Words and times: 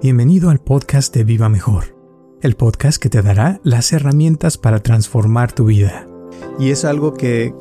Bienvenido 0.00 0.50
al 0.50 0.60
podcast 0.60 1.12
de 1.12 1.24
Viva 1.24 1.48
Mejor, 1.48 1.96
el 2.40 2.54
podcast 2.54 3.02
que 3.02 3.08
te 3.08 3.20
dará 3.20 3.60
las 3.64 3.92
herramientas 3.92 4.56
para 4.56 4.78
transformar 4.78 5.50
tu 5.50 5.64
vida. 5.64 6.06
Y 6.60 6.70
es 6.70 6.84
algo 6.84 7.14
que, 7.14 7.52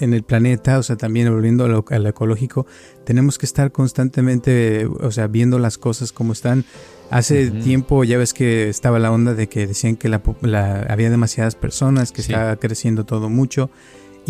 en 0.00 0.14
el 0.14 0.22
planeta, 0.22 0.78
o 0.78 0.82
sea, 0.82 0.96
también 0.96 1.30
volviendo 1.30 1.84
al 1.86 2.06
ecológico, 2.06 2.66
tenemos 3.04 3.36
que 3.36 3.44
estar 3.44 3.72
constantemente, 3.72 4.86
o 4.86 5.10
sea, 5.10 5.26
viendo 5.26 5.58
las 5.58 5.76
cosas 5.76 6.12
como 6.12 6.32
están. 6.32 6.64
Hace 7.10 7.50
tiempo 7.50 8.04
ya 8.04 8.16
ves 8.16 8.32
que 8.32 8.70
estaba 8.70 8.98
la 8.98 9.12
onda 9.12 9.34
de 9.34 9.50
que 9.50 9.66
decían 9.66 9.96
que 9.96 10.08
la, 10.08 10.22
había 10.88 11.10
demasiadas 11.10 11.56
personas, 11.56 12.10
que 12.10 12.22
estaba 12.22 12.56
creciendo 12.56 13.04
todo 13.04 13.28
mucho. 13.28 13.68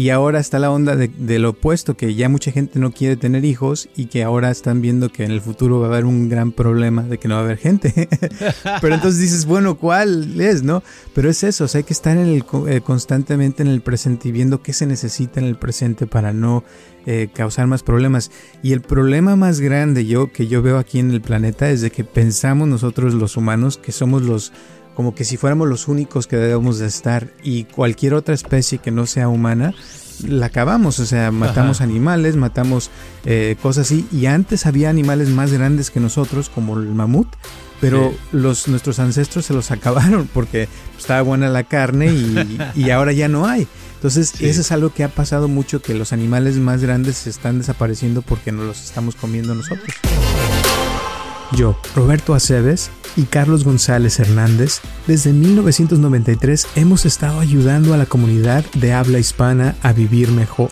Y 0.00 0.08
ahora 0.08 0.40
está 0.40 0.58
la 0.58 0.70
onda 0.70 0.96
de, 0.96 1.38
lo 1.38 1.50
opuesto, 1.50 1.94
que 1.94 2.14
ya 2.14 2.30
mucha 2.30 2.50
gente 2.52 2.78
no 2.78 2.90
quiere 2.90 3.16
tener 3.18 3.44
hijos 3.44 3.90
y 3.94 4.06
que 4.06 4.22
ahora 4.22 4.50
están 4.50 4.80
viendo 4.80 5.10
que 5.10 5.24
en 5.24 5.30
el 5.30 5.42
futuro 5.42 5.78
va 5.78 5.88
a 5.88 5.90
haber 5.90 6.06
un 6.06 6.30
gran 6.30 6.52
problema 6.52 7.02
de 7.02 7.18
que 7.18 7.28
no 7.28 7.34
va 7.34 7.42
a 7.42 7.44
haber 7.44 7.58
gente. 7.58 8.08
Pero 8.80 8.94
entonces 8.94 9.20
dices, 9.20 9.44
bueno, 9.44 9.76
¿cuál 9.76 10.40
es, 10.40 10.62
no? 10.62 10.82
Pero 11.14 11.28
es 11.28 11.44
eso, 11.44 11.64
o 11.64 11.68
sea, 11.68 11.80
hay 11.80 11.84
que 11.84 11.92
estar 11.92 12.16
en 12.16 12.28
el, 12.28 12.44
eh, 12.68 12.80
constantemente 12.80 13.62
en 13.62 13.68
el 13.68 13.82
presente 13.82 14.30
y 14.30 14.32
viendo 14.32 14.62
qué 14.62 14.72
se 14.72 14.86
necesita 14.86 15.38
en 15.38 15.44
el 15.44 15.56
presente 15.56 16.06
para 16.06 16.32
no 16.32 16.64
eh, 17.04 17.28
causar 17.34 17.66
más 17.66 17.82
problemas. 17.82 18.30
Y 18.62 18.72
el 18.72 18.80
problema 18.80 19.36
más 19.36 19.60
grande 19.60 20.06
yo 20.06 20.32
que 20.32 20.46
yo 20.46 20.62
veo 20.62 20.78
aquí 20.78 20.98
en 20.98 21.10
el 21.10 21.20
planeta 21.20 21.68
es 21.68 21.82
de 21.82 21.90
que 21.90 22.04
pensamos 22.04 22.66
nosotros 22.68 23.12
los 23.12 23.36
humanos 23.36 23.76
que 23.76 23.92
somos 23.92 24.22
los 24.22 24.50
como 24.94 25.14
que 25.14 25.24
si 25.24 25.36
fuéramos 25.36 25.68
los 25.68 25.88
únicos 25.88 26.26
que 26.26 26.36
debemos 26.36 26.78
de 26.78 26.86
estar 26.86 27.32
y 27.42 27.64
cualquier 27.64 28.14
otra 28.14 28.34
especie 28.34 28.78
que 28.78 28.90
no 28.90 29.06
sea 29.06 29.28
humana, 29.28 29.74
la 30.26 30.46
acabamos, 30.46 30.98
o 30.98 31.06
sea, 31.06 31.30
matamos 31.30 31.80
animales, 31.80 32.36
matamos 32.36 32.90
eh, 33.24 33.56
cosas 33.62 33.86
así, 33.86 34.06
y 34.12 34.26
antes 34.26 34.66
había 34.66 34.90
animales 34.90 35.28
más 35.30 35.52
grandes 35.52 35.90
que 35.90 36.00
nosotros, 36.00 36.50
como 36.50 36.76
el 36.76 36.88
mamut, 36.88 37.28
pero 37.80 38.14
los, 38.32 38.68
nuestros 38.68 38.98
ancestros 38.98 39.46
se 39.46 39.54
los 39.54 39.70
acabaron 39.70 40.28
porque 40.32 40.68
estaba 40.98 41.22
buena 41.22 41.48
la 41.48 41.64
carne 41.64 42.12
y, 42.76 42.90
ahora 42.90 43.12
ya 43.12 43.28
no 43.28 43.46
hay. 43.46 43.66
Entonces, 43.94 44.40
eso 44.40 44.62
es 44.62 44.72
algo 44.72 44.94
que 44.94 45.04
ha 45.04 45.08
pasado 45.08 45.46
mucho, 45.48 45.82
que 45.82 45.94
los 45.94 46.12
animales 46.12 46.56
más 46.56 46.82
grandes 46.82 47.16
se 47.16 47.30
están 47.30 47.58
desapareciendo 47.58 48.22
porque 48.22 48.50
no 48.50 48.64
los 48.64 48.82
estamos 48.82 49.14
comiendo 49.14 49.54
nosotros. 49.54 49.94
Yo, 51.52 51.76
Roberto 51.96 52.34
Aceves 52.34 52.90
y 53.16 53.24
Carlos 53.24 53.64
González 53.64 54.20
Hernández, 54.20 54.80
desde 55.06 55.32
1993 55.32 56.68
hemos 56.76 57.04
estado 57.04 57.40
ayudando 57.40 57.92
a 57.92 57.96
la 57.96 58.06
comunidad 58.06 58.64
de 58.74 58.92
habla 58.92 59.18
hispana 59.18 59.74
a 59.82 59.92
vivir 59.92 60.30
mejor. 60.30 60.70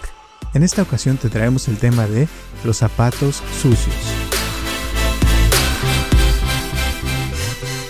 En 0.55 0.63
esta 0.63 0.83
ocasión 0.83 1.17
te 1.17 1.31
traemos 1.31 1.67
el 1.69 1.79
tema 1.79 2.07
de 2.07 2.29
los 2.65 2.77
zapatos 2.77 3.43
sucios. 3.61 3.95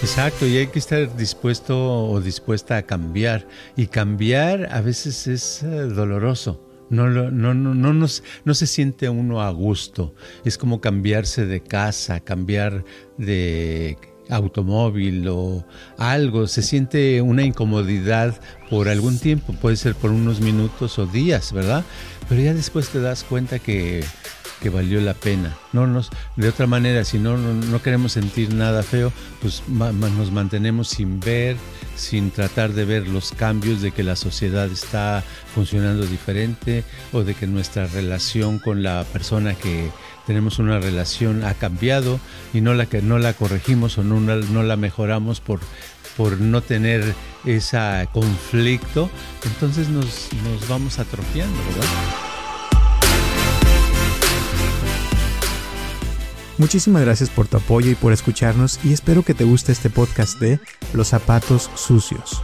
Exacto, 0.01 0.47
y 0.47 0.57
hay 0.57 0.69
que 0.69 0.79
estar 0.79 1.15
dispuesto 1.17 2.09
o 2.09 2.21
dispuesta 2.21 2.79
a 2.79 2.83
cambiar. 2.83 3.47
Y 3.77 3.89
cambiar 3.89 4.69
a 4.73 4.81
veces 4.81 5.27
es 5.27 5.63
eh, 5.63 5.67
doloroso. 5.67 6.68
No, 6.91 7.09
no, 7.09 7.31
no, 7.31 7.55
no, 7.55 7.93
no, 7.93 8.55
se 8.55 8.67
siente 8.67 9.09
uno 9.09 9.43
a 9.43 9.51
gusto. 9.51 10.15
Es 10.45 10.59
como 10.59 10.81
cambiarse 10.81 11.47
de 11.47 11.61
casa, 11.61 12.21
cambiar 12.21 12.85
de 13.19 13.99
automóvil 14.31 15.27
o 15.29 15.67
algo. 15.99 16.47
Se 16.47 16.63
siente 16.63 17.21
una 17.23 17.45
incomodidad 17.45 18.41
por 18.71 18.89
algún 18.89 19.19
tiempo, 19.19 19.53
puede 19.55 19.77
ser 19.77 19.95
por 19.95 20.11
unos 20.11 20.41
minutos 20.41 20.99
o 20.99 21.07
días, 21.07 21.53
¿verdad? 21.53 21.85
Pero 22.29 22.43
ya 22.43 22.55
después 22.55 22.89
te 22.91 23.01
das 23.01 23.25
cuenta 23.25 23.59
que 23.59 24.05
que 24.61 24.71
valió 24.71 25.01
la 25.01 25.15
pena. 25.15 25.57
No 25.73 25.87
nos, 25.87 26.11
de 26.37 26.49
otra 26.49 26.67
manera, 26.67 27.05
si 27.05 27.19
no, 27.19 27.37
no, 27.37 27.83
queremos 27.83 28.13
sentir 28.13 28.53
nada 28.55 28.83
feo, 28.83 29.13
pues 29.41 29.63
nos 29.69 30.33
mantenemos 30.33 30.89
sin 30.89 31.21
ver, 31.21 31.57
sin 31.99 32.31
tratar 32.31 32.73
de 32.73 32.85
ver 32.85 33.09
los 33.09 33.33
cambios 33.33 33.83
de 33.83 33.91
que 33.91 34.03
la 34.03 34.17
sociedad 34.17 34.71
está 34.71 35.23
funcionando 35.55 36.07
diferente 36.07 36.85
o 37.13 37.25
de 37.25 37.35
que 37.35 37.47
nuestra 37.47 37.87
relación 37.87 38.59
con 38.59 38.83
la 38.83 39.05
persona 39.13 39.55
que 39.55 39.91
tenemos 40.27 40.59
una 40.59 40.79
relación 40.79 41.45
ha 41.45 41.55
cambiado 41.55 42.21
y 42.53 42.61
no 42.61 42.75
la 42.75 42.87
que 42.87 43.03
no 43.03 43.19
la 43.19 43.33
corregimos 43.33 43.99
o 43.99 44.05
no, 44.05 44.21
no 44.21 44.63
la 44.63 44.77
mejoramos 44.77 45.41
por 45.41 45.61
por 46.19 46.41
no 46.41 46.61
tener 46.61 47.15
ese 47.45 48.09
conflicto, 48.13 49.09
entonces 49.45 49.89
nos, 49.89 50.29
nos 50.43 50.69
vamos 50.69 50.99
atrofiando, 50.99 51.57
¿verdad? 51.69 52.28
Muchísimas 56.59 57.03
gracias 57.03 57.31
por 57.31 57.47
tu 57.47 57.57
apoyo 57.57 57.89
y 57.89 57.95
por 57.95 58.13
escucharnos 58.13 58.81
y 58.85 58.93
espero 58.93 59.23
que 59.23 59.33
te 59.33 59.45
guste 59.45 59.71
este 59.71 59.91
podcast 59.91 60.41
de 60.41 60.59
Los 60.93 61.09
zapatos 61.09 61.71
sucios. 61.75 62.43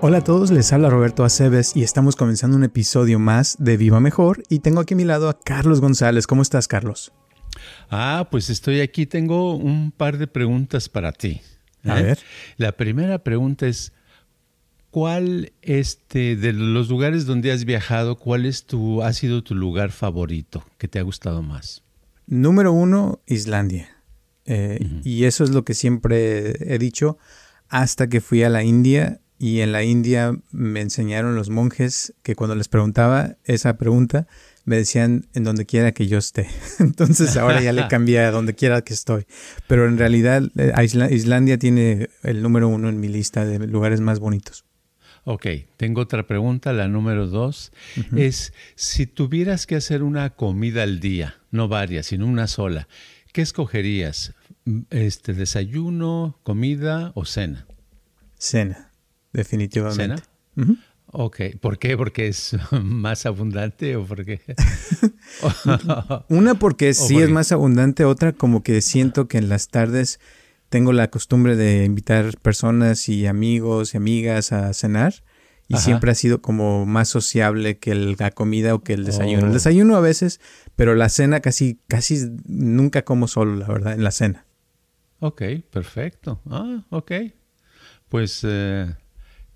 Hola 0.00 0.18
a 0.18 0.24
todos, 0.24 0.52
les 0.52 0.72
habla 0.72 0.88
Roberto 0.88 1.24
Aceves 1.24 1.74
y 1.74 1.82
estamos 1.82 2.16
comenzando 2.16 2.56
un 2.56 2.64
episodio 2.64 3.18
más 3.18 3.56
de 3.58 3.76
Viva 3.76 4.00
Mejor 4.00 4.42
y 4.48 4.60
tengo 4.60 4.80
aquí 4.80 4.94
a 4.94 4.96
mi 4.96 5.04
lado 5.04 5.28
a 5.28 5.38
Carlos 5.38 5.80
González. 5.80 6.26
¿Cómo 6.26 6.42
estás, 6.42 6.68
Carlos? 6.68 7.12
Ah, 7.90 8.28
pues 8.30 8.50
estoy 8.50 8.80
aquí. 8.80 9.06
Tengo 9.06 9.56
un 9.56 9.92
par 9.92 10.18
de 10.18 10.26
preguntas 10.26 10.88
para 10.88 11.12
ti. 11.12 11.40
A 11.84 12.00
¿eh? 12.00 12.02
ver. 12.02 12.18
La 12.56 12.72
primera 12.72 13.22
pregunta 13.22 13.66
es, 13.66 13.92
¿cuál 14.90 15.52
este, 15.62 16.36
de 16.36 16.52
los 16.52 16.88
lugares 16.88 17.26
donde 17.26 17.52
has 17.52 17.64
viajado, 17.64 18.16
cuál 18.16 18.46
es 18.46 18.64
tu, 18.64 19.02
ha 19.02 19.12
sido 19.12 19.42
tu 19.42 19.54
lugar 19.54 19.90
favorito 19.92 20.64
que 20.78 20.88
te 20.88 20.98
ha 20.98 21.02
gustado 21.02 21.42
más? 21.42 21.82
Número 22.26 22.72
uno, 22.72 23.20
Islandia. 23.26 23.88
Eh, 24.46 24.78
y 25.02 25.24
eso 25.24 25.44
es 25.44 25.50
lo 25.50 25.64
que 25.64 25.74
siempre 25.74 26.72
he 26.72 26.78
dicho 26.78 27.18
hasta 27.68 28.08
que 28.08 28.20
fui 28.20 28.44
a 28.44 28.48
la 28.48 28.62
India 28.62 29.20
y 29.38 29.60
en 29.60 29.72
la 29.72 29.82
India 29.82 30.36
me 30.50 30.80
enseñaron 30.80 31.34
los 31.34 31.50
monjes 31.50 32.14
que 32.22 32.36
cuando 32.36 32.54
les 32.54 32.68
preguntaba 32.68 33.36
esa 33.44 33.76
pregunta, 33.76 34.26
me 34.66 34.76
decían 34.76 35.26
en 35.32 35.44
donde 35.44 35.64
quiera 35.64 35.92
que 35.92 36.06
yo 36.08 36.18
esté. 36.18 36.48
Entonces 36.78 37.36
ahora 37.38 37.62
ya 37.62 37.72
le 37.72 37.86
cambié 37.88 38.20
a 38.20 38.30
donde 38.30 38.54
quiera 38.54 38.82
que 38.82 38.92
estoy. 38.92 39.24
Pero 39.66 39.88
en 39.88 39.96
realidad 39.96 40.42
eh, 40.58 40.72
Islandia 41.10 41.58
tiene 41.58 42.10
el 42.22 42.42
número 42.42 42.68
uno 42.68 42.90
en 42.90 43.00
mi 43.00 43.08
lista 43.08 43.46
de 43.46 43.66
lugares 43.66 44.00
más 44.00 44.18
bonitos. 44.18 44.64
Ok, 45.24 45.46
tengo 45.76 46.02
otra 46.02 46.26
pregunta, 46.26 46.72
la 46.72 46.86
número 46.86 47.26
dos. 47.26 47.72
Es, 48.14 48.52
si 48.76 49.06
tuvieras 49.06 49.66
que 49.66 49.74
hacer 49.74 50.04
una 50.04 50.30
comida 50.30 50.84
al 50.84 51.00
día, 51.00 51.36
no 51.50 51.66
varias, 51.66 52.06
sino 52.06 52.26
una 52.26 52.46
sola, 52.46 52.86
¿qué 53.32 53.42
escogerías? 53.42 54.34
Este, 54.90 55.34
¿Desayuno, 55.34 56.38
comida 56.44 57.10
o 57.16 57.24
cena? 57.24 57.66
Cena, 58.38 58.92
definitivamente. 59.32 60.22
¿Cena? 60.54 60.78
Ok, 61.12 61.40
¿por 61.60 61.78
qué? 61.78 61.96
¿Porque 61.96 62.28
es 62.28 62.56
más 62.82 63.26
abundante 63.26 63.96
o 63.96 64.04
por 64.04 64.24
qué? 64.24 64.40
Una 66.28 66.54
porque 66.54 66.94
sí 66.94 67.18
es 67.18 67.30
más 67.30 67.52
abundante, 67.52 68.04
otra 68.04 68.32
como 68.32 68.62
que 68.62 68.80
siento 68.80 69.28
que 69.28 69.38
en 69.38 69.48
las 69.48 69.68
tardes 69.68 70.20
tengo 70.68 70.92
la 70.92 71.08
costumbre 71.10 71.56
de 71.56 71.84
invitar 71.84 72.36
personas 72.38 73.08
y 73.08 73.26
amigos 73.26 73.94
y 73.94 73.96
amigas 73.96 74.52
a 74.52 74.72
cenar 74.74 75.22
y 75.68 75.78
siempre 75.78 76.10
ha 76.12 76.14
sido 76.14 76.42
como 76.42 76.86
más 76.86 77.08
sociable 77.08 77.78
que 77.78 77.94
la 77.94 78.30
comida 78.30 78.74
o 78.74 78.80
que 78.82 78.92
el 78.92 79.04
desayuno. 79.04 79.46
El 79.46 79.50
oh. 79.50 79.52
desayuno 79.52 79.96
a 79.96 80.00
veces, 80.00 80.40
pero 80.76 80.94
la 80.94 81.08
cena 81.08 81.40
casi, 81.40 81.80
casi 81.88 82.30
nunca 82.46 83.04
como 83.04 83.26
solo, 83.26 83.56
la 83.56 83.66
verdad, 83.66 83.94
en 83.94 84.04
la 84.04 84.12
cena. 84.12 84.46
Ok, 85.18 85.42
perfecto. 85.70 86.40
Ah, 86.46 86.84
ok. 86.90 87.12
Pues... 88.08 88.42
Eh, 88.44 88.94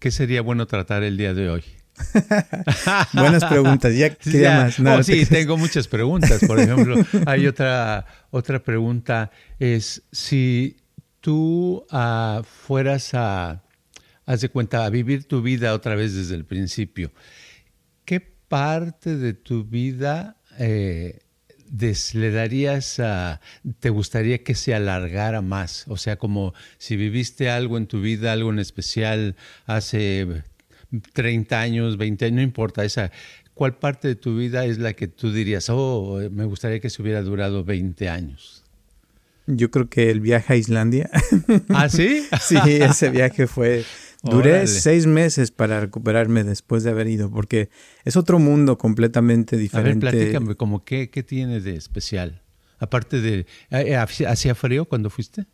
¿Qué 0.00 0.10
sería 0.10 0.40
bueno 0.40 0.66
tratar 0.66 1.02
el 1.02 1.18
día 1.18 1.34
de 1.34 1.50
hoy? 1.50 1.62
Buenas 3.12 3.44
preguntas. 3.44 3.94
Ya 3.94 4.08
quería 4.14 4.72
más. 4.78 4.80
oh, 4.80 5.02
sí, 5.02 5.26
tengo 5.26 5.58
muchas 5.58 5.88
preguntas. 5.88 6.40
Por 6.46 6.58
ejemplo, 6.60 6.96
hay 7.26 7.46
otra, 7.46 8.06
otra 8.30 8.62
pregunta. 8.62 9.30
Es 9.58 10.02
si 10.10 10.78
tú 11.20 11.84
uh, 11.92 12.42
fueras 12.42 13.12
a, 13.12 13.62
haz 14.24 14.40
de 14.40 14.48
cuenta, 14.48 14.86
a 14.86 14.88
vivir 14.88 15.24
tu 15.24 15.42
vida 15.42 15.74
otra 15.74 15.94
vez 15.96 16.14
desde 16.14 16.34
el 16.34 16.46
principio, 16.46 17.12
¿qué 18.06 18.20
parte 18.20 19.18
de 19.18 19.34
tu 19.34 19.64
vida 19.64 20.38
eh, 20.58 21.18
le 22.14 22.30
darías 22.30 23.00
a, 23.00 23.40
te 23.78 23.90
gustaría 23.90 24.42
que 24.42 24.54
se 24.54 24.74
alargara 24.74 25.42
más? 25.42 25.84
O 25.88 25.96
sea, 25.96 26.16
como 26.16 26.54
si 26.78 26.96
viviste 26.96 27.50
algo 27.50 27.78
en 27.78 27.86
tu 27.86 28.00
vida, 28.00 28.32
algo 28.32 28.50
en 28.50 28.58
especial 28.58 29.36
hace 29.66 30.42
30 31.12 31.60
años, 31.60 31.96
20 31.96 32.24
años, 32.26 32.36
no 32.36 32.42
importa, 32.42 32.84
esa, 32.84 33.10
¿cuál 33.54 33.76
parte 33.76 34.08
de 34.08 34.14
tu 34.16 34.36
vida 34.36 34.64
es 34.64 34.78
la 34.78 34.94
que 34.94 35.08
tú 35.08 35.32
dirías, 35.32 35.68
oh, 35.70 36.18
me 36.30 36.44
gustaría 36.44 36.80
que 36.80 36.90
se 36.90 37.02
hubiera 37.02 37.22
durado 37.22 37.64
20 37.64 38.08
años? 38.08 38.64
Yo 39.46 39.70
creo 39.70 39.88
que 39.88 40.10
el 40.10 40.20
viaje 40.20 40.52
a 40.52 40.56
Islandia. 40.56 41.10
¿Ah, 41.70 41.88
sí? 41.88 42.26
sí, 42.40 42.56
ese 42.66 43.10
viaje 43.10 43.46
fue... 43.46 43.84
Duré 44.22 44.66
seis 44.66 45.06
meses 45.06 45.50
para 45.50 45.80
recuperarme 45.80 46.44
después 46.44 46.82
de 46.82 46.90
haber 46.90 47.08
ido, 47.08 47.30
porque 47.30 47.70
es 48.04 48.16
otro 48.16 48.38
mundo 48.38 48.76
completamente 48.76 49.56
diferente. 49.56 50.08
A 50.08 50.10
ver, 50.10 50.18
platícame, 50.18 50.54
como 50.56 50.84
qué, 50.84 51.10
qué 51.10 51.22
tiene 51.22 51.60
de 51.60 51.76
especial? 51.76 52.42
Aparte 52.78 53.20
de... 53.20 53.46
Eh, 53.70 53.96
¿Hacía 53.96 54.54
frío 54.54 54.86
cuando 54.86 55.10
fuiste? 55.10 55.46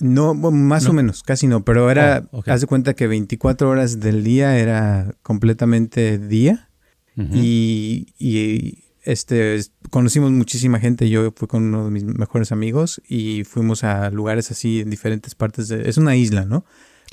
No, 0.00 0.32
más 0.34 0.86
o 0.86 0.94
menos, 0.94 1.22
casi 1.22 1.46
no, 1.46 1.62
pero 1.62 1.90
era, 1.90 2.26
oh, 2.32 2.42
haz 2.46 2.62
de 2.62 2.66
cuenta 2.66 2.94
que 2.94 3.06
24 3.06 3.68
horas 3.68 4.00
del 4.00 4.24
día 4.24 4.58
era 4.58 5.14
completamente 5.22 6.18
día 6.18 6.70
y, 7.16 8.14
y, 8.18 8.84
este, 9.02 9.60
conocimos 9.90 10.30
muchísima 10.30 10.80
gente, 10.80 11.10
yo 11.10 11.32
fui 11.36 11.48
con 11.48 11.64
uno 11.64 11.84
de 11.84 11.90
mis 11.90 12.04
mejores 12.04 12.50
amigos 12.50 13.02
y 13.06 13.44
fuimos 13.44 13.84
a 13.84 14.08
lugares 14.08 14.50
así 14.50 14.80
en 14.80 14.88
diferentes 14.88 15.34
partes 15.34 15.68
de, 15.68 15.86
es 15.86 15.98
una 15.98 16.16
isla, 16.16 16.46
¿no? 16.46 16.64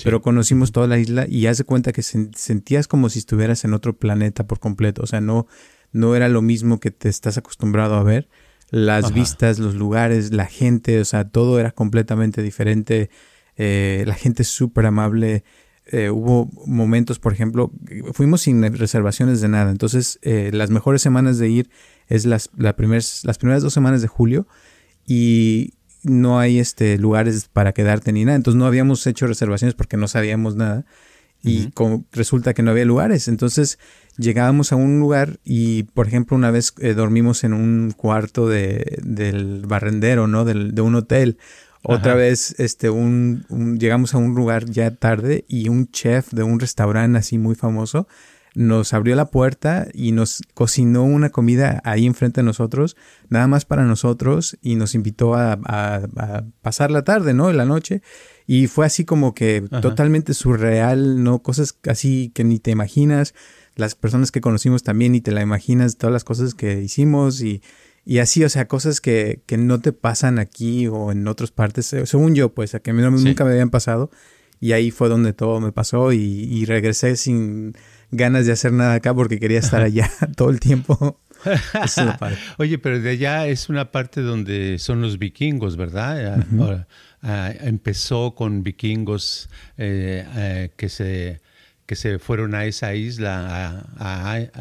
Pero 0.04 0.22
conocimos 0.22 0.72
toda 0.72 0.86
la 0.86 0.98
isla 0.98 1.26
y 1.28 1.46
haz 1.46 1.58
de 1.58 1.64
cuenta 1.64 1.92
que 1.92 2.02
sentías 2.02 2.86
como 2.86 3.08
si 3.08 3.18
estuvieras 3.18 3.64
en 3.64 3.74
otro 3.74 3.96
planeta 3.96 4.46
por 4.46 4.60
completo, 4.60 5.02
o 5.02 5.06
sea, 5.06 5.20
no, 5.20 5.46
no 5.92 6.14
era 6.14 6.28
lo 6.28 6.40
mismo 6.40 6.78
que 6.78 6.90
te 6.90 7.08
estás 7.08 7.36
acostumbrado 7.36 7.94
a 7.96 8.02
ver 8.02 8.28
las 8.70 9.12
vistas, 9.12 9.58
los 9.58 9.74
lugares, 9.74 10.32
la 10.32 10.46
gente, 10.46 11.00
o 11.00 11.04
sea, 11.04 11.28
todo 11.28 11.58
era 11.58 11.70
completamente 11.70 12.42
diferente. 12.42 13.10
Eh, 13.56 14.04
la 14.06 14.14
gente 14.14 14.42
es 14.42 14.48
súper 14.48 14.86
amable. 14.86 15.44
Eh, 15.86 16.10
hubo 16.10 16.50
momentos, 16.66 17.18
por 17.18 17.32
ejemplo, 17.32 17.72
fuimos 18.12 18.42
sin 18.42 18.62
reservaciones 18.76 19.40
de 19.40 19.48
nada. 19.48 19.70
Entonces, 19.70 20.18
eh, 20.22 20.50
las 20.52 20.70
mejores 20.70 21.00
semanas 21.00 21.38
de 21.38 21.48
ir 21.48 21.70
es 22.08 22.26
las, 22.26 22.50
las 22.56 22.74
primeras 22.74 23.62
dos 23.62 23.72
semanas 23.72 24.02
de 24.02 24.08
julio 24.08 24.46
y 25.06 25.74
no 26.02 26.38
hay 26.38 26.58
este, 26.58 26.98
lugares 26.98 27.48
para 27.52 27.72
quedarte 27.72 28.12
ni 28.12 28.24
nada. 28.24 28.36
Entonces, 28.36 28.58
no 28.58 28.66
habíamos 28.66 29.06
hecho 29.06 29.26
reservaciones 29.26 29.74
porque 29.74 29.96
no 29.96 30.08
sabíamos 30.08 30.56
nada 30.56 30.84
y 31.42 31.70
resulta 32.12 32.54
que 32.54 32.62
no 32.62 32.70
había 32.70 32.84
lugares. 32.84 33.28
Entonces 33.28 33.78
llegábamos 34.16 34.72
a 34.72 34.76
un 34.76 34.98
lugar 34.98 35.38
y, 35.44 35.84
por 35.84 36.06
ejemplo, 36.08 36.36
una 36.36 36.50
vez 36.50 36.74
eh, 36.78 36.94
dormimos 36.94 37.44
en 37.44 37.52
un 37.52 37.92
cuarto 37.96 38.48
de, 38.48 38.98
del 39.02 39.64
barrendero, 39.66 40.26
¿no? 40.26 40.44
Del, 40.44 40.74
de 40.74 40.82
un 40.82 40.96
hotel. 40.96 41.38
Otra 41.82 42.14
vez, 42.14 42.58
este, 42.58 42.90
un, 42.90 43.44
llegamos 43.78 44.12
a 44.12 44.18
un 44.18 44.34
lugar 44.34 44.66
ya 44.66 44.90
tarde 44.90 45.44
y 45.48 45.68
un 45.68 45.90
chef 45.90 46.32
de 46.32 46.42
un 46.42 46.58
restaurante 46.58 47.18
así 47.18 47.38
muy 47.38 47.54
famoso 47.54 48.08
nos 48.58 48.92
abrió 48.92 49.14
la 49.14 49.30
puerta 49.30 49.86
y 49.94 50.10
nos 50.10 50.42
cocinó 50.52 51.04
una 51.04 51.30
comida 51.30 51.80
ahí 51.84 52.06
enfrente 52.06 52.40
de 52.40 52.44
nosotros, 52.44 52.96
nada 53.28 53.46
más 53.46 53.64
para 53.64 53.84
nosotros, 53.84 54.58
y 54.60 54.74
nos 54.74 54.96
invitó 54.96 55.36
a, 55.36 55.52
a 55.52 56.44
pasar 56.60 56.90
la 56.90 57.04
tarde, 57.04 57.34
¿no? 57.34 57.52
La 57.52 57.64
noche. 57.64 58.02
Y 58.48 58.66
fue 58.66 58.84
así 58.84 59.04
como 59.04 59.32
que 59.32 59.62
totalmente 59.80 60.34
surreal, 60.34 61.22
¿no? 61.22 61.40
Cosas 61.40 61.78
así 61.88 62.32
que 62.34 62.42
ni 62.42 62.58
te 62.58 62.72
imaginas. 62.72 63.32
Las 63.76 63.94
personas 63.94 64.32
que 64.32 64.40
conocimos 64.40 64.82
también 64.82 65.12
ni 65.12 65.20
te 65.20 65.30
la 65.30 65.40
imaginas, 65.40 65.96
todas 65.96 66.12
las 66.12 66.24
cosas 66.24 66.54
que 66.54 66.82
hicimos 66.82 67.40
y, 67.42 67.62
y 68.04 68.18
así, 68.18 68.42
o 68.42 68.48
sea, 68.48 68.66
cosas 68.66 69.00
que, 69.00 69.40
que, 69.46 69.56
no 69.56 69.78
te 69.80 69.92
pasan 69.92 70.40
aquí 70.40 70.88
o 70.88 71.12
en 71.12 71.28
otras 71.28 71.52
partes, 71.52 71.94
según 72.06 72.34
yo, 72.34 72.52
pues, 72.52 72.74
a 72.74 72.80
que 72.80 72.92
mí 72.92 73.02
nunca 73.02 73.44
me 73.44 73.52
habían 73.52 73.70
pasado. 73.70 74.10
Y 74.60 74.72
ahí 74.72 74.90
fue 74.90 75.08
donde 75.08 75.32
todo 75.32 75.60
me 75.60 75.70
pasó 75.70 76.12
y, 76.12 76.18
y 76.18 76.64
regresé 76.64 77.14
sin 77.14 77.76
ganas 78.10 78.46
de 78.46 78.52
hacer 78.52 78.72
nada 78.72 78.94
acá 78.94 79.14
porque 79.14 79.38
quería 79.38 79.58
estar 79.58 79.82
allá 79.82 80.10
todo 80.36 80.50
el 80.50 80.60
tiempo. 80.60 81.20
Oye, 82.58 82.78
pero 82.78 83.00
de 83.00 83.10
allá 83.10 83.46
es 83.46 83.68
una 83.68 83.92
parte 83.92 84.20
donde 84.20 84.78
son 84.78 85.00
los 85.00 85.18
vikingos, 85.18 85.76
¿verdad? 85.76 86.44
Ah, 87.20 87.52
empezó 87.60 88.34
con 88.34 88.62
vikingos 88.62 89.48
eh, 89.76 90.24
eh, 90.36 90.70
que, 90.76 90.88
se, 90.88 91.40
que 91.86 91.96
se 91.96 92.18
fueron 92.18 92.54
a 92.54 92.64
esa 92.64 92.94
isla 92.94 93.86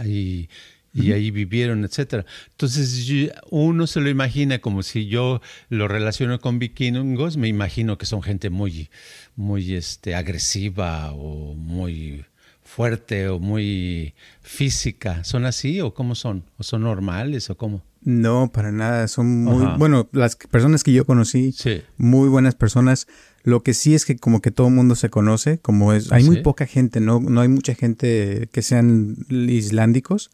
y, 0.05 0.49
ahí 0.95 1.29
vivieron, 1.29 1.83
etcétera. 1.85 2.25
Entonces 2.51 3.31
uno 3.51 3.85
se 3.85 4.01
lo 4.01 4.09
imagina 4.09 4.59
como 4.59 4.81
si 4.81 5.07
yo 5.07 5.41
lo 5.69 5.87
relaciono 5.87 6.39
con 6.39 6.57
vikingos, 6.57 7.37
me 7.37 7.47
imagino 7.47 7.97
que 7.99 8.07
son 8.07 8.23
gente 8.23 8.49
muy, 8.49 8.89
muy 9.35 9.75
este, 9.75 10.15
agresiva 10.15 11.11
o 11.13 11.53
muy 11.53 12.25
fuerte 12.67 13.29
o 13.29 13.39
muy 13.39 14.13
física. 14.41 15.23
¿Son 15.23 15.45
así 15.45 15.79
o 15.81 15.93
cómo 15.93 16.15
son? 16.15 16.43
¿O 16.57 16.63
son 16.63 16.81
normales 16.81 17.49
o 17.49 17.57
cómo? 17.57 17.81
No, 18.01 18.51
para 18.51 18.71
nada. 18.71 19.07
Son 19.07 19.43
muy, 19.43 19.65
bueno, 19.77 20.09
las 20.11 20.35
personas 20.35 20.83
que 20.83 20.93
yo 20.93 21.05
conocí, 21.05 21.55
muy 21.97 22.29
buenas 22.29 22.55
personas. 22.55 23.07
Lo 23.43 23.63
que 23.63 23.73
sí 23.73 23.95
es 23.95 24.05
que 24.05 24.17
como 24.17 24.41
que 24.41 24.51
todo 24.51 24.67
el 24.67 24.73
mundo 24.73 24.95
se 24.95 25.09
conoce, 25.09 25.59
como 25.59 25.93
es, 25.93 26.11
hay 26.11 26.25
muy 26.25 26.41
poca 26.41 26.65
gente, 26.65 26.99
no, 26.99 27.21
no 27.21 27.39
hay 27.39 27.47
mucha 27.47 27.73
gente 27.73 28.49
que 28.51 28.61
sean 28.61 29.15
islándicos. 29.29 30.29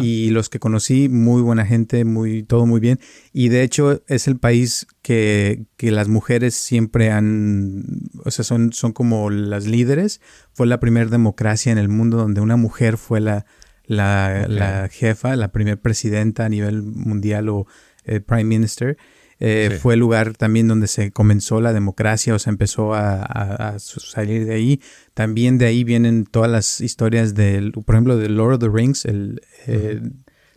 Y 0.00 0.30
los 0.30 0.48
que 0.48 0.60
conocí, 0.60 1.08
muy 1.08 1.42
buena 1.42 1.66
gente, 1.66 2.04
muy, 2.04 2.42
todo 2.44 2.64
muy 2.66 2.80
bien. 2.80 3.00
Y 3.32 3.48
de 3.48 3.62
hecho 3.62 4.02
es 4.06 4.28
el 4.28 4.38
país 4.38 4.86
que, 5.02 5.66
que 5.76 5.90
las 5.90 6.08
mujeres 6.08 6.54
siempre 6.54 7.10
han, 7.10 7.84
o 8.24 8.30
sea, 8.30 8.44
son, 8.44 8.72
son 8.72 8.92
como 8.92 9.30
las 9.30 9.66
líderes. 9.66 10.20
Fue 10.52 10.66
la 10.66 10.78
primera 10.78 11.10
democracia 11.10 11.72
en 11.72 11.78
el 11.78 11.88
mundo 11.88 12.16
donde 12.16 12.40
una 12.40 12.56
mujer 12.56 12.98
fue 12.98 13.20
la, 13.20 13.46
la, 13.86 14.46
la 14.48 14.88
jefa, 14.88 15.34
la 15.36 15.48
primera 15.48 15.76
presidenta 15.76 16.44
a 16.44 16.48
nivel 16.48 16.82
mundial 16.82 17.48
o 17.48 17.66
eh, 18.04 18.20
prime 18.20 18.44
minister. 18.44 18.96
Eh, 19.40 19.78
fue 19.80 19.94
el 19.94 20.00
lugar 20.00 20.36
también 20.36 20.68
donde 20.68 20.86
se 20.86 21.10
comenzó 21.10 21.60
la 21.60 21.72
democracia 21.72 22.34
o 22.34 22.38
se 22.38 22.50
empezó 22.50 22.94
a, 22.94 23.76
salir 23.78 24.46
de 24.46 24.54
ahí. 24.54 24.80
También 25.12 25.58
de 25.58 25.66
ahí 25.66 25.84
vienen 25.84 26.24
todas 26.24 26.50
las 26.50 26.80
historias 26.80 27.34
del, 27.34 27.72
por 27.72 27.94
ejemplo, 27.94 28.16
de 28.16 28.28
Lord 28.28 28.54
of 28.54 28.60
the 28.60 28.68
Rings, 28.68 29.04
el, 29.04 29.40
eh, 29.66 30.00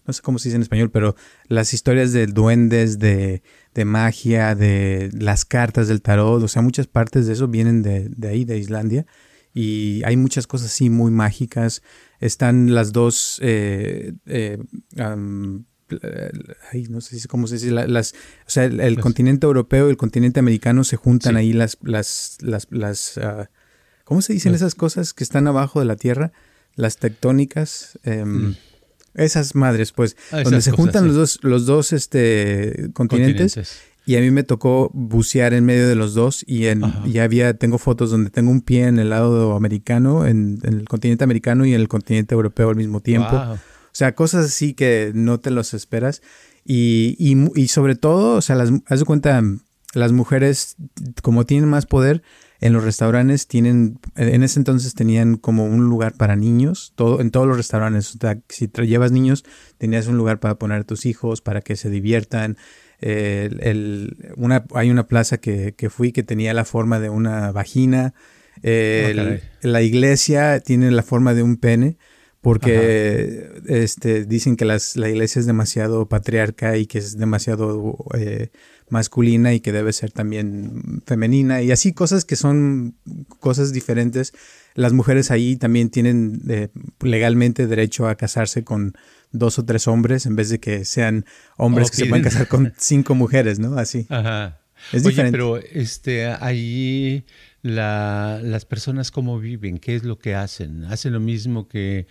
no 0.06 0.14
sé 0.14 0.22
cómo 0.22 0.40
se 0.40 0.50
dice 0.50 0.56
en 0.56 0.62
español, 0.62 0.90
pero 0.92 1.16
las 1.48 1.74
historias 1.74 2.14
de 2.14 2.28
duendes, 2.28 3.00
de, 3.00 3.42
de, 3.74 3.86
magia, 3.86 4.56
de 4.56 5.10
las 5.14 5.44
cartas 5.44 5.88
del 5.88 6.02
tarot, 6.02 6.42
o 6.42 6.48
sea, 6.48 6.62
muchas 6.62 6.88
partes 6.88 7.28
de 7.28 7.34
eso 7.34 7.48
vienen 7.48 7.82
de, 7.82 8.10
de 8.10 8.28
ahí, 8.30 8.46
de 8.46 8.58
Islandia. 8.58 9.06
Y 9.54 10.04
hay 10.06 10.18
muchas 10.18 10.46
cosas 10.46 10.68
así 10.68 10.90
muy 10.90 11.12
mágicas 11.12 11.82
están 12.20 12.74
las 12.74 12.94
dos, 12.94 13.40
eh, 13.44 14.14
eh, 15.90 16.32
no 16.90 17.02
sé 17.02 17.28
cómo 17.28 17.48
se 17.48 17.56
dice, 17.56 17.72
las, 17.72 18.14
o 18.14 18.50
sea, 18.50 18.66
el, 18.66 19.00
continente 19.00 19.46
europeo 19.46 19.88
y 19.88 19.92
el 19.92 19.98
continente 19.98 20.40
americano 20.40 20.84
se 20.84 20.98
juntan 20.98 21.36
ahí 21.36 21.54
las, 21.54 21.78
las, 21.82 22.38
las, 22.42 22.68
las 22.70 23.18
uh, 23.18 23.46
¿cómo 24.04 24.22
se 24.22 24.34
dicen 24.34 24.56
esas 24.56 24.76
cosas 24.76 25.14
que 25.14 25.24
están 25.24 25.48
abajo 25.48 25.80
de 25.80 25.86
la 25.86 25.96
Tierra? 25.96 26.32
Las 26.76 26.98
tectónicas. 26.98 28.00
Em, 28.04 28.50
mm. 28.50 28.56
Esas 29.16 29.56
madres, 29.56 29.94
pues, 29.94 30.16
ah, 30.32 30.42
donde 30.44 30.62
se 30.62 30.72
juntan 30.72 31.08
los 31.08 31.16
dos, 31.16 31.40
los 31.42 31.66
dos 31.66 31.92
este, 31.92 32.92
continentes, 32.94 33.82
y 34.08 34.16
a 34.16 34.22
mí 34.22 34.32
me 34.32 34.44
tocó 34.44 34.90
bucear 34.94 35.54
en 35.54 35.66
medio 35.66 35.86
de 35.88 35.96
los 35.96 36.14
dos 36.14 36.46
y, 36.48 36.68
en, 36.68 36.82
y 37.04 37.18
había, 37.18 37.56
tengo 37.56 37.78
fotos 37.78 38.10
donde 38.10 38.30
tengo 38.30 38.52
un 38.52 38.62
pie 38.62 38.86
en 38.86 39.00
el 39.00 39.10
lado 39.10 39.54
americano, 39.54 40.26
en, 40.26 40.60
el 40.64 40.88
continente 40.88 41.26
americano 41.26 41.66
y 41.66 41.74
en 41.74 41.82
el 41.82 41.90
continente 41.90 42.34
europeo 42.34 42.70
al 42.70 42.78
mismo 42.78 43.02
tiempo. 43.02 43.58
Sea, 43.98 44.14
cosas 44.14 44.46
así 44.46 44.76
que 44.76 45.12
no 45.16 45.40
te 45.40 45.50
los 45.50 45.74
esperas. 45.74 46.22
Y, 46.64 47.16
y, 47.18 47.36
y 47.60 47.68
sobre 47.70 47.96
todo, 47.96 48.36
o 48.36 48.42
sea, 48.42 48.56
las, 48.56 48.72
haz 48.86 49.00
de 49.00 49.06
cuenta, 49.06 49.42
las 49.96 50.12
mujeres, 50.12 50.76
como 51.24 51.48
tienen 51.48 51.68
más 51.68 51.88
poder, 51.88 52.22
en 52.60 52.74
los 52.74 52.84
restaurantes 52.84 53.48
tienen, 53.48 54.00
en 54.16 54.44
ese 54.44 54.60
entonces 54.60 54.94
tenían 54.94 55.38
como 55.38 55.66
un 55.66 55.86
lugar 55.86 56.14
para 56.14 56.36
niños, 56.36 56.94
todo, 56.96 57.22
en 57.22 57.32
todos 57.32 57.48
los 57.48 57.58
restaurantes. 57.58 58.14
O 58.16 58.20
sea, 58.20 58.40
si 58.50 58.68
te 58.68 58.86
llevas 58.86 59.12
niños, 59.12 59.44
tenías 59.80 60.06
un 60.06 60.18
lugar 60.18 60.40
para 60.40 60.60
poner 60.60 60.82
a 60.82 60.84
tus 60.84 61.08
hijos, 61.08 61.42
para 61.42 61.62
que 61.62 61.76
se 61.76 61.90
diviertan 61.90 62.56
el, 63.00 64.34
una, 64.36 64.66
hay 64.76 64.92
una 64.92 65.08
plaza 65.08 65.40
que, 65.40 65.74
que, 65.76 65.90
fui 65.90 66.12
que 66.12 66.22
tenía 66.22 66.54
la 66.54 66.66
forma 66.66 67.00
de 67.00 67.10
una 67.10 67.52
vagina. 67.52 68.14
Ah, 68.64 69.40
la 69.62 69.82
iglesia 69.82 70.60
tiene 70.60 70.92
la 70.92 71.02
forma 71.02 71.34
de 71.34 71.42
un 71.42 71.58
pene 71.58 71.98
porque 72.48 73.62
este, 73.66 74.24
dicen 74.24 74.56
que 74.56 74.64
las, 74.64 74.96
la 74.96 75.10
iglesia 75.10 75.42
es 75.42 75.46
demasiado 75.46 76.08
patriarca 76.08 76.78
y 76.78 76.86
que 76.86 76.98
es 76.98 77.18
demasiado 77.18 77.98
eh, 78.18 78.52
masculina 78.88 79.54
y 79.54 79.60
que 79.60 79.74
debe 79.74 79.92
ser 79.92 80.14
también 80.14 81.04
femenina 81.06 81.62
y 81.62 81.72
así 81.72 81.92
cosas 81.92 82.24
que 82.24 82.38
son 82.38 82.96
cosas 83.42 83.74
diferentes. 83.74 84.32
Las 84.76 84.94
mujeres 84.94 85.30
ahí 85.30 85.58
también 85.58 85.90
tienen 85.90 86.42
eh, 86.48 86.70
legalmente 87.02 87.68
derecho 87.68 88.08
a 88.08 88.16
casarse 88.16 88.64
con 88.64 88.94
dos 89.34 89.60
o 89.60 89.66
tres 89.66 89.86
hombres 89.90 90.26
en 90.26 90.38
vez 90.38 90.48
de 90.48 90.62
que 90.62 90.86
sean 90.86 91.26
hombres 91.58 91.92
que 91.92 91.98
se 91.98 92.16
a 92.16 92.22
casar 92.22 92.48
con 92.48 92.72
cinco 92.78 93.14
mujeres, 93.14 93.60
¿no? 93.60 93.78
Así. 93.78 94.06
Ajá. 94.08 94.62
Es 94.94 95.04
Oye, 95.04 95.10
diferente. 95.10 95.32
pero 95.32 95.58
este, 95.58 96.28
ahí 96.28 97.26
la, 97.62 98.40
las 98.42 98.66
personas 98.66 99.12
cómo 99.12 99.40
viven, 99.40 99.80
qué 99.80 99.96
es 99.96 100.04
lo 100.04 100.18
que 100.18 100.36
hacen. 100.36 100.86
¿Hacen 100.86 101.14
lo 101.14 101.20
mismo 101.20 101.68
que, 101.68 102.08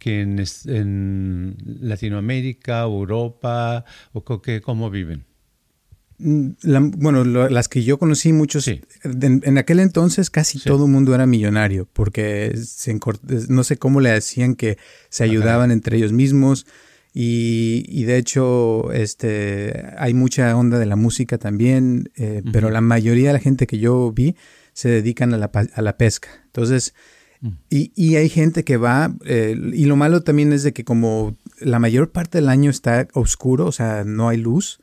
que 0.00 0.22
en, 0.22 0.42
en, 0.66 1.56
Latinoamérica, 1.64 2.82
Europa, 2.82 3.84
o 4.12 4.42
que, 4.42 4.60
cómo 4.60 4.90
viven? 4.90 5.26
bueno, 6.22 7.24
las 7.24 7.68
que 7.68 7.82
yo 7.82 7.98
conocí 7.98 8.32
muchos, 8.32 8.68
en, 8.68 9.58
aquel 9.58 9.80
entonces 9.80 10.28
casi 10.28 10.58
todo 10.58 10.84
el 10.84 10.92
mundo 10.92 11.14
era 11.14 11.24
millonario, 11.26 11.88
porque 11.92 12.52
se 12.62 12.98
no 13.48 13.64
sé 13.64 13.78
cómo 13.78 14.00
le 14.00 14.10
decían 14.10 14.54
que 14.54 14.76
se 15.08 15.24
ayudaban 15.24 15.70
entre 15.70 15.96
ellos 15.96 16.12
mismos. 16.12 16.66
Y, 17.12 18.04
de 18.04 18.18
hecho, 18.18 18.92
este, 18.92 19.84
hay 19.98 20.14
mucha 20.14 20.54
onda 20.56 20.78
de 20.78 20.86
la 20.86 20.94
música 20.94 21.38
también, 21.38 22.10
eh, 22.16 22.42
pero 22.52 22.70
la 22.70 22.80
mayoría 22.80 23.28
de 23.28 23.32
la 23.32 23.40
gente 23.40 23.66
que 23.66 23.78
yo 23.78 24.12
vi 24.12 24.36
se 24.74 24.90
dedican 24.90 25.34
a 25.34 25.38
la, 25.38 25.50
a 25.74 25.82
la 25.82 25.96
pesca. 25.96 26.28
Entonces, 26.44 26.94
mm. 26.94 27.19
Y, 27.70 27.90
y, 27.94 28.16
hay 28.16 28.28
gente 28.28 28.64
que 28.64 28.76
va, 28.76 29.14
eh, 29.24 29.56
y 29.72 29.86
lo 29.86 29.96
malo 29.96 30.22
también 30.22 30.52
es 30.52 30.62
de 30.62 30.74
que 30.74 30.84
como 30.84 31.38
la 31.58 31.78
mayor 31.78 32.10
parte 32.12 32.36
del 32.36 32.50
año 32.50 32.70
está 32.70 33.08
oscuro, 33.14 33.64
o 33.64 33.72
sea, 33.72 34.04
no 34.04 34.28
hay 34.28 34.36
luz, 34.36 34.78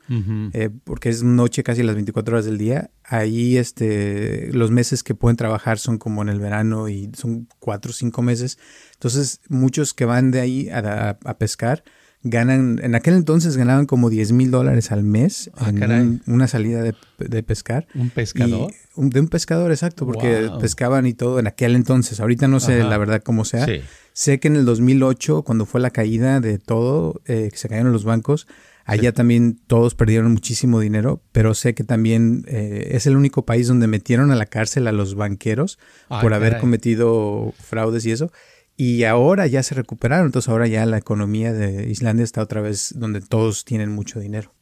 eh, 0.52 0.68
porque 0.82 1.08
es 1.08 1.22
noche 1.22 1.62
casi 1.62 1.84
las 1.84 1.94
24 1.94 2.34
horas 2.34 2.46
del 2.46 2.58
día, 2.58 2.90
ahí 3.04 3.56
este, 3.56 4.52
los 4.52 4.72
meses 4.72 5.04
que 5.04 5.14
pueden 5.14 5.36
trabajar 5.36 5.78
son 5.78 5.98
como 5.98 6.20
en 6.22 6.30
el 6.30 6.40
verano 6.40 6.88
y 6.88 7.12
son 7.14 7.46
cuatro 7.60 7.90
o 7.90 7.94
cinco 7.94 8.22
meses. 8.22 8.58
Entonces, 8.94 9.40
muchos 9.48 9.94
que 9.94 10.04
van 10.04 10.32
de 10.32 10.40
ahí 10.40 10.68
a, 10.68 11.16
a 11.24 11.38
pescar, 11.38 11.84
ganan, 12.22 12.80
en 12.82 12.94
aquel 12.94 13.14
entonces 13.14 13.56
ganaban 13.56 13.86
como 13.86 14.10
10 14.10 14.32
mil 14.32 14.50
dólares 14.50 14.90
al 14.90 15.04
mes 15.04 15.50
ah, 15.56 15.70
en 15.70 16.22
una 16.26 16.48
salida 16.48 16.82
de, 16.82 17.42
pescar. 17.42 17.86
¿Un 17.94 18.10
pescador? 18.10 18.72
de 18.96 19.20
un 19.20 19.28
pescador, 19.28 19.70
exacto, 19.70 20.04
porque 20.06 20.50
pescaban 20.60 21.06
y 21.06 21.14
todo 21.14 21.38
en 21.38 21.46
aquel 21.46 21.76
entonces. 21.76 22.20
Ahorita 22.20 22.48
no 22.48 22.60
sé 22.60 22.82
la 22.82 22.98
verdad 22.98 23.22
cómo 23.22 23.44
sea. 23.44 23.66
Sé 24.12 24.40
que 24.40 24.48
en 24.48 24.56
el 24.56 24.64
2008, 24.64 25.42
cuando 25.42 25.64
fue 25.64 25.80
la 25.80 25.90
caída 25.90 26.40
de 26.40 26.58
todo, 26.58 27.20
eh, 27.26 27.48
que 27.52 27.56
se 27.56 27.68
cayeron 27.68 27.92
los 27.92 28.02
bancos, 28.02 28.48
allá 28.84 29.12
también 29.12 29.60
todos 29.66 29.94
perdieron 29.94 30.32
muchísimo 30.32 30.80
dinero, 30.80 31.22
pero 31.30 31.54
sé 31.54 31.74
que 31.74 31.84
también 31.84 32.44
eh, 32.48 32.88
es 32.92 33.06
el 33.06 33.16
único 33.16 33.44
país 33.44 33.68
donde 33.68 33.86
metieron 33.86 34.32
a 34.32 34.34
la 34.34 34.46
cárcel 34.46 34.88
a 34.88 34.92
los 34.92 35.14
banqueros 35.14 35.78
ah, 36.08 36.20
por 36.20 36.34
haber 36.34 36.58
cometido 36.58 37.54
fraudes 37.60 38.06
y 38.06 38.10
eso. 38.10 38.32
Y 38.80 39.02
ahora 39.02 39.48
ya 39.48 39.64
se 39.64 39.74
recuperaron, 39.74 40.26
entonces 40.26 40.48
ahora 40.48 40.68
ya 40.68 40.86
la 40.86 40.98
economía 40.98 41.52
de 41.52 41.90
Islandia 41.90 42.22
está 42.22 42.40
otra 42.40 42.60
vez 42.60 42.94
donde 42.94 43.20
todos 43.20 43.64
tienen 43.64 43.90
mucho 43.90 44.20
dinero. 44.20 44.54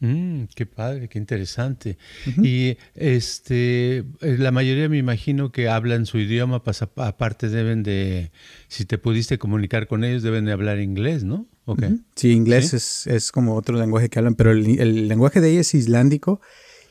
Mm, 0.00 0.44
qué 0.54 0.66
padre, 0.66 1.08
qué 1.08 1.18
interesante. 1.18 1.96
Y 2.42 2.76
este, 2.94 4.00
eh, 4.00 4.04
la 4.38 4.50
mayoría 4.50 4.90
me 4.90 4.98
imagino 4.98 5.50
que 5.50 5.70
hablan 5.70 6.04
su 6.04 6.18
idioma, 6.18 6.62
pues, 6.62 6.82
aparte 6.82 7.48
deben 7.48 7.82
de, 7.82 8.32
si 8.68 8.84
te 8.84 8.98
pudiste 8.98 9.38
comunicar 9.38 9.86
con 9.86 10.04
ellos, 10.04 10.22
deben 10.22 10.44
de 10.44 10.52
hablar 10.52 10.78
inglés, 10.78 11.24
¿no? 11.24 11.48
Okay. 11.64 12.00
Sí, 12.16 12.32
inglés 12.32 12.74
Es, 12.74 13.06
es, 13.06 13.32
como 13.32 13.54
otro 13.54 13.78
lenguaje 13.78 14.10
que 14.10 14.18
hablan, 14.18 14.34
pero 14.34 14.50
el, 14.50 14.78
el 14.78 15.08
lenguaje 15.08 15.40
de 15.40 15.52
ellos 15.52 15.68
es 15.68 15.74
islandico 15.74 16.42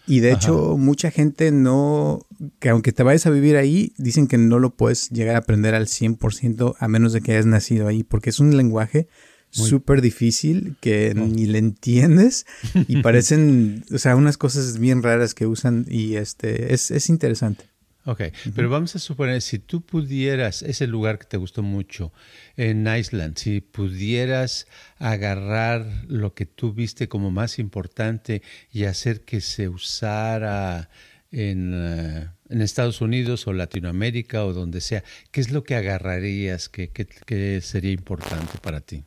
y 0.06 0.20
de 0.20 0.32
hecho, 0.32 0.78
mucha 0.78 1.12
gente 1.12 1.52
no, 1.52 2.20
que 2.60 2.70
aunque 2.70 2.92
te 2.92 3.04
vayas 3.04 3.26
a 3.26 3.30
vivir 3.30 3.56
ahí, 3.56 3.94
dicen 3.98 4.28
que 4.28 4.38
no 4.38 4.60
lo 4.60 4.76
puedes 4.76 5.10
llegar 5.10 5.36
a 5.36 5.40
aprender 5.40 5.76
al 5.76 5.88
100% 5.88 6.76
a 6.78 6.88
menos 6.88 7.14
de 7.14 7.22
que 7.22 7.32
hayas 7.34 7.46
nacido 7.46 7.88
ahí, 7.88 8.04
porque 8.04 8.30
es 8.30 8.40
un 8.40 8.56
lenguaje 8.58 9.08
súper 9.50 10.02
difícil 10.02 10.76
que 10.82 11.14
ni 11.14 11.46
le 11.46 11.60
entiendes 11.60 12.46
y 12.88 13.02
parecen, 13.02 13.86
o 13.94 13.98
sea, 14.00 14.16
unas 14.16 14.38
cosas 14.38 14.80
bien 14.80 15.04
raras 15.04 15.34
que 15.34 15.46
usan 15.46 15.86
y 15.88 16.16
este, 16.16 16.74
es, 16.74 16.92
es 16.92 17.10
interesante. 17.10 17.66
Ok, 18.06 18.22
pero 18.54 18.70
vamos 18.70 18.96
a 18.98 19.00
suponer, 19.00 19.42
si 19.42 19.60
tú 19.60 19.82
pudieras, 19.82 20.62
ese 20.62 20.88
lugar 20.88 21.20
que 21.20 21.26
te 21.26 21.38
gustó 21.38 21.64
mucho, 21.64 22.12
en 22.58 22.86
Iceland, 22.86 23.38
si 23.38 23.62
pudieras 23.62 24.68
agarrar 24.98 25.86
lo 26.10 26.34
que 26.34 26.46
tú 26.46 26.74
viste 26.74 27.08
como 27.08 27.32
más 27.32 27.60
importante 27.60 28.42
y 28.74 28.84
hacer 28.86 29.22
que 29.22 29.40
se 29.40 29.70
usara 29.70 30.90
en, 31.32 31.72
eh, 31.74 32.30
en 32.50 32.62
Estados 32.62 33.00
Unidos 33.00 33.48
o 33.48 33.54
Latinoamérica 33.54 34.44
o 34.44 34.52
donde 34.52 34.82
sea, 34.82 35.02
¿qué 35.32 35.40
es 35.40 35.52
lo 35.52 35.64
que 35.64 35.76
agarrarías 35.76 36.68
que, 36.68 36.90
que 36.90 37.62
sería 37.62 37.92
importante 37.92 38.58
para 38.62 38.82
ti? 38.82 39.06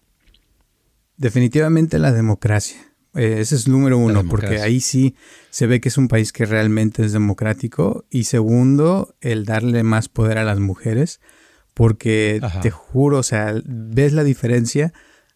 Definitivamente 1.18 1.98
la 1.98 2.12
democracia. 2.12 2.85
Eh, 3.16 3.40
ese 3.40 3.54
es 3.54 3.66
número 3.66 3.98
uno, 3.98 4.24
porque 4.28 4.60
ahí 4.60 4.80
sí 4.80 5.14
se 5.50 5.66
ve 5.66 5.80
que 5.80 5.88
es 5.88 5.98
un 5.98 6.08
país 6.08 6.32
que 6.32 6.44
realmente 6.44 7.04
es 7.04 7.12
democrático. 7.12 8.04
Y 8.10 8.24
segundo, 8.24 9.14
el 9.20 9.44
darle 9.44 9.82
más 9.82 10.08
poder 10.08 10.38
a 10.38 10.44
las 10.44 10.58
mujeres, 10.58 11.20
porque 11.74 12.40
te 12.62 12.70
juro, 12.70 13.18
o 13.18 13.22
sea, 13.22 13.54
ves 13.64 14.12
la 14.12 14.24
diferencia 14.24 14.92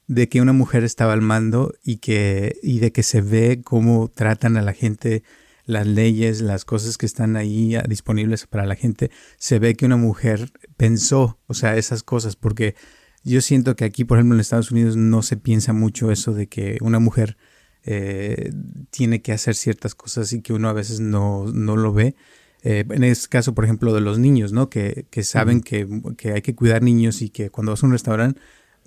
de 0.06 0.28
que 0.28 0.40
una 0.40 0.52
mujer 0.52 0.84
estaba 0.84 1.12
al 1.12 1.22
mando 1.22 1.72
y, 1.84 1.98
que, 1.98 2.56
y 2.62 2.80
de 2.80 2.92
que 2.92 3.02
se 3.02 3.20
ve 3.20 3.60
cómo 3.62 4.08
tratan 4.08 4.56
a 4.56 4.62
la 4.62 4.72
gente, 4.72 5.22
las 5.66 5.86
leyes, 5.86 6.40
las 6.40 6.64
cosas 6.64 6.98
que 6.98 7.06
están 7.06 7.36
ahí 7.36 7.76
disponibles 7.88 8.46
para 8.46 8.66
la 8.66 8.74
gente. 8.74 9.10
Se 9.38 9.58
ve 9.58 9.74
que 9.74 9.86
una 9.86 9.96
mujer 9.96 10.50
pensó, 10.76 11.38
o 11.46 11.54
sea, 11.54 11.76
esas 11.76 12.02
cosas, 12.02 12.36
porque 12.36 12.74
yo 13.22 13.40
siento 13.40 13.76
que 13.76 13.84
aquí, 13.84 14.04
por 14.04 14.18
ejemplo, 14.18 14.34
en 14.34 14.40
Estados 14.40 14.70
Unidos 14.70 14.96
no 14.96 15.22
se 15.22 15.36
piensa 15.36 15.72
mucho 15.72 16.10
eso 16.10 16.32
de 16.32 16.48
que 16.48 16.78
una 16.80 16.98
mujer 16.98 17.36
eh, 17.84 18.52
tiene 18.90 19.22
que 19.22 19.32
hacer 19.32 19.54
ciertas 19.54 19.94
cosas 19.94 20.32
y 20.32 20.42
que 20.42 20.52
uno 20.52 20.68
a 20.68 20.72
veces 20.72 21.00
no, 21.00 21.46
lo 21.46 21.92
ve. 21.92 22.14
Eh, 22.62 22.84
en 22.90 23.04
este 23.04 23.28
caso, 23.28 23.54
por 23.54 23.64
ejemplo, 23.64 23.94
de 23.94 24.02
los 24.02 24.18
niños, 24.18 24.52
¿no? 24.52 24.68
Que, 24.68 25.06
saben 25.22 25.62
que, 25.62 25.86
hay 26.34 26.42
que 26.42 26.54
cuidar 26.54 26.82
niños 26.82 27.22
y 27.22 27.30
que 27.30 27.50
cuando 27.50 27.72
vas 27.72 27.82
a 27.82 27.86
un 27.86 27.92
restaurante, 27.92 28.40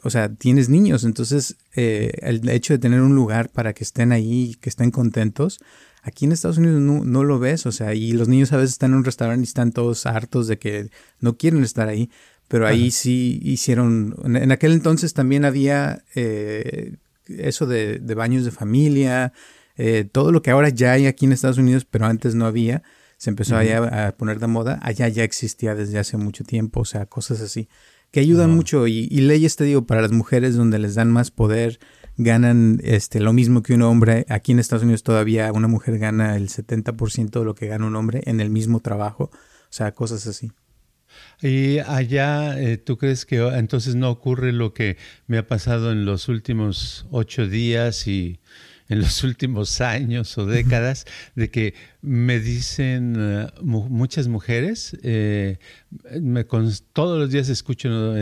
o 0.04 0.10
sea, 0.10 0.34
tienes 0.34 0.70
niños, 0.70 1.06
entonces 1.06 1.56
eh, 1.76 2.12
el 2.22 2.48
hecho 2.50 2.74
de 2.74 2.80
tener 2.80 3.02
un 3.02 3.16
lugar 3.16 3.50
para 3.50 3.74
que 3.74 3.84
estén 3.84 4.12
ahí, 4.12 4.58
que 4.60 4.70
estén 4.70 4.92
contentos, 4.92 5.60
aquí 6.02 6.26
en 6.26 6.34
Estados 6.34 6.58
Unidos 6.58 6.82
no, 6.82 7.24
lo 7.24 7.40
ves, 7.40 7.66
o 7.66 7.72
sea, 7.72 7.96
y 7.96 8.12
los 8.12 8.28
niños 8.28 8.52
a 8.52 8.58
veces 8.58 8.72
están 8.72 8.92
en 8.92 8.98
un 8.98 9.06
restaurante 9.06 9.42
y 9.42 9.48
están 9.48 9.72
todos 9.72 10.06
hartos 10.06 10.48
de 10.48 10.60
que 10.60 10.90
no 11.22 11.38
quieren 11.38 11.64
estar 11.64 11.88
ahí, 11.88 12.10
pero 12.50 12.68
ahí 12.68 12.92
sí 12.92 13.40
hicieron, 13.42 14.16
en, 14.26 14.52
aquel 14.52 14.74
entonces 14.74 15.14
también 15.14 15.46
había 15.46 16.04
eso 17.28 17.66
de, 17.66 18.00
baños 18.16 18.46
de 18.46 18.52
familia, 18.52 19.34
eh, 19.76 20.08
todo 20.12 20.32
lo 20.32 20.42
que 20.42 20.52
ahora 20.52 20.70
ya 20.70 20.94
hay 20.94 21.08
aquí 21.08 21.26
en 21.26 21.34
Estados 21.34 21.58
Unidos, 21.58 21.86
pero 21.86 22.06
antes 22.06 22.36
no 22.36 22.46
había, 22.46 22.84
se 23.18 23.30
empezó 23.30 23.56
a 23.58 24.12
poner 24.18 24.40
de 24.40 24.48
moda, 24.48 24.80
allá 24.82 25.08
ya 25.08 25.24
existía 25.24 25.76
desde 25.76 26.00
hace 26.00 26.18
mucho 26.18 26.44
tiempo, 26.44 26.82
o 26.82 26.86
sea, 26.86 27.06
cosas 27.06 27.42
así, 27.42 27.70
que 28.14 28.20
ayudan 28.20 28.52
mucho. 28.52 28.86
Y, 28.86 29.08
leyes, 29.10 29.56
te 29.56 29.64
digo, 29.64 29.88
para 29.88 30.02
las 30.02 30.12
mujeres 30.12 30.56
donde 30.56 30.78
les 30.78 30.94
dan 30.94 31.12
más 31.12 31.32
poder, 31.32 31.80
ganan 32.16 32.80
este, 32.84 33.20
lo 33.20 33.34
mismo 33.34 33.64
que 33.64 33.74
un 33.74 33.82
hombre, 33.82 34.26
aquí 34.30 34.52
en 34.52 34.60
Estados 34.60 34.84
Unidos 34.84 35.02
todavía 35.02 35.52
una 35.52 35.68
mujer 35.68 35.98
gana 35.98 36.36
el 36.38 36.50
70% 36.50 37.40
de 37.40 37.46
lo 37.46 37.56
que 37.56 37.68
gana 37.68 37.88
un 37.88 37.96
hombre 37.96 38.22
en 38.26 38.40
el 38.40 38.52
mismo 38.52 38.82
trabajo, 38.82 39.32
o 39.34 39.72
sea, 39.72 39.94
cosas 39.94 40.28
así. 40.28 40.52
Y 41.42 41.80
allá, 41.80 42.60
eh, 42.60 42.78
¿tú 42.78 42.98
crees 42.98 43.26
que 43.26 43.38
entonces 43.38 43.96
no 43.96 44.10
ocurre 44.10 44.54
lo 44.54 44.74
que 44.74 44.98
me 45.28 45.38
ha 45.38 45.48
pasado 45.48 45.92
en 45.92 46.06
los 46.06 46.30
últimos 46.30 47.06
ocho 47.12 47.48
días 47.48 48.08
y 48.08 48.40
en 48.88 49.00
los 49.02 49.24
últimos 49.24 49.82
años 49.82 50.38
o 50.38 50.46
décadas, 50.46 51.06
de 51.36 51.50
que 51.50 51.74
me 52.02 52.40
dicen 52.40 53.16
eh, 53.18 53.48
muchas 53.62 54.28
mujeres, 54.28 54.98
eh, 55.04 55.58
me, 56.22 56.46
todos 56.94 57.20
los 57.20 57.30
días 57.30 57.50
escucho 57.50 58.14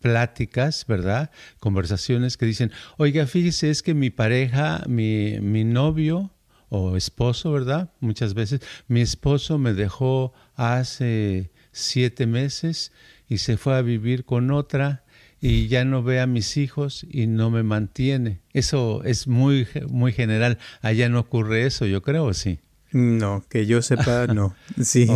pláticas, 0.00 0.84
¿verdad? 0.86 1.30
Conversaciones 1.60 2.36
que 2.36 2.46
dicen, 2.46 2.72
oiga, 2.98 3.26
fíjese, 3.26 3.70
es 3.70 3.82
que 3.82 3.94
mi 3.94 4.10
pareja, 4.10 4.82
mi, 4.86 5.38
mi 5.40 5.64
novio 5.64 6.34
o 6.68 6.96
esposo, 6.96 7.52
¿verdad? 7.52 7.92
Muchas 8.00 8.34
veces, 8.34 8.60
mi 8.88 9.00
esposo 9.00 9.58
me 9.58 9.74
dejó 9.74 10.32
hace 10.56 11.52
siete 11.74 12.26
meses 12.26 12.92
y 13.28 13.38
se 13.38 13.56
fue 13.56 13.76
a 13.76 13.82
vivir 13.82 14.24
con 14.24 14.50
otra 14.50 15.04
y 15.40 15.68
ya 15.68 15.84
no 15.84 16.02
ve 16.02 16.20
a 16.20 16.26
mis 16.26 16.56
hijos 16.56 17.06
y 17.10 17.26
no 17.26 17.50
me 17.50 17.62
mantiene. 17.62 18.40
Eso 18.54 19.04
es 19.04 19.28
muy, 19.28 19.68
muy 19.88 20.12
general. 20.12 20.58
Allá 20.80 21.10
no 21.10 21.20
ocurre 21.20 21.66
eso, 21.66 21.84
yo 21.84 22.00
creo, 22.00 22.32
sí. 22.32 22.60
No, 22.92 23.44
que 23.50 23.66
yo 23.66 23.82
sepa, 23.82 24.26
no. 24.28 24.54
Sí, 24.82 25.06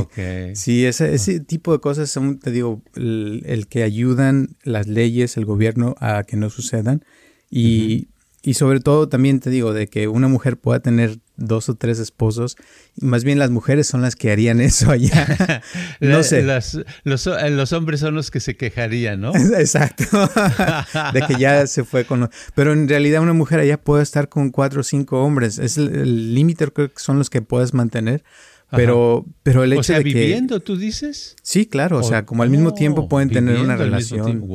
sí 0.54 0.84
ese, 0.84 1.14
ese, 1.14 1.40
tipo 1.40 1.72
de 1.72 1.78
cosas 1.78 2.10
son, 2.10 2.40
te 2.40 2.50
digo, 2.50 2.82
el, 2.94 3.66
que 3.70 3.84
ayudan 3.84 4.56
las 4.64 4.88
leyes, 4.88 5.36
el 5.36 5.44
gobierno 5.44 5.94
a 5.98 6.24
que 6.24 6.36
no 6.36 6.50
sucedan. 6.50 7.04
Y, 7.50 8.08
y 8.42 8.54
sobre 8.54 8.80
todo 8.80 9.08
también 9.08 9.40
te 9.40 9.48
digo 9.48 9.72
de 9.72 9.86
que 9.86 10.08
una 10.08 10.28
mujer 10.28 10.58
pueda 10.58 10.80
tener 10.80 11.20
dos 11.38 11.68
o 11.68 11.74
tres 11.74 11.98
esposos, 12.00 12.56
más 13.00 13.24
bien 13.24 13.38
las 13.38 13.50
mujeres 13.50 13.86
son 13.86 14.02
las 14.02 14.16
que 14.16 14.30
harían 14.30 14.60
eso 14.60 14.90
allá. 14.90 15.62
no 16.00 16.22
sé. 16.22 16.42
los, 16.42 16.78
los, 17.04 17.72
hombres 17.72 18.00
son 18.00 18.14
los 18.14 18.30
que 18.30 18.40
se 18.40 18.56
quejarían, 18.56 19.20
¿no? 19.20 19.34
Exacto. 19.34 20.04
de 21.14 21.22
que 21.22 21.36
ya 21.38 21.66
se 21.66 21.84
fue 21.84 22.04
con... 22.04 22.28
Pero 22.54 22.72
en 22.72 22.88
realidad 22.88 23.22
una 23.22 23.32
mujer 23.32 23.60
allá 23.60 23.80
puede 23.80 24.02
estar 24.02 24.28
con 24.28 24.50
cuatro 24.50 24.80
o 24.80 24.84
cinco 24.84 25.22
hombres. 25.22 25.58
Es 25.58 25.78
el 25.78 26.34
límite 26.34 26.68
que 26.74 26.90
son 26.96 27.18
los 27.18 27.30
que 27.30 27.40
puedes 27.40 27.72
mantener. 27.72 28.24
Pero, 28.70 29.24
pero 29.42 29.64
el 29.64 29.72
hecho 29.72 29.80
o 29.80 29.84
sea, 29.84 29.96
de 29.98 30.04
viviendo, 30.04 30.60
tú 30.60 30.76
dices. 30.76 31.36
Sí, 31.42 31.64
claro. 31.64 31.98
O, 31.98 32.02
sea, 32.02 32.26
como 32.26 32.42
al 32.42 32.50
mismo 32.50 32.74
tiempo 32.74 33.08
pueden 33.08 33.30
tener 33.30 33.58
una 33.58 33.76
relación 33.76 34.46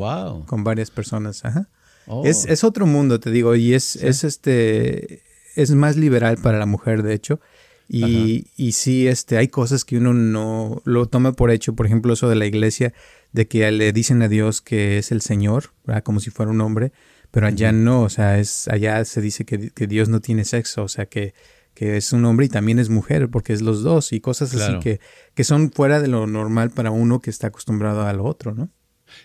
con 0.46 0.64
varias 0.64 0.92
personas. 0.92 1.44
Ajá. 1.44 1.68
Oh. 2.06 2.24
es, 2.26 2.64
otro 2.64 2.86
mundo, 2.86 3.20
te 3.22 3.32
digo, 3.32 3.56
y 3.56 3.74
es, 3.74 3.96
es 3.96 4.26
este 4.26 5.24
es 5.56 5.72
más 5.72 5.98
liberal 5.98 6.38
para 6.38 6.60
la 6.60 6.66
mujer, 6.66 7.04
de 7.04 7.14
hecho. 7.14 7.40
Y, 7.90 8.48
y 8.56 8.72
sí, 8.72 9.08
este, 9.08 9.38
hay 9.38 9.50
cosas 9.50 9.86
que 9.86 9.98
uno 9.98 10.14
no 10.14 10.82
lo 10.86 11.06
toma 11.08 11.34
por 11.34 11.52
hecho, 11.52 11.76
por 11.76 11.86
ejemplo, 11.86 12.14
eso 12.14 12.30
de 12.30 12.36
la 12.36 12.46
iglesia, 12.46 12.94
de 13.34 13.48
que 13.48 13.70
le 13.72 13.92
dicen 13.92 14.22
a 14.22 14.28
Dios 14.28 14.62
que 14.62 14.98
es 14.98 15.12
el 15.12 15.22
Señor, 15.22 15.74
como 16.04 16.20
si 16.20 16.32
fuera 16.32 16.52
un 16.52 16.62
hombre, 16.62 16.92
pero 17.30 17.46
allá 17.46 17.72
no, 17.72 18.02
o 18.04 18.10
sea, 18.10 18.40
es, 18.40 18.68
allá 18.68 19.04
se 19.06 19.22
dice 19.22 19.46
que, 19.46 19.70
que 19.72 19.88
Dios 19.88 20.10
no 20.10 20.22
tiene 20.22 20.46
sexo, 20.46 20.84
o 20.84 20.88
sea, 20.88 21.08
que, 21.08 21.34
que 21.74 21.98
es 21.98 22.14
un 22.14 22.26
hombre 22.26 22.46
y 22.46 22.50
también 22.50 22.80
es 22.80 22.90
mujer, 22.90 23.30
porque 23.30 23.54
es 23.54 23.62
los 23.62 23.84
dos 23.84 24.14
y 24.14 24.22
cosas 24.22 24.54
así 24.56 24.80
que, 24.80 25.00
que 25.34 25.44
son 25.44 25.72
fuera 25.72 26.00
de 26.00 26.08
lo 26.08 26.26
normal 26.26 26.72
para 26.72 26.92
uno 26.92 27.20
que 27.20 27.30
está 27.30 27.48
acostumbrado 27.48 28.04
al 28.04 28.22
otro, 28.22 28.54
¿no? 28.54 28.70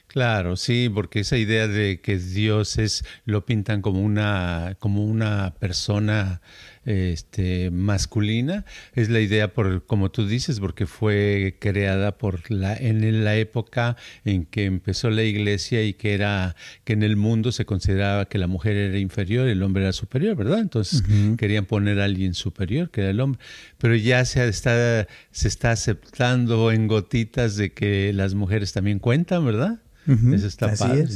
Claro, 0.07 0.57
sí, 0.57 0.89
porque 0.93 1.21
esa 1.21 1.37
idea 1.37 1.69
de 1.69 2.01
que 2.01 2.19
Dios 2.19 2.79
es, 2.79 3.05
lo 3.25 3.45
pintan 3.45 3.83
como 3.83 4.01
una, 4.01 4.77
como 4.79 5.05
una 5.05 5.55
persona 5.59 6.41
este, 6.89 7.71
masculina, 7.71 8.65
es 8.95 9.11
la 9.11 9.21
idea 9.21 9.53
por, 9.53 9.85
como 9.85 10.11
tú 10.11 10.27
dices, 10.27 10.59
porque 10.59 10.87
fue 10.87 11.57
creada 11.61 12.17
por 12.17 12.51
la, 12.51 12.75
en 12.75 13.25
la 13.25 13.37
época 13.37 13.97
en 14.25 14.47
que 14.47 14.65
empezó 14.65 15.11
la 15.11 15.23
iglesia 15.23 15.85
y 15.85 15.93
que 15.93 16.15
era, 16.15 16.57
que 16.85 16.95
en 16.95 17.03
el 17.03 17.17
mundo 17.17 17.53
se 17.53 17.67
consideraba 17.67 18.25
que 18.25 18.39
la 18.39 18.47
mujer 18.47 18.75
era 18.77 18.99
inferior 18.99 19.49
y 19.49 19.53
el 19.53 19.63
hombre 19.63 19.83
era 19.83 19.93
superior, 19.93 20.35
¿verdad? 20.35 20.61
Entonces 20.61 21.03
querían 21.37 21.67
poner 21.67 22.01
a 22.01 22.05
alguien 22.05 22.33
superior, 22.33 22.91
que 22.91 23.03
era 23.03 23.11
el 23.11 23.21
hombre. 23.21 23.39
Pero 23.77 23.95
ya 23.95 24.25
se 24.25 24.49
está, 24.49 25.07
se 25.31 25.49
está 25.49 25.73
aceptando 25.73 26.73
en 26.73 26.89
gotitas 26.89 27.57
de 27.57 27.73
que 27.73 28.15
las 28.15 28.33
mujeres 28.33 28.73
también 28.73 28.99
cuentan, 28.99 29.45
¿verdad? 29.45 29.83
Eso 30.07 30.47
está 30.47 30.75
padre. 30.75 31.07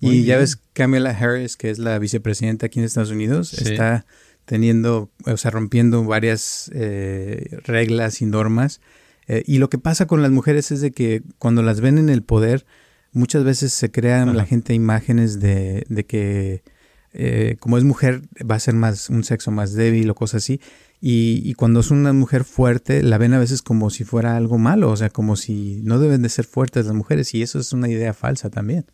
y 0.00 0.24
ya 0.24 0.38
ves, 0.38 0.56
Kamala 0.72 1.10
Harris, 1.10 1.56
que 1.56 1.70
es 1.70 1.78
la 1.78 1.96
vicepresidenta 2.00 2.66
aquí 2.66 2.80
en 2.80 2.84
Estados 2.84 3.12
Unidos, 3.12 3.52
está 3.52 4.06
teniendo, 4.50 5.12
o 5.26 5.36
sea, 5.36 5.52
rompiendo 5.52 6.02
varias 6.02 6.72
eh, 6.74 7.56
reglas 7.62 8.20
y 8.20 8.26
normas. 8.26 8.80
Eh, 9.28 9.44
y 9.46 9.58
lo 9.58 9.70
que 9.70 9.78
pasa 9.78 10.08
con 10.08 10.22
las 10.22 10.32
mujeres 10.32 10.72
es 10.72 10.80
de 10.80 10.90
que 10.90 11.22
cuando 11.38 11.62
las 11.62 11.80
ven 11.80 11.98
en 11.98 12.08
el 12.08 12.24
poder, 12.24 12.66
muchas 13.12 13.44
veces 13.44 13.72
se 13.72 13.92
crean 13.92 14.36
la 14.36 14.44
gente 14.44 14.74
imágenes 14.74 15.38
de, 15.38 15.84
de 15.88 16.04
que 16.04 16.64
eh, 17.12 17.58
como 17.60 17.78
es 17.78 17.84
mujer 17.84 18.22
va 18.38 18.56
a 18.56 18.58
ser 18.58 18.74
más 18.74 19.08
un 19.08 19.22
sexo 19.22 19.52
más 19.52 19.72
débil 19.74 20.10
o 20.10 20.16
cosas 20.16 20.42
así. 20.42 20.60
Y, 21.00 21.42
y, 21.44 21.54
cuando 21.54 21.78
es 21.78 21.92
una 21.92 22.12
mujer 22.12 22.42
fuerte, 22.42 23.04
la 23.04 23.18
ven 23.18 23.34
a 23.34 23.38
veces 23.38 23.62
como 23.62 23.88
si 23.90 24.02
fuera 24.02 24.36
algo 24.36 24.58
malo, 24.58 24.90
o 24.90 24.96
sea, 24.96 25.10
como 25.10 25.36
si 25.36 25.80
no 25.84 26.00
deben 26.00 26.22
de 26.22 26.28
ser 26.28 26.44
fuertes 26.44 26.86
las 26.86 26.94
mujeres, 26.96 27.32
y 27.34 27.42
eso 27.42 27.60
es 27.60 27.72
una 27.72 27.88
idea 27.88 28.14
falsa 28.14 28.50
también. 28.50 28.84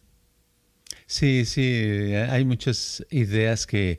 Sí, 1.07 1.47
sí, 1.47 1.63
hay 2.15 2.45
muchas 2.45 3.05
ideas 3.11 3.67
que 3.67 3.99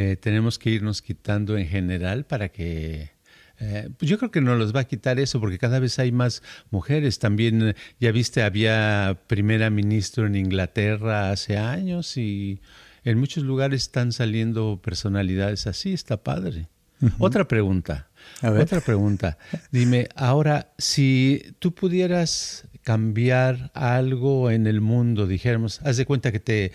eh, 0.00 0.16
tenemos 0.16 0.60
que 0.60 0.70
irnos 0.70 1.02
quitando 1.02 1.58
en 1.58 1.66
general 1.66 2.24
para 2.24 2.50
que... 2.50 3.10
Eh, 3.58 3.88
pues 3.98 4.08
yo 4.08 4.16
creo 4.16 4.30
que 4.30 4.40
no 4.40 4.54
los 4.54 4.72
va 4.72 4.82
a 4.82 4.84
quitar 4.84 5.18
eso 5.18 5.40
porque 5.40 5.58
cada 5.58 5.80
vez 5.80 5.98
hay 5.98 6.12
más 6.12 6.40
mujeres. 6.70 7.18
También, 7.18 7.74
ya 7.98 8.12
viste, 8.12 8.44
había 8.44 9.18
primera 9.26 9.70
ministra 9.70 10.24
en 10.28 10.36
Inglaterra 10.36 11.32
hace 11.32 11.58
años 11.58 12.16
y 12.16 12.60
en 13.02 13.18
muchos 13.18 13.42
lugares 13.42 13.82
están 13.82 14.12
saliendo 14.12 14.80
personalidades 14.80 15.66
así, 15.66 15.92
está 15.92 16.22
padre. 16.22 16.68
Otra 17.18 17.48
pregunta. 17.48 18.08
Otra 18.42 18.80
pregunta. 18.80 19.36
Dime, 19.72 20.08
ahora, 20.14 20.72
si 20.78 21.56
tú 21.58 21.74
pudieras 21.74 22.68
cambiar 22.84 23.72
algo 23.74 24.52
en 24.52 24.68
el 24.68 24.80
mundo, 24.80 25.26
dijéramos, 25.26 25.80
haz 25.82 25.96
de 25.96 26.06
cuenta 26.06 26.30
que 26.30 26.38
te, 26.38 26.72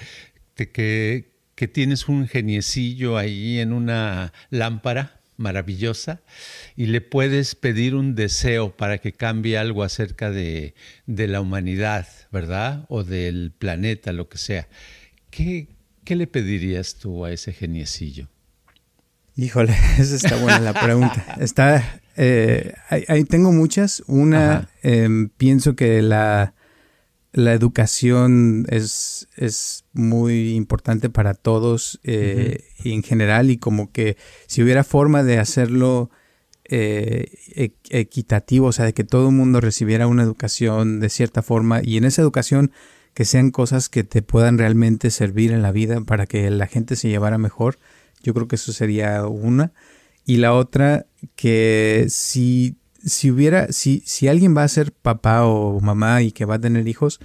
que, 0.55 1.32
que 1.55 1.67
tienes 1.67 2.07
un 2.07 2.27
geniecillo 2.27 3.17
ahí 3.17 3.59
en 3.59 3.73
una 3.73 4.33
lámpara 4.49 5.19
maravillosa 5.37 6.21
y 6.75 6.87
le 6.87 7.01
puedes 7.01 7.55
pedir 7.55 7.95
un 7.95 8.15
deseo 8.15 8.75
para 8.75 8.97
que 8.99 9.13
cambie 9.13 9.57
algo 9.57 9.83
acerca 9.83 10.31
de, 10.31 10.73
la 11.05 11.41
humanidad, 11.41 12.07
¿verdad? 12.31 12.85
O 12.89 13.03
del 13.03 13.51
planeta, 13.57 14.13
lo 14.13 14.29
que 14.29 14.37
sea. 14.37 14.67
¿Qué, 15.29 15.67
¿Qué 16.03 16.15
le 16.15 16.27
pedirías 16.27 16.95
tú 16.95 17.25
a 17.25 17.31
ese 17.31 17.53
geniecillo? 17.53 18.27
Híjole, 19.35 19.75
esa 19.97 20.15
está 20.15 20.35
buena 20.37 20.59
la 20.59 20.73
pregunta. 20.73 21.37
Está, 21.39 22.01
eh, 22.15 22.73
ahí, 22.89 23.23
tengo 23.23 23.51
muchas. 23.51 24.03
Una, 24.07 24.69
em, 24.83 25.29
pienso 25.29 25.75
que 25.75 26.01
la, 26.01 26.53
la 27.33 27.53
educación 27.53 28.65
es, 28.69 29.27
es 29.35 29.85
muy 29.91 30.53
importante 30.53 31.09
para 31.09 31.33
todos 31.33 31.99
eh, 32.03 32.63
en 32.83 33.01
general 33.01 33.49
y 33.49 33.57
como 33.57 33.91
que 33.91 34.17
si 34.45 34.61
hubiera 34.61 34.83
forma 34.83 35.23
de 35.23 35.39
hacerlo 35.39 36.11
eh, 36.65 37.31
e, 37.55 37.73
equitativo, 37.89 38.67
o 38.67 38.71
sea, 38.71 38.85
de 38.85 38.93
que 38.93 39.03
todo 39.03 39.29
el 39.29 39.35
mundo 39.35 39.61
recibiera 39.61 40.05
una 40.05 40.21
educación 40.21 40.99
de 40.99 41.09
cierta 41.09 41.41
forma 41.41 41.81
y 41.83 41.97
en 41.97 42.05
esa 42.05 42.21
educación 42.21 42.71
que 43.15 43.25
sean 43.25 43.49
cosas 43.49 43.89
que 43.89 44.03
te 44.03 44.21
puedan 44.21 44.59
realmente 44.59 45.09
servir 45.09 45.51
en 45.51 45.63
la 45.63 45.71
vida 45.71 46.01
para 46.01 46.27
que 46.27 46.49
la 46.51 46.67
gente 46.67 46.95
se 46.95 47.09
llevara 47.09 47.39
mejor, 47.39 47.79
yo 48.21 48.33
creo 48.33 48.47
que 48.47 48.55
eso 48.55 48.73
sería 48.73 49.25
una. 49.25 49.73
Y 50.25 50.37
la 50.37 50.53
otra, 50.53 51.05
que 51.35 52.05
si 52.09 52.77
si 53.03 53.31
hubiera, 53.31 53.71
si, 53.71 54.01
si 54.05 54.27
alguien 54.27 54.55
va 54.55 54.63
a 54.63 54.67
ser 54.67 54.91
papá 54.91 55.45
o 55.45 55.79
mamá 55.79 56.21
y 56.21 56.31
que 56.31 56.45
va 56.45 56.55
a 56.55 56.59
tener 56.59 56.87
hijos, 56.87 57.19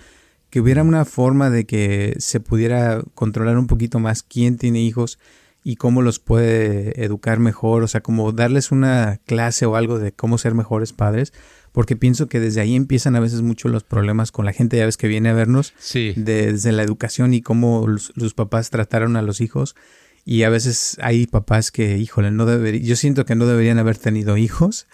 que 0.50 0.60
hubiera 0.60 0.82
una 0.82 1.04
forma 1.04 1.50
de 1.50 1.66
que 1.66 2.14
se 2.18 2.40
pudiera 2.40 3.02
controlar 3.14 3.58
un 3.58 3.66
poquito 3.66 3.98
más 3.98 4.22
quién 4.22 4.56
tiene 4.56 4.80
hijos 4.80 5.18
y 5.62 5.76
cómo 5.76 6.02
los 6.02 6.18
puede 6.18 7.04
educar 7.04 7.40
mejor, 7.40 7.82
o 7.82 7.88
sea, 7.88 8.00
como 8.00 8.32
darles 8.32 8.72
una 8.72 9.20
clase 9.26 9.66
o 9.66 9.76
algo 9.76 9.98
de 9.98 10.12
cómo 10.12 10.38
ser 10.38 10.54
mejores 10.54 10.92
padres, 10.92 11.32
porque 11.72 11.96
pienso 11.96 12.28
que 12.28 12.40
desde 12.40 12.60
ahí 12.60 12.74
empiezan 12.74 13.16
a 13.16 13.20
veces 13.20 13.42
mucho 13.42 13.68
los 13.68 13.84
problemas 13.84 14.32
con 14.32 14.46
la 14.46 14.52
gente, 14.52 14.78
ya 14.78 14.86
ves 14.86 14.96
que 14.96 15.08
viene 15.08 15.28
a 15.28 15.34
vernos, 15.34 15.74
sí. 15.78 16.14
desde 16.16 16.72
la 16.72 16.82
educación 16.82 17.34
y 17.34 17.42
cómo 17.42 17.86
los, 17.86 18.12
los, 18.16 18.34
papás 18.34 18.70
trataron 18.70 19.16
a 19.16 19.22
los 19.22 19.40
hijos. 19.40 19.76
Y 20.24 20.42
a 20.42 20.50
veces 20.50 20.98
hay 21.00 21.26
papás 21.26 21.70
que, 21.70 21.98
híjole, 21.98 22.30
no 22.30 22.44
deberían, 22.46 22.84
yo 22.84 22.96
siento 22.96 23.24
que 23.24 23.34
no 23.34 23.46
deberían 23.46 23.78
haber 23.78 23.96
tenido 23.96 24.36
hijos, 24.36 24.86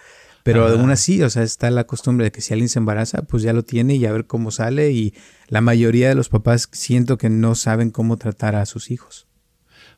pero 0.45 0.67
aún 0.67 0.91
así, 0.91 1.23
o 1.23 1.29
sea, 1.31 1.41
está 1.41 1.71
la 1.71 1.85
costumbre 1.85 2.25
de 2.25 2.31
que 2.31 2.39
si 2.39 2.53
alguien 2.53 2.69
se 2.69 2.77
embaraza, 2.77 3.23
pues 3.23 3.41
ya 3.41 3.51
lo 3.51 3.63
tiene 3.63 3.95
y 3.95 4.05
a 4.05 4.11
ver 4.11 4.27
cómo 4.27 4.51
sale. 4.51 4.91
Y 4.91 5.15
la 5.47 5.59
mayoría 5.59 6.07
de 6.07 6.13
los 6.13 6.29
papás 6.29 6.69
siento 6.71 7.17
que 7.17 7.31
no 7.31 7.55
saben 7.55 7.89
cómo 7.89 8.17
tratar 8.17 8.55
a 8.55 8.67
sus 8.67 8.91
hijos. 8.91 9.25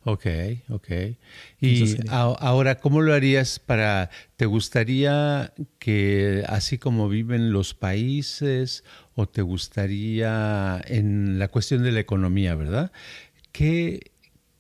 Ok, 0.06 0.26
ok. 0.70 0.88
Y 1.60 1.98
ahora, 2.08 2.80
¿cómo 2.80 3.02
lo 3.02 3.14
harías 3.14 3.60
para, 3.60 4.10
te 4.38 4.46
gustaría 4.46 5.54
que 5.80 6.46
así 6.48 6.78
como 6.78 7.10
viven 7.10 7.52
los 7.52 7.74
países 7.74 8.86
o 9.16 9.28
te 9.28 9.42
gustaría 9.42 10.82
en 10.88 11.40
la 11.40 11.50
cuestión 11.50 11.84
de 11.84 11.92
la 11.92 12.00
economía, 12.00 12.56
¿verdad? 12.56 12.94
¿Qué, 13.52 14.12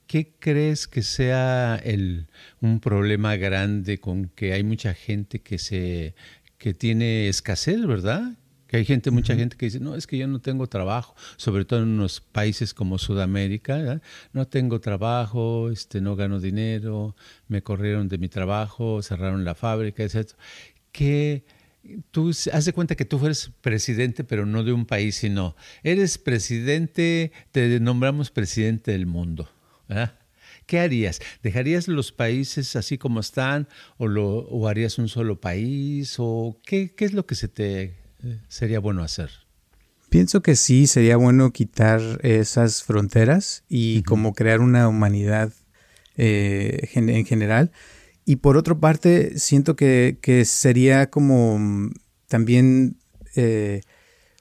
¿Qué 0.07 0.33
crees 0.39 0.87
que 0.87 1.03
sea 1.03 1.75
el, 1.83 2.27
un 2.61 2.79
problema 2.79 3.35
grande 3.35 3.99
con 3.99 4.29
que 4.29 4.53
hay 4.53 4.63
mucha 4.63 4.93
gente 4.93 5.41
que 5.41 5.59
se 5.59 6.15
que 6.57 6.73
tiene 6.73 7.27
escasez, 7.27 7.85
verdad? 7.85 8.37
Que 8.67 8.77
hay 8.77 8.85
gente, 8.85 9.11
mucha 9.11 9.35
gente 9.35 9.55
que 9.55 9.67
dice, 9.67 9.79
no, 9.79 9.95
es 9.95 10.07
que 10.07 10.17
yo 10.17 10.27
no 10.27 10.39
tengo 10.39 10.67
trabajo, 10.67 11.15
sobre 11.37 11.63
todo 11.63 11.83
en 11.83 11.89
unos 11.89 12.19
países 12.19 12.73
como 12.73 12.97
Sudamérica, 12.97 14.01
no 14.33 14.47
tengo 14.47 14.81
trabajo, 14.81 15.69
este, 15.71 16.01
no 16.01 16.15
gano 16.15 16.39
dinero, 16.39 17.15
me 17.47 17.61
corrieron 17.61 18.09
de 18.09 18.17
mi 18.17 18.27
trabajo, 18.27 19.01
cerraron 19.01 19.45
la 19.45 19.55
fábrica, 19.55 20.03
etc. 20.03 20.31
Que 20.91 21.45
tú 22.11 22.31
haz 22.51 22.65
de 22.65 22.73
cuenta 22.73 22.95
que 22.95 23.05
tú 23.05 23.23
eres 23.25 23.51
presidente, 23.61 24.23
pero 24.23 24.45
no 24.45 24.63
de 24.63 24.73
un 24.73 24.85
país, 24.85 25.15
sino 25.15 25.55
eres 25.83 26.17
presidente, 26.17 27.31
te 27.51 27.79
nombramos 27.79 28.31
presidente 28.31 28.91
del 28.91 29.05
mundo. 29.05 29.49
¿Qué 30.65 30.79
harías? 30.79 31.19
¿Dejarías 31.43 31.87
los 31.87 32.11
países 32.11 32.75
así 32.75 32.97
como 32.97 33.19
están 33.19 33.67
o, 33.97 34.07
lo, 34.07 34.39
o 34.39 34.67
harías 34.67 34.97
un 34.97 35.07
solo 35.07 35.39
país? 35.39 36.15
¿O 36.17 36.59
qué, 36.65 36.93
qué 36.93 37.05
es 37.05 37.13
lo 37.13 37.25
que 37.25 37.35
se 37.35 37.47
te 37.47 37.83
eh, 37.83 37.95
sería 38.47 38.79
bueno 38.79 39.03
hacer? 39.03 39.29
Pienso 40.09 40.41
que 40.41 40.55
sí, 40.55 40.87
sería 40.87 41.17
bueno 41.17 41.51
quitar 41.51 42.01
esas 42.23 42.83
fronteras 42.83 43.63
y 43.67 44.03
como 44.03 44.33
crear 44.33 44.61
una 44.61 44.87
humanidad 44.87 45.51
eh, 46.15 46.89
en 46.93 47.25
general. 47.25 47.71
Y 48.25 48.37
por 48.37 48.57
otra 48.57 48.75
parte, 48.75 49.37
siento 49.39 49.75
que, 49.75 50.17
que 50.21 50.43
sería 50.45 51.09
como 51.09 51.59
mm, 51.59 51.91
también 52.27 52.97
eh, 53.35 53.81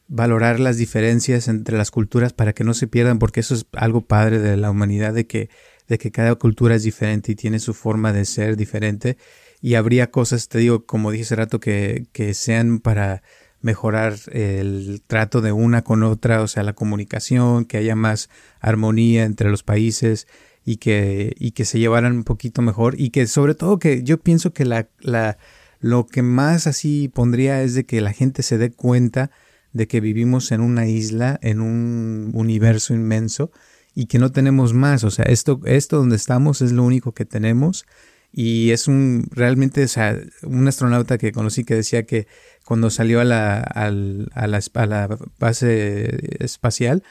valorar 0.09 0.61
las 0.61 0.77
diferencias 0.77 1.49
entre 1.49 1.77
las 1.77 1.91
culturas 1.91 2.33
para 2.33 2.53
que 2.53 2.65
no 2.65 2.75
se 2.75 2.87
pierdan, 2.87 3.19
porque 3.19 3.41
eso 3.41 3.55
es 3.55 3.67
algo 3.73 4.03
padre 4.03 4.39
de 4.39 4.57
la 4.57 4.71
humanidad, 4.71 5.13
de 5.13 5.27
que, 5.27 5.49
de 5.89 5.99
que 5.99 6.11
cada 6.11 6.35
cultura 6.37 6.75
es 6.75 6.83
diferente 6.83 7.33
y 7.33 7.37
tiene 7.37 7.59
su 7.59 7.75
forma 7.75 8.13
de 8.13 8.25
ser 8.25 8.57
diferente. 8.57 9.17
Y 9.61 9.75
habría 9.75 10.11
cosas, 10.11 10.49
te 10.49 10.59
digo, 10.59 10.87
como 10.87 11.11
dije 11.11 11.25
hace 11.25 11.37
rato, 11.37 11.61
que, 11.61 12.07
que 12.13 12.35
sean 12.35 12.79
para 12.79 13.23
mejorar 13.61 14.15
el 14.31 15.03
trato 15.07 15.41
de 15.41 15.53
una 15.53 15.83
con 15.83 16.03
otra, 16.03 16.43
o 16.43 16.47
sea, 16.47 16.63
la 16.63 16.75
comunicación, 16.75 17.65
que 17.65 17.79
haya 17.79 17.97
más 17.97 18.29
armonía 18.61 19.25
entre 19.25 19.51
los 19.51 19.63
países 19.63 20.29
y 20.65 20.77
que, 20.77 21.35
y 21.39 21.53
que 21.53 21.65
se 21.65 21.79
llevaran 21.79 22.17
un 22.17 22.25
poquito 22.25 22.63
mejor 22.63 23.01
y 23.01 23.11
que 23.11 23.27
sobre 23.27 23.55
todo 23.55 23.79
que 23.79 24.03
yo 24.03 24.19
pienso 24.19 24.53
que 24.53 24.65
la, 24.65 24.89
la, 25.01 25.39
lo 25.81 26.07
que 26.07 26.23
más 26.23 26.67
así 26.67 27.09
pondría 27.09 27.63
es 27.63 27.75
de 27.75 27.87
que 27.87 28.01
la 28.01 28.13
gente 28.13 28.43
se 28.43 28.59
dé 28.59 28.71
cuenta 28.71 29.31
de 29.77 29.87
que 29.87 30.01
vivimos 30.01 30.53
en 30.53 30.61
una 30.61 30.87
isla, 30.87 31.39
en 31.43 31.61
un 31.61 32.31
universo 32.35 32.95
inmenso 32.95 33.51
y 33.95 34.07
que 34.07 34.19
no 34.19 34.33
tenemos 34.33 34.73
más. 34.73 35.05
O 35.05 35.11
sea, 35.11 35.27
esto, 35.27 35.61
esto 35.65 35.99
donde 35.99 36.17
estamos 36.17 36.63
es 36.63 36.73
lo 36.73 36.83
único 36.83 37.13
que 37.13 37.25
tenemos. 37.25 37.85
Y 38.33 38.71
es 38.71 38.89
un, 38.89 39.29
realmente, 39.31 39.85
o 39.85 39.89
sea, 39.89 40.19
un 40.43 40.67
astronauta 40.67 41.19
que 41.19 41.33
conocí 41.33 41.65
que 41.65 41.75
decía 41.75 42.05
que 42.05 42.27
cuando 42.65 42.91
salió 42.91 43.21
a 43.21 43.25
la, 43.25 43.61
a 43.61 43.91
la, 43.91 44.61
a 44.75 44.87
la 44.87 45.19
base 45.39 46.45
espacial, 46.45 47.03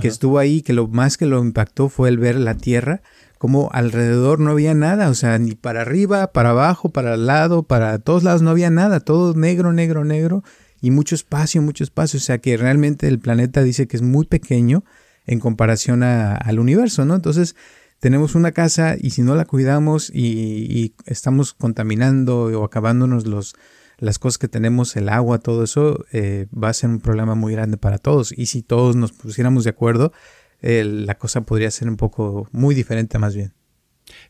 que 0.00 0.08
estuvo 0.08 0.38
ahí, 0.38 0.62
que 0.62 0.72
lo 0.72 0.88
más 0.88 1.18
que 1.18 1.26
lo 1.26 1.42
impactó 1.42 1.90
fue 1.90 2.08
el 2.08 2.18
ver 2.18 2.36
la 2.36 2.56
Tierra, 2.56 3.02
como 3.36 3.68
alrededor 3.72 4.40
no 4.40 4.52
había 4.52 4.72
nada, 4.72 5.10
o 5.10 5.14
sea, 5.14 5.38
ni 5.38 5.54
para 5.54 5.82
arriba, 5.82 6.32
para 6.32 6.50
abajo, 6.50 6.88
para 6.88 7.14
el 7.14 7.26
lado, 7.26 7.64
para 7.64 7.98
todos 7.98 8.22
lados 8.22 8.40
no 8.40 8.50
había 8.50 8.70
nada, 8.70 9.00
todo 9.00 9.34
negro, 9.34 9.72
negro, 9.72 10.04
negro, 10.04 10.44
y 10.82 10.90
mucho 10.90 11.14
espacio, 11.14 11.62
mucho 11.62 11.84
espacio. 11.84 12.18
O 12.18 12.20
sea 12.20 12.38
que 12.38 12.58
realmente 12.58 13.08
el 13.08 13.18
planeta 13.18 13.62
dice 13.62 13.86
que 13.86 13.96
es 13.96 14.02
muy 14.02 14.26
pequeño 14.26 14.84
en 15.26 15.38
comparación 15.38 16.02
al 16.02 16.58
universo, 16.58 17.06
¿no? 17.06 17.14
Entonces 17.14 17.56
tenemos 18.00 18.34
una 18.34 18.50
casa 18.50 18.96
y 19.00 19.10
si 19.10 19.22
no 19.22 19.36
la 19.36 19.44
cuidamos 19.44 20.10
y, 20.12 20.94
estamos 21.06 21.54
contaminando 21.54 22.46
o 22.60 22.64
acabándonos 22.64 23.26
los, 23.26 23.54
las 23.98 24.18
cosas 24.18 24.38
que 24.38 24.48
tenemos, 24.48 24.96
el 24.96 25.08
agua, 25.08 25.38
todo 25.38 25.62
eso, 25.62 26.04
eh, 26.12 26.48
va 26.52 26.68
a 26.68 26.74
ser 26.74 26.90
un 26.90 27.00
problema 27.00 27.36
muy 27.36 27.52
grande 27.52 27.76
para 27.76 27.98
todos. 27.98 28.36
Y 28.36 28.46
si 28.46 28.62
todos 28.62 28.96
nos 28.96 29.12
pusiéramos 29.12 29.64
de 29.64 29.70
acuerdo, 29.70 30.12
la 30.60 31.16
cosa 31.16 31.42
podría 31.42 31.70
ser 31.70 31.88
un 31.88 31.96
poco 31.96 32.48
muy 32.50 32.74
diferente 32.74 33.18
más 33.18 33.36
bien. 33.36 33.52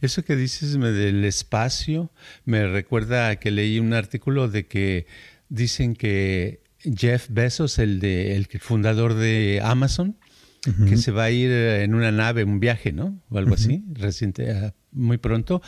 Eso 0.00 0.24
que 0.24 0.36
dices 0.36 0.78
del 0.78 1.24
espacio 1.24 2.10
me 2.44 2.66
recuerda 2.66 3.28
a 3.28 3.36
que 3.36 3.50
leí 3.50 3.78
un 3.78 3.94
artículo 3.94 4.48
de 4.48 4.66
que 4.66 5.06
dicen 5.52 5.94
que 5.94 6.62
Jeff 6.78 7.28
Bezos, 7.30 7.78
el, 7.78 8.00
de, 8.00 8.34
el 8.34 8.46
fundador 8.60 9.14
de 9.14 9.60
Amazon, 9.62 10.16
que 10.88 10.96
se 10.96 11.10
va 11.10 11.24
a 11.24 11.30
ir 11.30 11.50
en 11.50 11.94
una 11.94 12.12
nave, 12.12 12.44
un 12.44 12.60
viaje, 12.60 12.92
¿no? 12.92 13.20
O 13.30 13.38
algo 13.38 13.54
así, 13.54 13.84
reciente, 13.94 14.52
ah, 14.52 14.74
muy 14.92 15.18
pronto. 15.18 15.60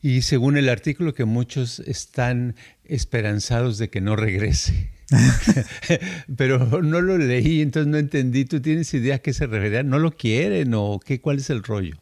Y 0.00 0.22
según 0.22 0.56
el 0.56 0.70
artículo, 0.70 1.12
que 1.12 1.26
muchos 1.26 1.80
están 1.80 2.56
esperanzados 2.84 3.76
de 3.76 3.90
que 3.90 4.00
no 4.00 4.16
regrese. 4.16 4.90
Pero 6.36 6.82
no 6.82 7.02
lo 7.02 7.18
leí, 7.18 7.60
entonces 7.60 7.90
no 7.90 7.98
entendí. 7.98 8.46
¿Tú 8.46 8.60
tienes 8.62 8.92
idea 8.94 9.16
a 9.16 9.18
qué 9.18 9.34
se 9.34 9.46
refería? 9.46 9.82
¿No 9.82 9.98
lo 9.98 10.12
quieren 10.12 10.72
o 10.74 10.98
qué? 10.98 11.20
¿Cuál 11.20 11.38
es 11.38 11.50
el 11.50 11.62
rollo? 11.62 11.96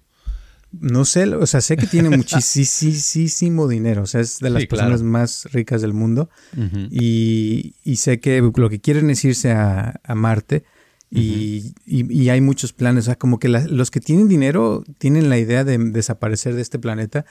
No 0.73 1.05
sé, 1.05 1.25
o 1.35 1.47
sea, 1.47 1.61
sé 1.61 1.77
que 1.77 1.87
tiene 1.87 2.11
muchísimo 2.11 3.69
dinero, 3.69 4.03
o 4.03 4.07
sea, 4.07 4.21
es 4.21 4.41
de 4.41 4.51
las 4.51 4.67
personas 4.67 5.03
más 5.03 5.49
ricas 5.53 5.81
del 5.81 5.95
mundo. 5.95 6.29
Y, 6.91 7.75
sé 7.97 8.21
que 8.21 8.41
lo 8.41 8.69
que 8.69 8.81
quieren 8.81 9.11
es 9.11 9.25
irse 9.25 9.53
a, 9.53 10.01
Marte 10.15 10.65
y, 11.11 11.75
hay 12.29 12.41
muchos 12.41 12.73
planes, 12.73 13.05
o 13.05 13.07
sea, 13.07 13.17
como 13.17 13.39
que 13.39 13.49
los 13.49 13.91
que 13.91 14.01
tienen 14.01 14.29
dinero 14.29 14.85
tienen 14.99 15.31
la 15.31 15.39
idea 15.39 15.65
de 15.65 15.79
desaparecer 15.79 16.55
de 16.55 16.63
este 16.63 16.79
planeta 16.79 17.25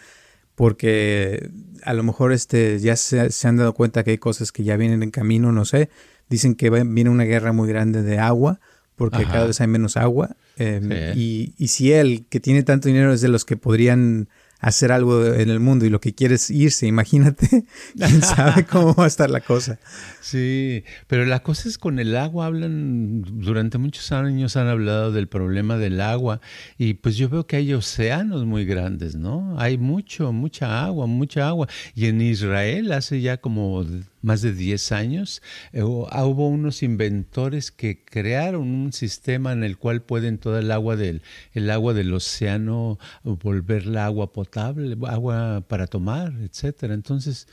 porque 0.56 1.52
a 1.84 1.94
lo 1.94 2.04
mejor 2.04 2.32
este, 2.32 2.80
ya 2.80 2.96
se, 2.96 3.30
han 3.44 3.58
dado 3.58 3.74
cuenta 3.74 4.04
que 4.04 4.12
hay 4.12 4.18
cosas 4.18 4.52
que 4.52 4.64
ya 4.64 4.78
vienen 4.78 5.04
en 5.04 5.12
camino, 5.12 5.52
no 5.52 5.66
sé, 5.66 5.90
dicen 6.30 6.56
que 6.56 6.70
viene 6.70 7.10
una 7.10 7.26
guerra 7.26 7.52
muy 7.52 7.68
grande 7.68 8.02
de 8.02 8.20
agua 8.20 8.60
porque 8.96 9.26
cada 9.26 9.48
vez 9.48 9.60
hay 9.60 9.68
menos 9.68 9.98
agua. 9.98 10.38
Em, 10.58 10.92
y, 11.16 11.54
y, 11.58 11.68
si 11.68 11.92
él, 11.92 12.26
que 12.30 12.40
tiene 12.40 12.64
tanto 12.64 12.88
dinero, 12.88 13.14
es 13.14 13.22
de 13.22 13.28
los 13.28 13.46
que 13.46 13.58
podrían 13.58 14.30
hacer 14.66 14.92
algo 14.92 15.26
en 15.26 15.52
el 15.52 15.60
mundo 15.60 15.86
y 15.86 15.90
lo 15.90 16.00
que 16.00 16.16
quiere 16.16 16.36
es 16.36 16.50
irse, 16.50 16.88
imagínate, 16.88 17.66
quién 17.96 18.22
sabe 18.24 18.66
cómo 18.66 18.96
va 18.96 19.04
a 19.04 19.08
estar 19.08 19.30
la 19.30 19.42
cosa. 19.42 19.80
Sí, 20.22 20.84
pero 21.06 21.24
la 21.26 21.44
cosa 21.44 21.70
es 21.70 21.78
con 21.78 22.00
el 22.00 22.16
agua, 22.16 22.48
hablan, 22.48 23.22
durante 23.22 23.78
muchos 23.78 24.12
años 24.12 24.56
han 24.56 24.68
hablado 24.68 25.12
del 25.12 25.28
problema 25.28 25.78
del 25.78 26.02
agua 26.02 26.42
y 26.80 26.96
pues 26.96 27.16
yo 27.16 27.30
veo 27.30 27.46
que 27.46 27.58
hay 27.58 27.74
océanos 27.74 28.46
muy 28.46 28.66
grandes, 28.66 29.16
¿no? 29.16 29.56
Hay 29.60 29.78
mucho, 29.78 30.32
mucha 30.32 30.84
agua, 30.84 31.06
mucha 31.06 31.48
agua. 31.48 31.68
Y 31.94 32.08
en 32.08 32.22
Israel 32.22 32.92
hace 32.92 33.22
ya 33.22 33.38
como 33.38 33.86
más 34.26 34.42
de 34.42 34.54
10 34.54 34.92
años, 34.92 35.42
eh, 35.72 35.82
ah, 36.10 36.26
hubo 36.26 36.50
unos 36.50 36.84
inventores 36.84 37.72
que 37.72 38.04
crearon 38.04 38.68
un 38.68 38.92
sistema 38.92 39.54
en 39.54 39.64
el 39.64 39.78
cual 39.78 40.02
pueden 40.02 40.40
toda 40.40 40.60
el 40.60 40.72
agua 40.72 40.96
del, 40.96 41.22
el 41.54 41.70
agua 41.70 41.94
del 41.94 42.14
océano 42.14 42.98
volverla 43.24 44.06
agua 44.06 44.34
potable, 44.34 44.98
agua 45.08 45.64
para 45.68 45.88
tomar, 45.88 46.34
etcétera. 46.42 46.94
Entonces, 46.96 47.48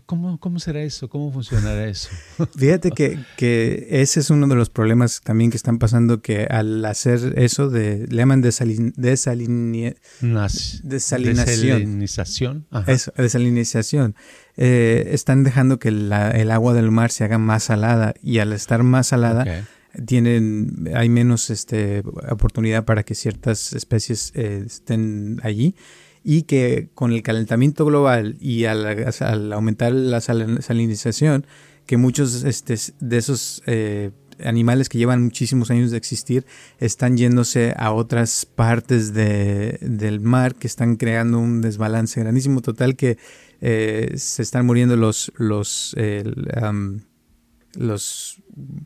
cómo, 0.00 0.40
cómo, 0.40 0.58
será 0.58 0.80
eso? 0.82 1.08
¿Cómo 1.08 1.30
funcionará 1.32 1.86
eso? 1.86 2.08
Fíjate 2.56 2.90
que, 2.90 3.18
que, 3.36 3.88
ese 3.90 4.20
es 4.20 4.30
uno 4.30 4.48
de 4.48 4.54
los 4.54 4.70
problemas 4.70 5.20
también 5.22 5.50
que 5.50 5.56
están 5.56 5.78
pasando, 5.78 6.22
que 6.22 6.44
al 6.44 6.84
hacer 6.84 7.34
eso, 7.36 7.68
de, 7.68 8.06
le 8.08 8.16
llaman 8.16 8.40
desalin, 8.40 8.92
desalinización. 8.96 10.80
Desalinización. 10.82 12.66
Eso, 12.86 13.12
desalinización. 13.16 14.14
Eh, 14.56 15.10
están 15.12 15.44
dejando 15.44 15.78
que 15.78 15.88
el 15.88 16.50
agua 16.50 16.72
del 16.74 16.90
mar 16.90 17.10
se 17.10 17.24
haga 17.24 17.38
más 17.38 17.64
salada 17.64 18.14
y 18.22 18.38
al 18.38 18.52
estar 18.52 18.82
más 18.82 19.08
salada... 19.08 19.66
tienen 20.06 20.88
hay 20.94 21.10
menos 21.10 21.50
este 21.50 22.02
oportunidad 22.30 22.86
para 22.86 23.02
que 23.02 23.14
ciertas 23.14 23.74
especies 23.74 24.32
eh, 24.34 24.62
estén 24.64 25.38
allí 25.42 25.74
y 26.24 26.42
que 26.42 26.88
con 26.94 27.12
el 27.12 27.22
calentamiento 27.22 27.84
global 27.84 28.36
y 28.40 28.64
al, 28.64 29.52
aumentar 29.52 29.92
la 29.92 30.20
salinización, 30.20 31.46
que 31.86 31.96
muchos 31.96 32.44
este, 32.44 32.76
de 33.00 33.16
esos 33.16 33.62
eh, 33.66 34.12
animales 34.44 34.88
que 34.88 34.98
llevan 34.98 35.22
muchísimos 35.22 35.70
años 35.70 35.90
de 35.90 35.96
existir 35.96 36.46
están 36.78 37.16
yéndose 37.16 37.74
a 37.76 37.92
otras 37.92 38.46
partes 38.46 39.12
de, 39.14 39.78
del 39.80 40.20
mar 40.20 40.54
que 40.54 40.66
están 40.66 40.96
creando 40.96 41.38
un 41.38 41.60
desbalance 41.60 42.20
grandísimo 42.20 42.60
total 42.60 42.96
que 42.96 43.18
eh, 43.60 44.12
se 44.16 44.42
están 44.42 44.66
muriendo 44.66 44.96
los 44.96 45.32
los 45.36 45.94
los 47.74 48.42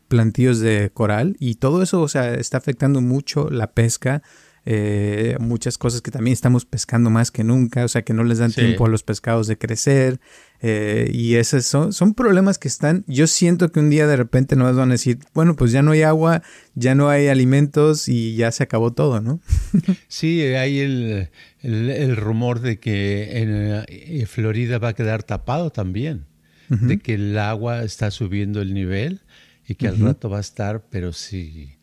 plantíos 0.07 0.59
de 0.59 0.91
coral 0.93 1.35
y 1.39 1.55
todo 1.55 1.81
eso 1.83 2.01
o 2.01 2.07
sea 2.07 2.33
está 2.35 2.57
afectando 2.57 3.01
mucho 3.01 3.49
la 3.49 3.71
pesca 3.71 4.21
eh, 4.69 5.37
muchas 5.39 5.77
cosas 5.77 6.01
que 6.01 6.11
también 6.11 6.33
estamos 6.33 6.65
pescando 6.65 7.09
más 7.09 7.31
que 7.31 7.45
nunca, 7.45 7.85
o 7.85 7.87
sea 7.87 8.01
que 8.01 8.13
no 8.13 8.25
les 8.25 8.39
dan 8.39 8.51
tiempo 8.51 8.85
a 8.85 8.89
los 8.89 9.01
pescados 9.01 9.47
de 9.47 9.57
crecer. 9.57 10.19
Eh, 10.59 11.09
y 11.13 11.35
esos 11.35 11.65
son, 11.65 11.93
son 11.93 12.13
problemas 12.13 12.57
que 12.57 12.67
están, 12.67 13.05
yo 13.07 13.27
siento 13.27 13.71
que 13.71 13.79
un 13.79 13.89
día 13.89 14.07
de 14.07 14.17
repente 14.17 14.57
nos 14.57 14.75
van 14.75 14.89
a 14.89 14.95
decir, 14.95 15.19
bueno, 15.33 15.55
pues 15.55 15.71
ya 15.71 15.83
no 15.83 15.91
hay 15.91 16.01
agua, 16.01 16.43
ya 16.75 16.95
no 16.95 17.07
hay 17.07 17.29
alimentos 17.29 18.09
y 18.09 18.35
ya 18.35 18.51
se 18.51 18.63
acabó 18.63 18.91
todo, 18.91 19.21
¿no? 19.21 19.39
sí, 20.09 20.41
hay 20.41 20.79
el, 20.79 21.29
el, 21.61 22.17
rumor 22.17 22.59
de 22.59 22.77
que 22.77 23.39
en 23.39 23.85
eh, 23.87 24.25
Florida 24.25 24.79
va 24.79 24.89
a 24.89 24.93
quedar 24.93 25.23
tapado 25.23 25.69
también, 25.69 26.25
de 26.67 26.97
que 26.97 27.13
el 27.13 27.37
agua 27.37 27.83
está 27.83 28.11
subiendo 28.11 28.61
el 28.61 28.73
nivel 28.73 29.21
y 29.65 29.75
que 29.75 29.87
al 29.87 29.97
rato 29.97 30.29
va 30.29 30.39
a 30.39 30.41
estar, 30.41 30.83
pero 30.89 31.13
sí 31.13 31.76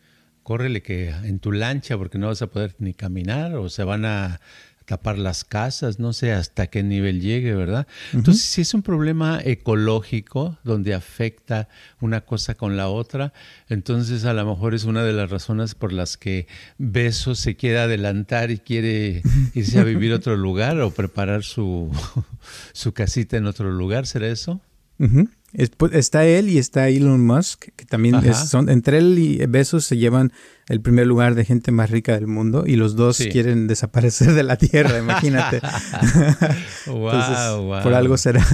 córrele 0.45 0.83
que 0.83 1.09
en 1.09 1.41
tu 1.41 1.51
lancha 1.51 1.99
porque 1.99 2.19
no 2.19 2.29
vas 2.29 2.43
a 2.43 2.47
poder 2.47 2.77
ni 2.79 2.95
caminar 2.95 3.57
o 3.57 3.69
se 3.69 3.83
van 3.83 4.05
a 4.05 4.41
tapar 4.85 5.19
las 5.19 5.45
casas, 5.45 5.99
no 5.99 6.13
sé 6.13 6.33
hasta 6.33 6.67
qué 6.67 6.83
nivel 6.83 7.21
llegue, 7.21 7.55
¿verdad? 7.55 7.87
Entonces, 8.13 8.43
si 8.43 8.61
es 8.61 8.75
un 8.75 8.83
problema 8.83 9.41
ecológico 9.43 10.59
donde 10.63 10.95
afecta 10.95 11.69
una 12.01 12.21
cosa 12.21 12.55
con 12.55 12.77
la 12.77 12.89
otra, 12.89 13.33
entonces 13.69 14.27
a 14.27 14.35
lo 14.35 14.45
mejor 14.45 14.75
es 14.75 14.85
una 14.85 15.03
de 15.03 15.15
las 15.15 15.31
razones 15.31 15.75
por 15.75 15.93
las 15.93 16.19
que 16.19 16.47
Beso 16.77 17.35
se 17.35 17.57
quiere 17.57 17.79
adelantar 17.79 18.51
y 18.51 18.59
quiere 18.59 19.23
irse 19.55 19.79
a 19.79 19.85
vivir 19.85 20.13
a 20.13 20.17
otro 20.17 20.37
lugar 20.37 20.79
o 20.81 20.91
preparar 20.91 21.45
su, 21.45 21.91
su 22.73 22.93
casita 22.93 23.39
en 23.39 23.47
otro 23.47 23.71
lugar, 23.71 24.07
¿será 24.07 24.29
eso? 24.29 24.61
Pues, 25.77 25.93
está 25.93 26.25
él 26.25 26.49
y 26.49 26.59
está 26.59 26.89
Elon 26.89 27.25
Musk, 27.25 27.67
que 27.77 27.85
también 27.85 28.21
son, 28.35 28.69
entre 28.69 28.99
él 28.99 29.19
y 29.19 29.47
Besos 29.47 29.85
se 29.85 29.97
llevan 29.97 30.33
el 30.69 30.81
primer 30.81 31.07
lugar 31.07 31.37
de 31.37 31.45
gente 31.45 31.71
más 31.71 31.91
rica 31.91 32.15
del 32.15 32.27
mundo 32.27 32.65
y 32.67 32.75
los 32.75 32.97
dos 32.97 33.19
quieren 33.31 33.69
desaparecer 33.69 34.33
de 34.33 34.43
la 34.43 34.57
Tierra, 34.57 34.99
imagínate. 34.99 35.61
wow, 36.87 37.83
Por 37.83 37.95
algo 37.95 38.17
será. 38.17 38.45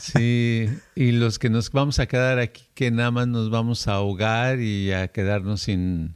sí, 0.00 0.70
y 0.94 1.12
los 1.12 1.38
que 1.38 1.50
nos 1.50 1.70
vamos 1.70 1.98
a 1.98 2.06
quedar 2.06 2.38
aquí, 2.38 2.64
que 2.72 2.90
nada 2.90 3.10
más 3.10 3.28
nos 3.28 3.50
vamos 3.50 3.86
a 3.86 3.94
ahogar 3.94 4.60
y 4.60 4.92
a 4.92 5.08
quedarnos 5.08 5.62
sin 5.62 6.14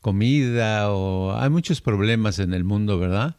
comida 0.00 0.90
o 0.92 1.36
hay 1.36 1.50
muchos 1.50 1.82
problemas 1.82 2.38
en 2.38 2.54
el 2.54 2.64
mundo, 2.64 2.98
¿verdad? 2.98 3.36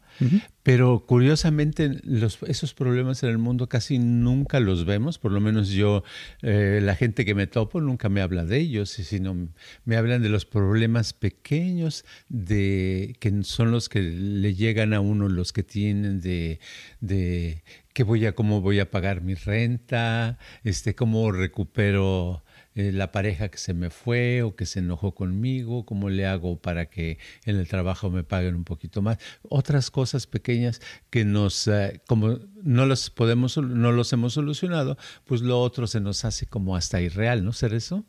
Pero 0.64 1.06
curiosamente 1.06 2.00
los, 2.04 2.40
esos 2.44 2.74
problemas 2.74 3.24
en 3.24 3.30
el 3.30 3.38
mundo 3.38 3.70
casi 3.70 4.00
nunca 4.00 4.60
los 4.60 4.86
vemos, 4.86 5.18
por 5.18 5.32
lo 5.32 5.40
menos 5.40 5.70
yo, 5.70 6.04
eh, 6.42 6.80
la 6.82 6.96
gente 6.96 7.26
que 7.26 7.36
me 7.36 7.48
topo 7.48 7.82
nunca 7.82 8.10
me 8.10 8.22
habla 8.22 8.46
de 8.46 8.58
ellos, 8.58 8.90
sino 8.90 9.50
me 9.86 9.96
hablan 9.96 10.22
de 10.22 10.30
los 10.30 10.46
problemas 10.46 11.14
pequeños 11.14 12.06
de 12.28 13.16
que 13.20 13.44
son 13.44 13.72
los 13.72 13.90
que 13.90 14.02
le 14.02 14.54
llegan 14.54 14.94
a 14.94 15.00
uno, 15.00 15.30
los 15.30 15.54
que 15.54 15.64
tienen 15.64 16.20
de, 16.22 16.60
de 17.00 17.64
qué 17.94 18.04
voy 18.04 18.26
a, 18.26 18.34
cómo 18.34 18.62
voy 18.62 18.80
a 18.80 18.92
pagar 18.92 19.22
mi 19.22 19.36
renta, 19.36 20.38
este, 20.64 20.96
cómo 20.96 21.32
recupero 21.32 22.44
eh, 22.80 22.94
la 22.94 23.12
pareja 23.12 23.50
que 23.50 23.58
se 23.58 23.74
me 23.74 23.90
fue 23.90 24.42
o 24.42 24.56
que 24.56 24.66
se 24.66 24.80
enojó 24.80 25.14
conmigo, 25.14 25.86
cómo 25.86 26.10
le 26.10 26.26
hago 26.26 26.58
para 26.62 26.86
que 26.86 27.18
en 27.44 27.58
el 27.58 27.68
trabajo 27.68 28.10
me 28.10 28.24
paguen 28.24 28.56
un 28.56 28.64
poquito 28.64 29.02
más. 29.02 29.18
Otras 29.42 29.92
cosas 29.92 30.28
pequeñas 30.28 30.80
que 31.10 31.26
nos, 31.26 31.68
eh, 31.68 32.00
como 32.08 32.40
no 32.64 32.86
los 32.86 33.10
podemos, 33.10 33.58
no 33.58 33.92
los 33.92 34.14
hemos 34.14 34.32
solucionado, 34.32 34.98
pues 35.26 35.42
lo 35.42 35.60
otro 35.60 35.88
se 35.88 36.00
nos 36.00 36.24
hace 36.24 36.46
como 36.46 36.78
hasta 36.78 37.02
irreal, 37.02 37.44
¿no? 37.44 37.52
¿Ser 37.52 37.74
eso? 37.74 38.06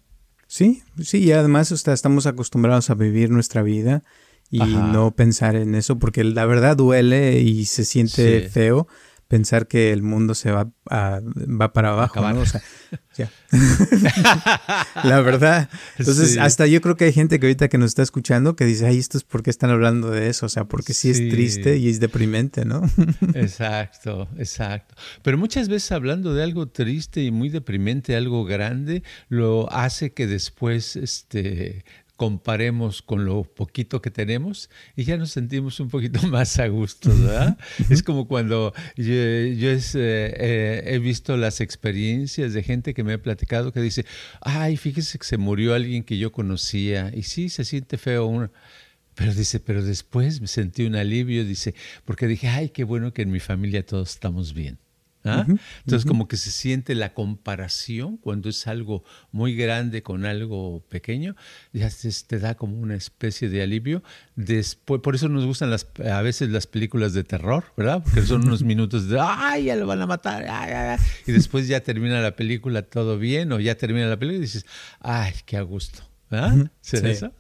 Sí, 0.47 0.85
sí, 1.03 1.19
y 1.19 1.33
además 1.33 1.73
estamos 1.73 2.27
acostumbrados 2.27 2.91
a 2.91 2.95
vivir 2.95 3.31
nuestra 3.31 3.63
vida 3.63 4.05
y 4.53 4.61
no 4.61 5.17
pensar 5.17 5.57
en 5.57 5.75
eso, 5.75 5.99
porque 5.99 6.23
la 6.23 6.47
verdad 6.47 6.77
duele 6.77 7.41
y 7.41 7.65
se 7.65 7.85
siente 7.85 8.49
feo 8.49 8.87
pensar 9.31 9.69
que 9.69 9.93
el 9.93 10.03
mundo 10.03 10.35
se 10.35 10.51
va, 10.51 10.73
va 10.91 11.73
para 11.73 11.91
abajo, 11.91 12.21
¿no? 12.33 12.41
O 12.41 12.47
sea, 12.47 12.61
ya. 13.17 13.31
la 15.05 15.21
verdad. 15.21 15.71
Entonces, 15.99 16.37
hasta 16.37 16.67
yo 16.67 16.81
creo 16.81 16.97
que 16.97 17.05
hay 17.05 17.13
gente 17.13 17.39
que 17.39 17.47
ahorita 17.47 17.69
que 17.69 17.79
nos 17.79 17.91
está 17.91 18.03
escuchando 18.03 18.57
que 18.57 18.65
dice, 18.65 18.89
ay, 18.89 18.99
esto 18.99 19.19
es 19.19 19.23
porque 19.23 19.51
están 19.51 19.71
hablando 19.71 20.11
de 20.11 20.29
eso, 20.29 20.47
o 20.47 20.49
sea, 20.49 20.65
porque 20.65 20.95
sí, 20.95 21.11
es 21.11 21.19
triste 21.29 21.77
y 21.77 21.89
es 21.89 22.01
deprimente, 22.01 22.65
¿no? 22.65 22.83
exacto, 23.35 24.29
exacto. 24.37 24.97
Pero 25.23 25.39
muchas 25.39 25.69
veces 25.69 25.93
hablando 25.93 26.35
de 26.35 26.43
algo 26.43 26.67
triste 26.67 27.23
y 27.23 27.31
muy 27.31 27.51
deprimente, 27.51 28.17
algo 28.17 28.45
grande, 28.45 29.05
lo 29.29 29.73
hace 29.73 30.13
que 30.13 30.27
después, 30.27 30.97
este, 30.97 31.85
comparemos 32.21 33.01
con 33.01 33.25
lo 33.25 33.45
poquito 33.45 34.03
que 34.03 34.11
tenemos 34.11 34.69
y 34.95 35.05
ya 35.05 35.17
nos 35.17 35.31
sentimos 35.31 35.81
un 35.81 35.89
poquito 35.89 36.21
más 36.29 36.59
a 36.59 36.69
gusto, 36.69 37.09
¿verdad? 37.09 37.57
es 37.89 38.03
como 38.03 38.29
cuando 38.29 38.75
yo, 38.95 39.07
eh, 39.15 39.81
eh, 39.95 40.83
he 40.85 40.99
visto 40.99 41.39
las 41.39 41.63
experiencias 41.63 42.53
de 42.53 42.63
gente 42.63 42.93
que 42.93 43.05
me 43.05 43.15
ha 43.15 43.23
platicado 43.23 43.73
que 43.73 43.81
dice, 43.81 44.05
ay, 44.43 44.77
fíjese 44.77 45.19
que 45.19 45.25
se 45.25 45.39
murió 45.39 45.73
alguien 45.73 46.03
que 46.03 46.19
yo 46.19 46.31
conocía 46.31 47.11
y 47.15 47.23
sí, 47.23 47.49
se 47.49 47.65
siente 47.65 47.97
feo 47.97 48.27
uno. 48.27 48.53
Pero 49.15 49.33
dice, 49.33 49.59
pero 49.59 49.83
después 49.83 50.43
me 50.43 50.47
sentí 50.47 50.85
un 50.85 50.97
alivio, 50.97 51.47
dice, 51.47 51.75
porque 52.05 52.27
dije, 52.27 52.49
ay, 52.49 52.69
qué 52.69 52.85
bueno 52.85 53.15
que 53.15 53.23
en 53.23 53.31
mi 53.31 53.41
familia 53.41 53.83
todos 53.87 54.11
estamos 54.11 54.53
bien. 54.53 54.77
¿Ah? 55.25 55.45
Entonces, 55.85 56.07
como 56.07 56.29
que 56.29 56.39
se 56.39 56.51
siente 56.51 56.95
la 56.95 57.13
comparación 57.13 58.17
cuando 58.17 58.49
es 58.49 58.67
algo 58.67 59.05
muy 59.33 59.55
grande 59.55 60.03
con 60.03 60.25
algo 60.25 60.83
pequeño, 60.89 61.37
ya 61.73 61.91
te 62.27 62.39
da 62.39 62.55
como 62.55 62.79
una 62.79 62.95
especie 62.95 63.51
de 63.51 63.63
alivio. 63.63 64.03
Después, 64.37 65.03
por 65.03 65.15
eso 65.15 65.29
nos 65.29 65.45
gustan 65.45 65.71
las, 65.71 65.87
a 66.11 66.23
veces 66.23 66.49
las 66.49 66.67
películas 66.67 67.13
de 67.13 67.25
terror, 67.25 67.65
¿verdad? 67.77 68.03
Porque 68.03 68.23
son 68.23 68.47
unos 68.47 68.63
minutos 68.63 69.09
de, 69.09 69.19
¡ay, 69.21 69.65
ya 69.65 69.77
lo 69.77 69.87
van 69.87 70.01
a 70.01 70.07
matar! 70.07 70.99
Y 71.27 71.33
después 71.33 71.69
ya 71.69 71.81
termina 71.81 72.21
la 72.21 72.35
película 72.35 72.83
todo 72.83 73.19
bien, 73.19 73.53
o 73.53 73.61
ya 73.61 73.75
termina 73.75 74.07
la 74.07 74.19
película 74.19 74.39
y 74.39 74.43
dices, 74.43 74.65
¡ay, 75.01 75.35
qué 75.45 75.59
a 75.59 75.63
gusto! 75.63 76.03
¿Ah? 76.33 76.55
eso? 76.85 77.33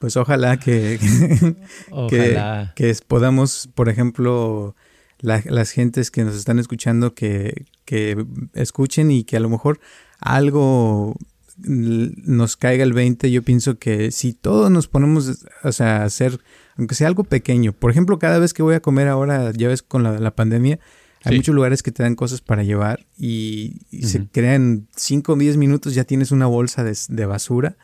pues 0.00 0.16
ojalá 0.16 0.56
que, 0.56 1.00
que, 2.08 2.68
que 2.76 2.96
podamos, 3.08 3.68
por 3.74 3.88
ejemplo, 3.88 4.76
las 5.20 5.70
gentes 5.70 6.10
que 6.10 6.24
nos 6.24 6.36
están 6.36 6.58
escuchando 6.58 7.14
que, 7.14 7.66
que 7.84 8.24
escuchen 8.54 9.10
y 9.10 9.24
que 9.24 9.36
a 9.36 9.40
lo 9.40 9.48
mejor 9.48 9.80
algo 10.18 11.16
nos 11.56 12.56
caiga 12.56 12.82
el 12.82 12.92
20, 12.92 13.30
yo 13.30 13.42
pienso 13.42 13.78
que 13.78 14.10
si 14.10 14.32
todos 14.32 14.70
nos 14.70 14.88
ponemos 14.88 15.44
o 15.62 15.72
sea, 15.72 16.02
a 16.02 16.04
hacer, 16.04 16.40
aunque 16.76 16.94
sea 16.94 17.06
algo 17.06 17.24
pequeño, 17.24 17.72
por 17.72 17.90
ejemplo, 17.90 18.18
cada 18.18 18.38
vez 18.38 18.52
que 18.52 18.62
voy 18.62 18.74
a 18.74 18.80
comer 18.80 19.08
ahora, 19.08 19.52
ya 19.52 19.68
ves, 19.68 19.82
con 19.82 20.02
la, 20.02 20.34
pandemia, 20.34 20.80
hay 21.22 21.36
muchos 21.36 21.54
lugares 21.54 21.82
que 21.82 21.92
te 21.92 22.02
dan 22.02 22.16
cosas 22.16 22.40
para 22.40 22.64
llevar 22.64 23.06
y, 23.16 23.80
se 24.02 24.26
crean 24.26 24.88
5 24.96 25.32
o 25.32 25.36
10 25.36 25.56
minutos, 25.56 25.94
ya 25.94 26.04
tienes 26.04 26.32
una 26.32 26.46
bolsa 26.46 26.82
de, 26.82 26.96
de, 27.08 27.26
basura 27.26 27.76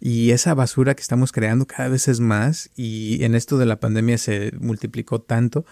y 0.00 0.30
esa 0.30 0.54
basura 0.54 0.94
que 0.94 1.02
estamos 1.02 1.30
creando 1.30 1.66
cada 1.66 1.88
vez 1.90 2.08
es 2.08 2.20
más 2.20 2.70
y 2.74 3.22
en 3.22 3.34
esto 3.34 3.58
de 3.58 3.66
la 3.66 3.80
pandemia 3.80 4.16
se 4.16 4.52
multiplicó 4.58 5.20
tanto 5.20 5.66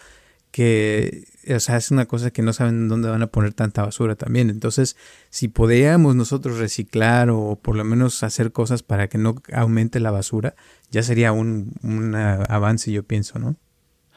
que, 0.59 1.23
es 1.45 1.91
una 1.93 2.07
cosa 2.07 2.33
que 2.33 2.43
no 2.43 2.53
saben 2.53 2.89
dónde 2.89 3.09
van 3.09 3.23
a 3.23 3.29
poner 3.29 3.55
tanta 3.55 3.85
basura 3.85 4.17
también. 4.17 4.51
Entonces, 4.51 4.97
si 5.31 5.47
podíamos 5.47 6.17
nosotros 6.17 6.59
reciclar 6.59 7.31
o 7.31 7.61
por 7.63 7.77
lo 7.77 7.85
menos 7.85 8.25
hacer 8.25 8.51
cosas 8.51 8.83
para 8.83 9.07
que 9.07 9.19
no 9.19 9.41
aumente 9.53 10.01
la 10.01 10.11
basura, 10.11 10.57
ya 10.91 11.05
sería 11.05 11.31
un, 11.31 12.17
avance, 12.49 12.91
yo 12.91 13.05
pienso, 13.05 13.39
¿no? 13.39 13.55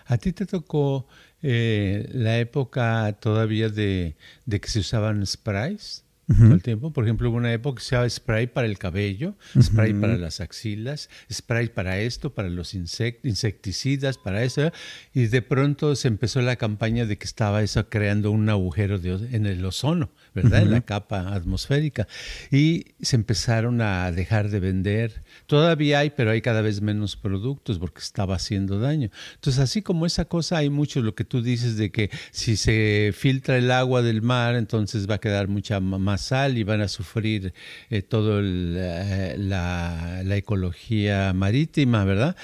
¿A 0.08 0.18
ti 0.18 0.34
te 0.34 0.48
tocó 0.48 1.06
eh, 1.44 2.10
la 2.12 2.40
época 2.40 3.16
todavía 3.20 3.70
de, 3.70 4.16
de 4.48 4.60
que 4.60 4.68
se 4.68 4.80
usaban 4.80 5.24
sprays? 5.28 6.06
Todo 6.38 6.54
el 6.54 6.62
tiempo. 6.62 6.92
Por 6.92 7.04
ejemplo, 7.04 7.30
hubo 7.30 7.38
una 7.38 7.54
época 7.54 7.80
que 7.80 7.84
se 7.84 7.96
usaba 7.96 8.10
spray 8.10 8.48
para 8.48 8.68
el 8.68 8.78
cabello, 8.78 9.36
spray 9.60 9.94
para 9.94 10.18
las 10.18 10.42
axilas, 10.42 11.10
spray 11.32 11.70
para 11.70 12.00
esto, 12.00 12.34
para 12.34 12.50
los 12.50 12.74
insecticidas, 12.74 14.18
para 14.18 14.44
eso. 14.44 14.72
Y 15.14 15.28
de 15.28 15.42
pronto 15.42 15.96
se 15.96 16.08
empezó 16.08 16.42
la 16.42 16.56
campaña 16.56 17.06
de 17.06 17.18
que 17.18 17.26
estaba 17.26 17.64
eso 17.64 17.90
creando 17.90 18.32
un 18.32 18.50
agujero 18.50 19.00
en 19.04 19.46
el 19.46 19.64
ozono, 19.66 20.10
¿verdad? 20.34 20.62
En 20.62 20.72
la 20.72 20.82
capa 20.82 21.34
atmosférica. 21.34 22.08
Y 22.52 22.86
se 23.02 23.16
empezaron 23.16 23.82
a 23.82 24.12
dejar 24.12 24.50
de 24.50 24.60
vender. 24.60 25.24
Todavía 25.48 26.00
hay, 26.00 26.12
pero 26.12 26.32
hay 26.32 26.42
cada 26.42 26.62
vez 26.62 26.82
menos 26.82 27.16
productos 27.16 27.80
porque 27.80 28.00
estaba 28.00 28.36
haciendo 28.36 28.80
daño. 28.80 29.10
Entonces, 29.36 29.62
así 29.62 29.82
como 29.82 30.06
esa 30.06 30.26
cosa, 30.26 30.58
hay 30.58 30.70
mucho 30.70 31.02
lo 31.02 31.16
que 31.16 31.24
tú 31.24 31.42
dices 31.42 31.78
de 31.78 31.92
que 31.92 32.10
si 32.32 32.56
se 32.56 33.12
filtra 33.14 33.58
el 33.58 33.72
agua 33.72 34.02
del 34.02 34.22
mar, 34.22 34.56
entonces 34.56 35.10
va 35.10 35.16
a 35.16 35.20
quedar 35.20 35.48
mucha 35.48 35.80
más 35.80 36.21
sal 36.22 36.58
y 36.58 36.64
van 36.64 36.80
a 36.82 36.88
sufrir 36.88 37.54
eh, 37.90 38.02
toda 38.02 38.42
la, 38.42 40.24
la 40.24 40.36
ecología 40.38 41.34
marítima, 41.34 42.06
¿verdad? 42.06 42.38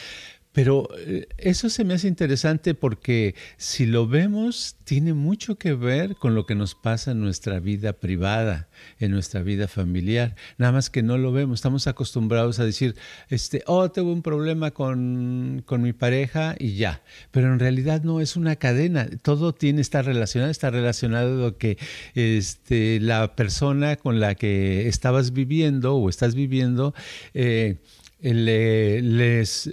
Pero 0.58 0.90
eh, 0.98 1.28
eso 1.38 1.70
se 1.70 1.84
me 1.84 1.94
hace 1.94 2.08
interesante 2.08 2.74
porque 2.74 3.36
si 3.58 3.86
lo 3.86 4.08
vemos, 4.08 4.76
tiene 4.86 5.14
mucho 5.14 5.60
que 5.60 5.76
ver 5.76 6.16
con 6.16 6.34
lo 6.34 6.48
que 6.48 6.56
nos 6.56 6.74
pasa 6.74 7.12
en 7.12 7.22
nuestra 7.22 7.60
vida 7.60 7.94
privada, 7.94 8.68
en 9.00 9.12
nuestra 9.12 9.44
vida 9.44 9.68
familiar. 9.68 10.36
Nada 10.58 10.72
más 10.72 10.90
que 10.90 11.04
no 11.04 11.20
lo 11.20 11.32
vemos. 11.32 11.60
Estamos 11.60 11.86
acostumbrados 11.86 12.58
a 12.58 12.66
decir, 12.66 12.96
este, 13.30 13.62
oh, 13.68 13.92
tengo 13.92 14.12
un 14.12 14.24
problema 14.24 14.72
con, 14.72 15.62
con 15.64 15.84
mi 15.84 15.94
pareja 15.94 16.56
y 16.58 16.74
ya. 16.74 17.04
Pero 17.30 17.54
en 17.54 17.60
realidad 17.60 18.02
no 18.02 18.20
es 18.20 18.36
una 18.36 18.56
cadena. 18.56 19.08
Todo 19.22 19.54
tiene, 19.54 19.82
está 19.82 20.02
relacionado, 20.02 20.50
está 20.50 20.72
relacionado 20.72 21.60
que 21.60 21.78
este, 22.16 23.00
la 23.00 23.36
persona 23.36 23.96
con 23.96 24.20
la 24.20 24.34
que 24.34 24.88
estabas 24.88 25.34
viviendo 25.34 25.98
o 25.98 26.10
estás 26.10 26.34
viviendo, 26.34 26.96
eh, 27.36 27.78
le, 28.20 29.02
les, 29.02 29.70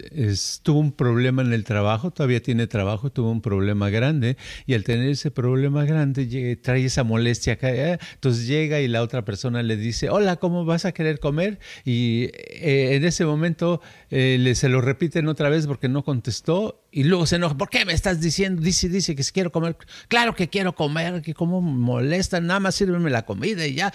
tuvo 0.62 0.78
un 0.78 0.92
problema 0.92 1.42
en 1.42 1.52
el 1.52 1.64
trabajo, 1.64 2.10
todavía 2.10 2.42
tiene 2.42 2.66
trabajo, 2.66 3.10
tuvo 3.10 3.30
un 3.30 3.40
problema 3.40 3.88
grande 3.88 4.36
y 4.66 4.74
al 4.74 4.84
tener 4.84 5.08
ese 5.08 5.30
problema 5.30 5.84
grande 5.84 6.56
trae 6.56 6.84
esa 6.84 7.04
molestia 7.04 7.54
acá, 7.54 7.70
¿eh? 7.70 7.98
entonces 8.14 8.46
llega 8.46 8.80
y 8.80 8.88
la 8.88 9.02
otra 9.02 9.24
persona 9.24 9.62
le 9.62 9.76
dice, 9.76 10.10
hola, 10.10 10.36
¿cómo 10.36 10.64
vas 10.64 10.84
a 10.84 10.92
querer 10.92 11.20
comer? 11.20 11.58
Y 11.84 12.30
eh, 12.34 12.96
en 12.96 13.04
ese 13.04 13.24
momento 13.24 13.80
eh, 14.10 14.36
le, 14.38 14.54
se 14.54 14.68
lo 14.68 14.80
repiten 14.80 15.28
otra 15.28 15.48
vez 15.48 15.66
porque 15.66 15.88
no 15.88 16.04
contestó 16.04 16.84
y 16.90 17.04
luego 17.04 17.26
se 17.26 17.36
enoja, 17.36 17.56
¿por 17.56 17.70
qué 17.70 17.84
me 17.84 17.94
estás 17.94 18.20
diciendo? 18.20 18.60
Dice, 18.60 18.88
dice 18.88 19.16
que 19.16 19.22
si 19.22 19.32
quiero 19.32 19.52
comer, 19.52 19.76
claro 20.08 20.34
que 20.34 20.48
quiero 20.48 20.74
comer, 20.74 21.22
que 21.22 21.32
como 21.32 21.62
molesta, 21.62 22.40
nada 22.40 22.60
más 22.60 22.74
sírveme 22.74 23.10
la 23.10 23.24
comida 23.24 23.66
y 23.66 23.74
ya. 23.74 23.92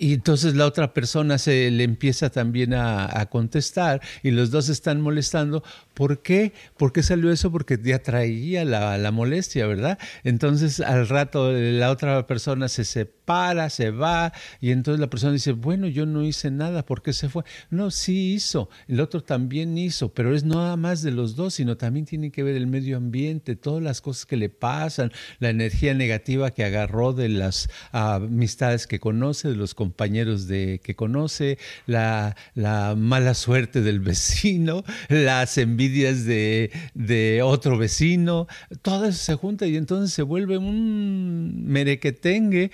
Y 0.00 0.14
entonces 0.14 0.54
la 0.54 0.64
otra 0.64 0.94
persona 0.94 1.36
se 1.36 1.70
le 1.70 1.84
empieza 1.84 2.30
también 2.30 2.72
a, 2.72 3.26
contestar 3.28 4.00
y 4.22 4.30
los 4.30 4.50
dos 4.50 4.70
están 4.70 5.02
molestando. 5.02 5.62
¿Por 5.92 6.22
qué? 6.22 6.54
¿Por 6.78 6.94
qué 6.94 7.02
salió 7.02 7.30
eso? 7.30 7.52
Porque 7.52 7.78
ya 7.82 7.98
traía 7.98 8.64
la, 8.64 8.96
la 8.96 9.10
molestia, 9.10 9.66
¿verdad? 9.66 9.98
Entonces 10.24 10.80
al 10.80 11.06
rato 11.06 11.52
la 11.52 11.90
otra 11.90 12.26
persona 12.26 12.68
se 12.68 12.86
separa, 12.86 13.19
se 13.70 13.90
va 13.92 14.32
y 14.60 14.72
entonces 14.72 15.00
la 15.00 15.08
persona 15.08 15.32
dice, 15.32 15.52
bueno, 15.52 15.86
yo 15.86 16.04
no 16.04 16.24
hice 16.24 16.50
nada, 16.50 16.84
¿por 16.84 17.00
qué 17.00 17.12
se 17.12 17.28
fue? 17.28 17.44
No, 17.70 17.92
sí 17.92 18.32
hizo, 18.32 18.68
el 18.88 19.00
otro 19.00 19.22
también 19.22 19.78
hizo, 19.78 20.12
pero 20.12 20.34
es 20.34 20.44
nada 20.44 20.76
más 20.76 21.02
de 21.02 21.12
los 21.12 21.36
dos, 21.36 21.54
sino 21.54 21.76
también 21.76 22.06
tiene 22.06 22.32
que 22.32 22.42
ver 22.42 22.56
el 22.56 22.66
medio 22.66 22.96
ambiente, 22.96 23.54
todas 23.54 23.82
las 23.84 24.00
cosas 24.00 24.26
que 24.26 24.36
le 24.36 24.48
pasan, 24.48 25.12
la 25.38 25.50
energía 25.50 25.94
negativa 25.94 26.50
que 26.50 26.64
agarró 26.64 27.12
de 27.12 27.28
las 27.28 27.68
amistades 27.92 28.88
que 28.88 28.98
conoce, 28.98 29.48
de 29.48 29.56
los 29.56 29.74
compañeros 29.74 30.48
de, 30.48 30.80
que 30.82 30.96
conoce, 30.96 31.58
la, 31.86 32.34
mala 32.96 33.34
suerte 33.34 33.80
del 33.80 34.00
vecino, 34.00 34.82
las 35.08 35.56
envidias 35.56 36.24
de, 36.24 36.72
de 36.94 37.42
otro 37.42 37.78
vecino, 37.78 38.48
todo 38.82 39.04
eso 39.06 39.18
se 39.18 39.34
junta 39.36 39.66
y 39.68 39.76
entonces 39.76 40.12
se 40.12 40.22
vuelve 40.22 40.58
un 40.58 41.64
merequetengue 41.66 42.72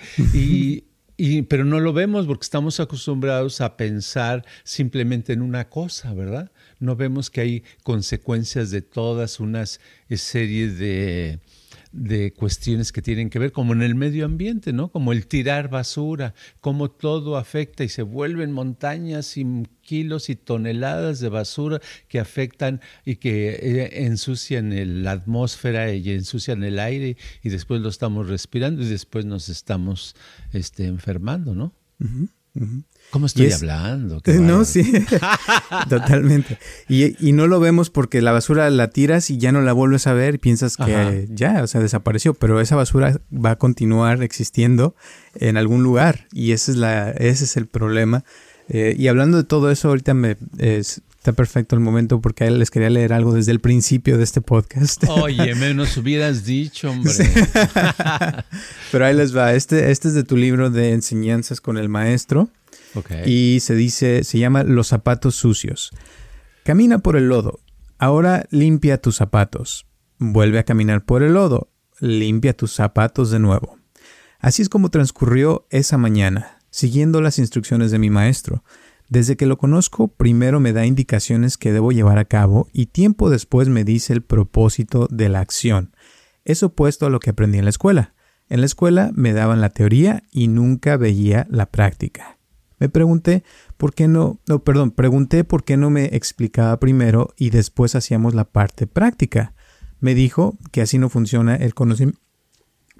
pero 1.49 1.65
no 1.65 1.79
lo 1.79 1.93
vemos 1.93 2.27
porque 2.27 2.43
estamos 2.43 2.79
acostumbrados 2.79 3.61
a 3.61 3.75
pensar 3.75 4.45
simplemente 4.63 5.33
en 5.33 5.41
una 5.41 5.69
cosa, 5.69 6.13
¿verdad? 6.13 6.51
No 6.79 6.95
vemos 6.95 7.29
que 7.29 7.41
hay 7.41 7.63
consecuencias 7.83 8.69
de 8.69 8.81
todas 8.81 9.39
unas 9.39 9.79
series 10.09 10.77
de, 10.77 11.39
de 11.91 12.33
cuestiones 12.33 12.91
que 12.91 13.01
tienen 13.01 13.29
que 13.29 13.39
ver, 13.39 13.51
como 13.51 13.73
en 13.73 13.81
el 13.81 13.95
medio 13.95 14.25
ambiente, 14.25 14.73
¿no? 14.73 14.89
Como 14.89 15.11
el 15.11 15.27
tirar 15.27 15.69
basura, 15.69 16.33
cómo 16.61 16.91
todo 16.91 17.37
afecta 17.37 17.83
y 17.83 17.89
se 17.89 18.01
vuelven 18.01 18.51
montañas 18.51 19.37
y 19.37 19.45
kilos 19.81 20.29
y 20.29 20.35
toneladas 20.35 21.19
de 21.19 21.29
basura 21.29 21.79
que 22.07 22.19
afectan 22.19 22.81
y 23.05 23.15
que 23.15 23.49
eh, 23.49 24.05
ensucian 24.05 25.03
la 25.03 25.11
atmósfera 25.11 25.93
y 25.93 26.09
ensucian 26.11 26.63
el 26.63 26.79
aire 26.79 27.17
y 27.41 27.49
después 27.49 27.81
lo 27.81 27.89
estamos 27.89 28.27
respirando 28.27 28.83
y 28.83 28.87
después 28.87 29.25
nos 29.25 29.49
estamos 29.49 30.15
este, 30.51 30.85
enfermando, 30.85 31.55
¿no? 31.55 31.73
¿Cómo 33.09 33.25
estoy 33.25 33.51
hablando? 33.51 34.21
no, 34.39 34.65
sí, 34.65 34.91
totalmente. 35.89 36.57
Y, 36.89 37.31
no 37.31 37.47
lo 37.47 37.59
vemos 37.59 37.89
porque 37.89 38.21
la 38.21 38.31
basura 38.31 38.69
la 38.69 38.89
tiras 38.89 39.29
y 39.29 39.37
ya 39.37 39.51
no 39.51 39.61
la 39.61 39.73
vuelves 39.73 40.07
a 40.07 40.13
ver 40.13 40.35
y 40.35 40.37
piensas 40.37 40.77
que 40.77 41.27
ya, 41.29 41.63
o 41.63 41.67
sea, 41.67 41.81
desapareció, 41.81 42.33
pero 42.33 42.59
esa 42.59 42.75
basura 42.75 43.19
va 43.33 43.51
a 43.51 43.55
continuar 43.57 44.21
existiendo 44.23 44.95
en 45.35 45.57
algún 45.57 45.83
lugar 45.83 46.27
y 46.33 46.51
ese 46.51 46.71
es, 46.71 46.77
la, 46.77 47.11
ese 47.11 47.45
es 47.45 47.57
el 47.57 47.67
problema. 47.67 48.23
Eh, 48.69 48.95
y 48.97 49.07
hablando 49.07 49.37
de 49.37 49.45
todo 49.45 49.71
eso, 49.71 49.87
ahorita 49.87 50.13
me, 50.13 50.35
está 50.57 51.31
perfecto 51.31 51.75
el 51.75 51.81
momento 51.81 52.19
porque 52.19 52.49
les 52.51 52.71
quería 52.71 52.89
leer 52.89 53.13
algo 53.13 53.33
desde 53.33 53.51
el 53.51 53.59
principio 53.59 54.17
de 54.17 54.23
este 54.23 54.41
podcast. 54.41 55.03
Oye, 55.09 55.55
me 55.55 55.73
nos 55.73 55.95
hubieras 55.95 56.43
dicho, 56.43 56.91
hombre. 56.91 57.13
Pero 58.91 59.05
ahí 59.05 59.13
les 59.13 59.35
va. 59.35 59.53
Este, 59.53 59.91
este 59.91 60.09
es 60.09 60.13
de 60.13 60.23
tu 60.23 60.35
libro 60.35 60.69
de 60.69 60.91
enseñanzas 60.91 61.61
con 61.61 61.77
el 61.77 61.87
maestro. 61.87 62.49
Y 63.25 63.59
se 63.61 63.75
dice, 63.75 64.23
se 64.23 64.39
llama 64.39 64.63
Los 64.63 64.87
zapatos 64.87 65.35
sucios. 65.35 65.91
Camina 66.63 66.99
por 66.99 67.15
el 67.15 67.29
lodo. 67.29 67.59
Ahora 67.97 68.45
limpia 68.51 69.01
tus 69.01 69.15
zapatos. 69.15 69.87
Vuelve 70.19 70.59
a 70.59 70.63
caminar 70.63 71.05
por 71.05 71.23
el 71.23 71.33
lodo. 71.33 71.69
Limpia 71.99 72.55
tus 72.55 72.73
zapatos 72.73 73.31
de 73.31 73.39
nuevo. 73.39 73.77
Así 74.39 74.61
es 74.61 74.69
como 74.69 74.89
transcurrió 74.89 75.65
esa 75.71 75.97
mañana, 75.97 76.59
siguiendo 76.69 77.21
las 77.21 77.39
instrucciones 77.39 77.91
de 77.91 77.99
mi 77.99 78.09
maestro. 78.09 78.63
Desde 79.09 79.37
que 79.37 79.45
lo 79.45 79.57
conozco, 79.57 80.09
primero 80.09 80.59
me 80.59 80.73
da 80.73 80.85
indicaciones 80.85 81.57
que 81.57 81.71
debo 81.71 81.91
llevar 81.91 82.17
a 82.17 82.25
cabo 82.25 82.67
y 82.73 82.87
tiempo 82.87 83.29
después 83.29 83.69
me 83.69 83.83
dice 83.83 84.13
el 84.13 84.21
propósito 84.21 85.07
de 85.09 85.29
la 85.29 85.39
acción. 85.39 85.95
Es 86.43 86.61
opuesto 86.63 87.05
a 87.05 87.09
lo 87.09 87.19
que 87.19 87.29
aprendí 87.29 87.57
en 87.57 87.65
la 87.65 87.69
escuela. 87.69 88.13
En 88.49 88.59
la 88.59 88.65
escuela 88.65 89.11
me 89.13 89.33
daban 89.33 89.61
la 89.61 89.69
teoría 89.69 90.23
y 90.31 90.47
nunca 90.47 90.97
veía 90.97 91.47
la 91.49 91.67
práctica. 91.67 92.36
Me 92.79 92.89
pregunté 92.89 93.43
por 93.77 93.93
qué 93.93 94.07
no, 94.07 94.39
no, 94.47 94.63
perdón, 94.63 94.91
pregunté 94.91 95.43
por 95.43 95.63
qué 95.63 95.77
no 95.77 95.89
me 95.89 96.05
explicaba 96.05 96.79
primero 96.79 97.33
y 97.37 97.49
después 97.49 97.95
hacíamos 97.95 98.35
la 98.35 98.45
parte 98.45 98.87
práctica. 98.87 99.55
Me 99.99 100.13
dijo 100.13 100.57
que 100.71 100.81
así 100.81 100.99
no 100.99 101.09
funciona 101.09 101.55
el 101.55 101.73
conocimiento. 101.73 102.21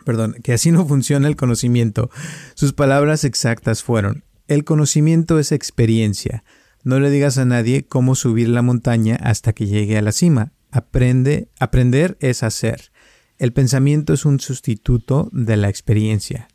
Perdón, 0.04 0.36
que 0.42 0.54
así 0.54 0.72
no 0.72 0.86
funciona 0.88 1.28
el 1.28 1.36
conocimiento. 1.36 2.10
Sus 2.56 2.74
palabras 2.74 3.24
exactas 3.24 3.84
fueron, 3.84 4.24
el 4.48 4.64
conocimiento 4.64 5.40
es 5.40 5.52
experiencia. 5.52 6.44
No 6.84 7.00
le 7.02 7.10
digas 7.10 7.38
a 7.38 7.46
nadie 7.46 7.86
cómo 7.86 8.16
subir 8.16 8.48
la 8.48 8.62
montaña 8.62 9.18
hasta 9.22 9.52
que 9.52 9.68
llegue 9.68 9.98
a 9.98 10.02
la 10.02 10.14
cima. 10.14 10.54
Aprende, 10.72 11.50
aprender 11.60 12.18
es 12.22 12.44
hacer. 12.44 12.92
El 13.38 13.52
pensamiento 13.52 14.14
es 14.14 14.24
un 14.24 14.40
sustituto 14.40 15.30
de 15.34 15.58
la 15.58 15.68
experiencia. 15.68 16.48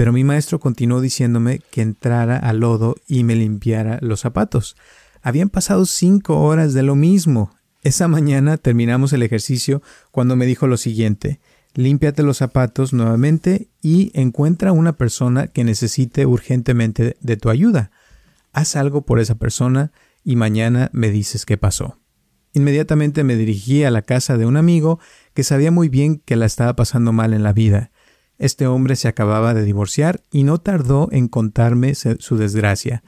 Pero 0.00 0.14
mi 0.14 0.24
maestro 0.24 0.60
continuó 0.60 1.02
diciéndome 1.02 1.58
que 1.70 1.82
entrara 1.82 2.38
al 2.38 2.60
lodo 2.60 2.96
y 3.06 3.22
me 3.22 3.34
limpiara 3.36 3.98
los 4.00 4.20
zapatos. 4.20 4.74
Habían 5.20 5.50
pasado 5.50 5.84
cinco 5.84 6.40
horas 6.40 6.72
de 6.72 6.82
lo 6.82 6.96
mismo. 6.96 7.50
Esa 7.82 8.08
mañana 8.08 8.56
terminamos 8.56 9.12
el 9.12 9.22
ejercicio 9.22 9.82
cuando 10.10 10.36
me 10.36 10.46
dijo 10.46 10.66
lo 10.66 10.78
siguiente 10.78 11.38
límpiate 11.74 12.22
los 12.22 12.38
zapatos 12.38 12.94
nuevamente 12.94 13.68
y 13.82 14.10
encuentra 14.14 14.72
una 14.72 14.94
persona 14.96 15.48
que 15.48 15.64
necesite 15.64 16.24
urgentemente 16.24 17.18
de 17.20 17.36
tu 17.36 17.50
ayuda. 17.50 17.90
Haz 18.54 18.76
algo 18.76 19.02
por 19.02 19.20
esa 19.20 19.34
persona 19.34 19.92
y 20.24 20.34
mañana 20.34 20.88
me 20.94 21.10
dices 21.10 21.44
qué 21.44 21.58
pasó. 21.58 21.98
Inmediatamente 22.54 23.22
me 23.22 23.36
dirigí 23.36 23.84
a 23.84 23.90
la 23.90 24.00
casa 24.00 24.38
de 24.38 24.46
un 24.46 24.56
amigo 24.56 24.98
que 25.34 25.44
sabía 25.44 25.70
muy 25.70 25.90
bien 25.90 26.22
que 26.24 26.36
la 26.36 26.46
estaba 26.46 26.74
pasando 26.74 27.12
mal 27.12 27.34
en 27.34 27.42
la 27.42 27.52
vida. 27.52 27.90
Este 28.40 28.66
hombre 28.66 28.96
se 28.96 29.06
acababa 29.06 29.52
de 29.52 29.64
divorciar 29.64 30.24
y 30.32 30.44
no 30.44 30.56
tardó 30.56 31.10
en 31.12 31.28
contarme 31.28 31.94
su 31.94 32.38
desgracia. 32.38 33.04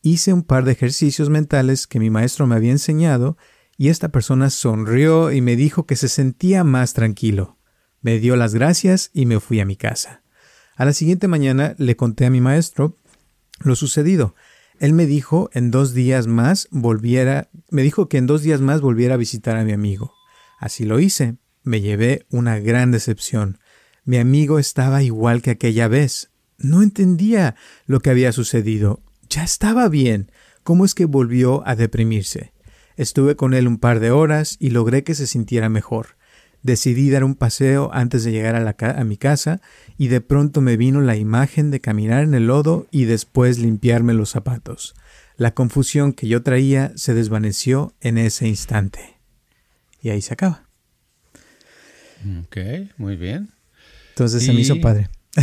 Hice 0.00 0.32
un 0.32 0.42
par 0.42 0.64
de 0.64 0.72
ejercicios 0.72 1.28
mentales 1.28 1.86
que 1.86 2.00
mi 2.00 2.08
maestro 2.08 2.46
me 2.46 2.56
había 2.56 2.70
enseñado 2.70 3.36
y 3.76 3.90
esta 3.90 4.08
persona 4.08 4.48
sonrió 4.48 5.32
y 5.32 5.42
me 5.42 5.54
dijo 5.54 5.84
que 5.84 5.96
se 5.96 6.08
sentía 6.08 6.64
más 6.64 6.94
tranquilo. 6.94 7.58
Me 8.00 8.18
dio 8.18 8.36
las 8.36 8.54
gracias 8.54 9.10
y 9.12 9.26
me 9.26 9.38
fui 9.38 9.60
a 9.60 9.66
mi 9.66 9.76
casa. 9.76 10.22
A 10.76 10.86
la 10.86 10.94
siguiente 10.94 11.28
mañana 11.28 11.74
le 11.76 11.94
conté 11.94 12.24
a 12.24 12.30
mi 12.30 12.40
maestro 12.40 12.96
lo 13.62 13.76
sucedido. 13.76 14.34
Él 14.78 14.94
me 14.94 15.04
dijo 15.04 15.50
en 15.52 15.70
dos 15.70 15.92
días 15.92 16.26
más 16.26 16.68
volviera, 16.70 17.50
me 17.68 17.82
dijo 17.82 18.08
que 18.08 18.16
en 18.16 18.26
dos 18.26 18.40
días 18.40 18.62
más 18.62 18.80
volviera 18.80 19.12
a 19.12 19.18
visitar 19.18 19.58
a 19.58 19.64
mi 19.64 19.72
amigo. 19.72 20.14
Así 20.58 20.86
lo 20.86 21.00
hice. 21.00 21.36
Me 21.64 21.82
llevé 21.82 22.24
una 22.30 22.58
gran 22.58 22.92
decepción. 22.92 23.58
Mi 24.10 24.18
amigo 24.18 24.58
estaba 24.58 25.04
igual 25.04 25.40
que 25.40 25.52
aquella 25.52 25.86
vez. 25.86 26.32
No 26.58 26.82
entendía 26.82 27.54
lo 27.86 28.00
que 28.00 28.10
había 28.10 28.32
sucedido. 28.32 29.04
Ya 29.28 29.44
estaba 29.44 29.88
bien. 29.88 30.32
¿Cómo 30.64 30.84
es 30.84 30.96
que 30.96 31.04
volvió 31.04 31.62
a 31.64 31.76
deprimirse? 31.76 32.52
Estuve 32.96 33.36
con 33.36 33.54
él 33.54 33.68
un 33.68 33.78
par 33.78 34.00
de 34.00 34.10
horas 34.10 34.56
y 34.58 34.70
logré 34.70 35.04
que 35.04 35.14
se 35.14 35.28
sintiera 35.28 35.68
mejor. 35.68 36.16
Decidí 36.64 37.08
dar 37.08 37.22
un 37.22 37.36
paseo 37.36 37.88
antes 37.92 38.24
de 38.24 38.32
llegar 38.32 38.56
a, 38.56 39.00
a, 39.00 39.04
mi 39.04 39.16
casa 39.16 39.60
y 39.96 40.08
de 40.08 40.20
pronto 40.20 40.60
me 40.60 40.76
vino 40.76 41.00
la 41.00 41.14
imagen 41.14 41.70
de 41.70 41.78
caminar 41.78 42.24
en 42.24 42.34
el 42.34 42.48
lodo 42.48 42.88
y 42.90 43.04
después 43.04 43.60
limpiarme 43.60 44.12
los 44.12 44.30
zapatos. 44.30 44.96
La 45.36 45.54
confusión 45.54 46.14
que 46.14 46.26
yo 46.26 46.42
traía 46.42 46.90
se 46.96 47.14
desvaneció 47.14 47.94
en 48.00 48.18
ese 48.18 48.48
instante. 48.48 49.20
Y 50.02 50.08
ahí 50.08 50.20
se 50.20 50.32
acaba. 50.32 50.64
Ok, 52.44 52.56
muy 52.96 53.14
bien. 53.14 53.50
Entonces 54.20 54.44
se 54.44 54.52
me 54.52 54.60
hizo 54.60 54.78
padre. 54.82 55.08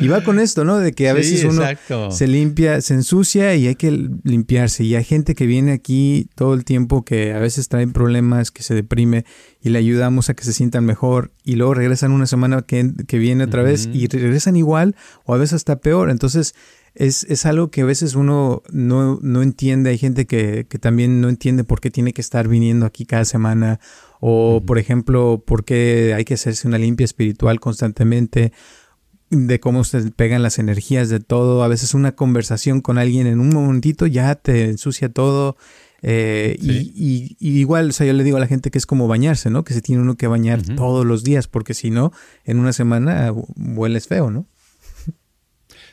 y 0.00 0.06
va 0.06 0.22
con 0.22 0.38
esto, 0.38 0.64
¿no? 0.64 0.78
De 0.78 0.92
que 0.92 1.08
a 1.08 1.12
veces 1.12 1.42
uno 1.42 1.64
se 2.12 2.28
limpia, 2.28 2.80
se 2.80 2.94
ensucia 2.94 3.56
y 3.56 3.66
hay 3.66 3.74
que 3.74 3.90
limpiarse. 4.22 4.84
Y 4.84 4.94
hay 4.94 5.02
gente 5.02 5.34
que 5.34 5.46
viene 5.46 5.72
aquí 5.72 6.28
todo 6.36 6.54
el 6.54 6.64
tiempo 6.64 7.04
que 7.04 7.32
a 7.32 7.40
veces 7.40 7.68
traen 7.68 7.92
problemas, 7.92 8.52
que 8.52 8.62
se 8.62 8.74
deprime 8.74 9.24
y 9.60 9.70
le 9.70 9.80
ayudamos 9.80 10.30
a 10.30 10.34
que 10.34 10.44
se 10.44 10.52
sientan 10.52 10.84
mejor 10.84 11.32
y 11.42 11.56
luego 11.56 11.74
regresan 11.74 12.12
una 12.12 12.26
semana 12.26 12.62
que, 12.62 12.84
viene 13.10 13.42
otra 13.42 13.64
vez 13.64 13.88
y 13.92 14.06
regresan 14.06 14.54
igual 14.54 14.94
o 15.24 15.34
a 15.34 15.38
veces 15.38 15.54
hasta 15.54 15.80
peor. 15.80 16.10
Entonces 16.10 16.54
es, 16.94 17.24
es 17.24 17.44
algo 17.44 17.72
que 17.72 17.80
a 17.80 17.86
veces 17.86 18.14
uno 18.14 18.62
no, 18.70 19.18
no 19.20 19.42
entiende. 19.42 19.90
Hay 19.90 19.98
gente 19.98 20.26
que, 20.26 20.68
que 20.68 20.78
también 20.78 21.20
no 21.20 21.28
entiende 21.28 21.64
por 21.64 21.80
qué 21.80 21.90
tiene 21.90 22.12
que 22.12 22.20
estar 22.20 22.46
viniendo 22.46 22.86
aquí 22.86 23.04
cada 23.04 23.24
semana 23.24 23.80
o, 24.26 24.62
por 24.64 24.78
ejemplo, 24.78 25.44
por 25.46 25.66
qué 25.66 26.14
hay 26.16 26.24
que 26.24 26.32
hacerse 26.32 26.66
una 26.66 26.78
limpia 26.78 27.04
espiritual 27.04 27.60
constantemente, 27.60 28.54
de 29.28 29.60
cómo 29.60 29.84
se 29.84 30.00
pegan 30.12 30.42
las 30.42 30.58
energías 30.58 31.10
de 31.10 31.20
todo. 31.20 31.62
A 31.62 31.68
veces 31.68 31.92
una 31.92 32.12
conversación 32.12 32.80
con 32.80 32.96
alguien 32.96 33.26
en 33.26 33.38
un 33.38 33.50
momentito 33.50 34.06
ya 34.06 34.34
te 34.34 34.64
ensucia 34.64 35.10
todo. 35.10 35.58
Eh, 36.00 36.56
y, 36.58 37.36
igual, 37.38 37.90
o 37.90 37.92
sea, 37.92 38.06
yo 38.06 38.14
le 38.14 38.24
digo 38.24 38.38
a 38.38 38.40
la 38.40 38.46
gente 38.46 38.70
que 38.70 38.78
es 38.78 38.86
como 38.86 39.08
bañarse, 39.08 39.50
¿no? 39.50 39.62
Que 39.62 39.74
se 39.74 39.82
tiene 39.82 40.00
uno 40.00 40.16
que 40.16 40.26
bañar 40.26 40.62
todos 40.62 41.04
los 41.04 41.22
días, 41.22 41.46
porque 41.46 41.74
si 41.74 41.90
no, 41.90 42.10
en 42.46 42.58
una 42.58 42.72
semana 42.72 43.30
hueles 43.56 44.08
feo, 44.08 44.30
¿no? 44.30 44.46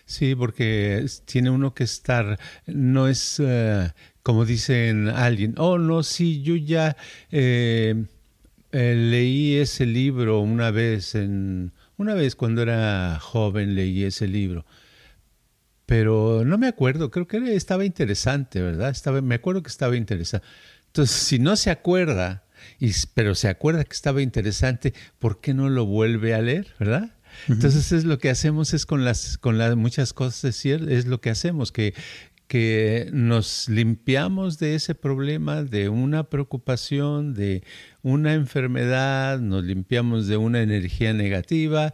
Sí, 0.05 0.35
porque 0.35 1.05
tiene 1.25 1.49
uno 1.49 1.73
que 1.73 1.83
estar, 1.83 2.39
no 2.65 3.09
es 3.09 3.41
eh, 3.43 3.89
como 4.23 4.45
dicen 4.45 5.09
alguien, 5.09 5.55
oh, 5.57 5.77
no, 5.77 6.01
sí, 6.01 6.41
yo 6.43 6.55
ya... 6.55 6.95
Eh, 7.29 8.05
eh, 8.72 8.95
leí 8.95 9.55
ese 9.55 9.86
libro 9.86 10.39
una 10.39 10.72
vez, 10.72 11.15
en, 11.15 11.74
una 11.97 12.13
vez 12.13 12.36
cuando 12.36 12.61
era 12.61 13.19
joven 13.19 13.76
leí 13.76 14.03
ese 14.03 14.28
libro, 14.28 14.65
pero 15.86 16.43
no 16.45 16.57
me 16.57 16.67
acuerdo, 16.67 17.11
creo 17.11 17.28
que 17.28 17.55
estaba 17.55 17.84
interesante, 17.84 18.61
¿verdad? 18.61 18.89
Estaba, 18.89 19.22
me 19.22 19.36
acuerdo 19.36 19.61
que 19.61 19.69
estaba 19.69 19.97
interesante. 19.97 20.47
Entonces, 20.88 21.15
si 21.15 21.39
no 21.39 21.55
se 21.55 21.69
acuerda, 21.69 22.45
y, 22.80 22.91
pero 23.13 23.36
se 23.36 23.49
acuerda 23.49 23.84
que 23.84 23.93
estaba 23.93 24.22
interesante, 24.22 24.93
¿por 25.19 25.41
qué 25.41 25.53
no 25.53 25.69
lo 25.69 25.86
vuelve 25.86 26.34
a 26.34 26.41
leer, 26.41 26.67
verdad? 26.80 27.11
Entonces 27.47 27.91
es 27.91 28.03
lo 28.03 28.19
que 28.19 28.30
hacemos 28.30 28.74
es 28.74 28.86
con 28.86 29.05
las 29.05 29.38
con 29.38 29.57
las 29.57 29.76
muchas 29.76 30.13
cosas 30.13 30.43
es, 30.43 30.65
es 30.65 31.05
lo 31.05 31.22
que 31.22 31.30
hacemos 31.30 31.72
que 31.72 31.93
que 32.52 33.10
nos 33.14 33.70
limpiamos 33.70 34.60
de 34.60 34.76
ese 34.76 34.93
problema, 34.93 35.64
de 35.64 35.88
una 35.88 36.26
preocupación, 36.26 37.34
de 37.34 37.64
una 38.02 38.34
enfermedad, 38.34 39.39
nos 39.39 39.64
limpiamos 39.64 40.28
de 40.28 40.36
una 40.36 40.62
energía 40.62 41.14
negativa, 41.14 41.93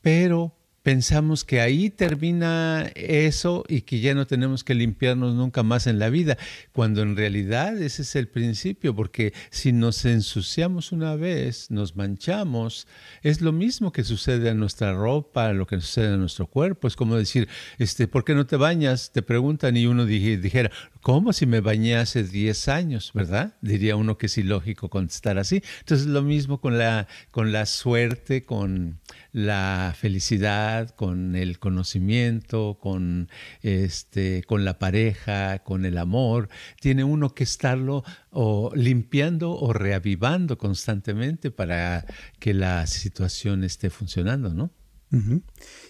pero 0.00 0.56
pensamos 0.82 1.44
que 1.44 1.60
ahí 1.60 1.90
termina 1.90 2.90
eso 2.94 3.64
y 3.68 3.82
que 3.82 4.00
ya 4.00 4.14
no 4.14 4.26
tenemos 4.26 4.64
que 4.64 4.74
limpiarnos 4.74 5.34
nunca 5.34 5.62
más 5.62 5.86
en 5.86 5.98
la 5.98 6.08
vida, 6.08 6.38
cuando 6.72 7.02
en 7.02 7.16
realidad 7.16 7.80
ese 7.80 8.02
es 8.02 8.16
el 8.16 8.28
principio, 8.28 8.94
porque 8.94 9.32
si 9.50 9.72
nos 9.72 10.04
ensuciamos 10.04 10.92
una 10.92 11.16
vez, 11.16 11.70
nos 11.70 11.96
manchamos, 11.96 12.86
es 13.22 13.40
lo 13.40 13.52
mismo 13.52 13.92
que 13.92 14.04
sucede 14.04 14.50
a 14.50 14.54
nuestra 14.54 14.94
ropa, 14.94 15.52
lo 15.52 15.66
que 15.66 15.80
sucede 15.80 16.14
a 16.14 16.16
nuestro 16.16 16.46
cuerpo, 16.46 16.88
es 16.88 16.96
como 16.96 17.16
decir, 17.16 17.48
este, 17.78 18.08
¿por 18.08 18.24
qué 18.24 18.34
no 18.34 18.46
te 18.46 18.56
bañas? 18.56 19.12
Te 19.12 19.22
preguntan 19.22 19.76
y 19.76 19.86
uno 19.86 20.06
dijera, 20.06 20.70
¿cómo 21.02 21.32
si 21.32 21.46
me 21.46 21.60
bañé 21.60 21.96
hace 21.96 22.24
10 22.24 22.68
años, 22.68 23.12
verdad? 23.14 23.56
Diría 23.60 23.96
uno 23.96 24.18
que 24.18 24.26
es 24.26 24.38
ilógico 24.38 24.90
contestar 24.90 25.38
así. 25.38 25.62
Entonces 25.80 26.06
lo 26.06 26.22
mismo 26.22 26.60
con 26.60 26.78
la, 26.78 27.06
con 27.30 27.52
la 27.52 27.66
suerte, 27.66 28.44
con 28.44 29.00
la 29.32 29.94
felicidad, 29.96 30.90
con 30.90 31.36
el 31.36 31.58
conocimiento, 31.58 32.78
con, 32.80 33.28
este, 33.62 34.42
con 34.44 34.64
la 34.64 34.78
pareja, 34.78 35.60
con 35.60 35.84
el 35.84 35.98
amor. 35.98 36.48
Tiene 36.80 37.04
uno 37.04 37.34
que 37.34 37.44
estarlo 37.44 38.04
o 38.30 38.72
limpiando 38.74 39.52
o 39.52 39.72
reavivando 39.72 40.58
constantemente 40.58 41.50
para 41.50 42.04
que 42.38 42.54
la 42.54 42.86
situación 42.86 43.64
esté 43.64 43.90
funcionando, 43.90 44.54
¿no? 44.54 44.70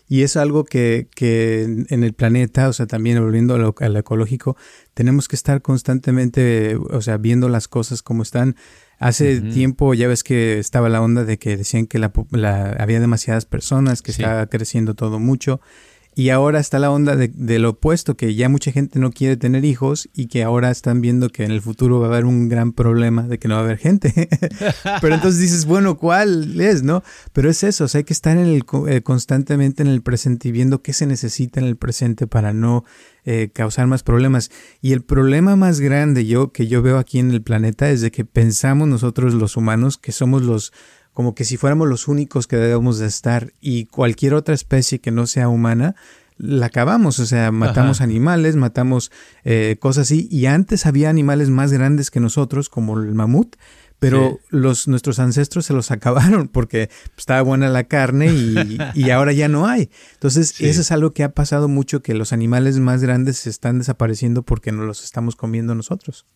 Y 0.09 0.23
es 0.23 0.37
algo 0.37 0.65
que, 0.65 1.09
que, 1.15 1.63
en 1.63 2.03
el 2.05 2.15
planeta, 2.15 2.69
o 2.69 2.73
sea, 2.73 2.87
también 2.87 3.23
volviendo 3.23 3.55
a 3.55 3.59
lo, 3.59 3.99
ecológico, 3.99 4.57
tenemos 4.95 5.29
que 5.29 5.37
estar 5.37 5.63
constantemente, 5.63 6.77
o 6.77 7.01
sea, 7.01 7.17
viendo 7.17 7.49
las 7.49 7.69
cosas 7.69 8.03
como 8.03 8.23
están. 8.23 8.57
Hace 8.99 9.41
tiempo 9.41 9.95
ya 9.95 10.09
ves 10.09 10.25
que 10.25 10.59
estaba 10.59 10.89
la 10.89 11.01
onda 11.01 11.25
de 11.25 11.39
que 11.39 11.57
decían 11.57 11.87
que 11.87 11.99
la, 11.99 12.13
había 12.79 13.01
demasiadas 13.01 13.47
personas, 13.47 14.03
que 14.03 14.11
estaba 14.11 14.47
creciendo 14.47 14.95
todo 14.95 15.19
mucho 15.19 15.61
y 16.17 16.31
ahora 16.31 16.59
está 16.59 16.79
la 16.79 16.91
onda 16.91 17.15
de, 17.15 17.59
lo 17.59 17.71
opuesto, 17.71 18.17
que 18.17 18.35
ya 18.35 18.49
mucha 18.49 18.73
gente 18.73 18.99
no 18.99 19.13
quiere 19.13 19.37
tener 19.37 19.65
hijos 19.65 20.09
y 20.13 20.27
que 20.27 20.43
ahora 20.43 20.71
están 20.71 21.01
viendo 21.01 21.29
que 21.29 21.45
en 21.45 21.53
el 21.53 21.63
futuro 21.63 22.01
va 22.01 22.07
a 22.07 22.11
haber 22.11 22.25
un 22.25 22.49
gran 22.49 22.73
problema 22.73 23.23
de 23.23 23.39
que 23.39 23.47
no 23.47 23.55
va 23.55 23.61
a 23.61 23.65
haber 23.65 23.79
gente. 23.79 24.29
Pero 25.01 25.15
entonces 25.15 25.41
dices, 25.41 25.67
bueno, 25.67 25.97
¿cuál 25.99 26.61
es, 26.61 26.83
no? 26.83 27.05
Pero 27.33 27.49
es 27.49 27.63
eso, 27.63 27.85
o 27.85 27.89
sea, 27.89 28.01
hay 28.01 28.05
que 28.05 28.13
estar 28.13 28.37
en 28.37 28.47
el, 28.47 28.65
eh, 28.89 29.03
constantemente 29.03 29.83
en 29.83 29.89
el 29.89 30.03
presente 30.03 30.49
y 30.49 30.53
viendo 30.53 30.83
qué 30.83 30.93
se 30.93 31.07
necesita 31.07 31.61
en 31.61 31.67
el 31.67 31.77
presente 31.77 32.27
para 32.27 32.53
no 32.53 32.85
eh, 33.25 33.51
causar 33.53 33.87
más 33.87 34.03
problemas. 34.03 34.51
Y 34.81 34.93
el 34.93 35.03
problema 35.03 35.55
más 35.55 35.81
grande 35.81 36.27
yo, 36.27 36.53
que 36.53 36.67
yo 36.67 36.83
veo 36.83 36.99
aquí 36.99 37.21
en 37.21 37.31
el 37.31 37.43
planeta 37.43 37.89
es 37.89 38.01
de 38.01 38.11
que 38.11 38.25
pensamos 38.25 38.89
nosotros 38.89 39.35
los 39.35 39.57
humanos 39.57 39.97
que 39.97 40.11
somos 40.11 40.43
los 40.43 40.73
como 41.13 41.35
que 41.35 41.45
si 41.45 41.57
fuéramos 41.57 41.89
los 41.89 42.09
únicos 42.09 42.47
que 42.47 42.57
debemos 42.57 42.99
de 42.99 43.07
estar 43.07 43.53
y 43.61 43.87
cualquier 43.87 44.35
otra 44.35 44.55
especie 44.55 45.01
que 45.01 45.11
no 45.11 45.27
sea 45.27 45.49
humana, 45.49 45.95
la 46.39 46.67
acabamos, 46.67 47.19
o 47.19 47.27
sea, 47.27 47.53
matamos 47.53 48.01
animales, 48.01 48.57
matamos 48.57 49.13
eh, 49.45 49.77
cosas 49.79 50.03
así, 50.09 50.27
y 50.31 50.47
antes 50.47 50.87
había 50.87 51.11
animales 51.11 51.51
más 51.51 51.71
grandes 51.73 52.11
que 52.11 52.19
nosotros, 52.19 52.71
como 52.71 52.99
el 52.99 53.15
mamut, 53.15 53.57
pero 53.99 54.41
los, 54.49 54.89
nuestros 54.89 55.19
ancestros 55.19 55.67
se 55.67 55.75
los 55.75 55.91
acabaron 55.93 56.49
porque 56.49 56.89
estaba 57.17 57.43
buena 57.43 57.69
la 57.69 57.85
carne 57.85 58.33
y, 58.95 59.11
ahora 59.11 59.33
ya 59.33 59.49
no 59.49 59.67
hay. 59.67 59.91
Entonces, 60.15 60.59
eso 60.61 60.81
es 60.81 60.91
algo 60.91 61.13
que 61.13 61.23
ha 61.23 61.33
pasado 61.33 61.69
mucho, 61.69 62.03
que 62.03 62.15
los 62.15 62.33
animales 62.33 62.79
más 62.79 63.03
grandes 63.03 63.37
se 63.37 63.51
están 63.51 63.79
desapareciendo 63.79 64.43
porque 64.43 64.73
no 64.73 64.85
los 64.85 65.05
estamos 65.05 65.37
comiendo 65.37 65.75
nosotros. 65.75 66.27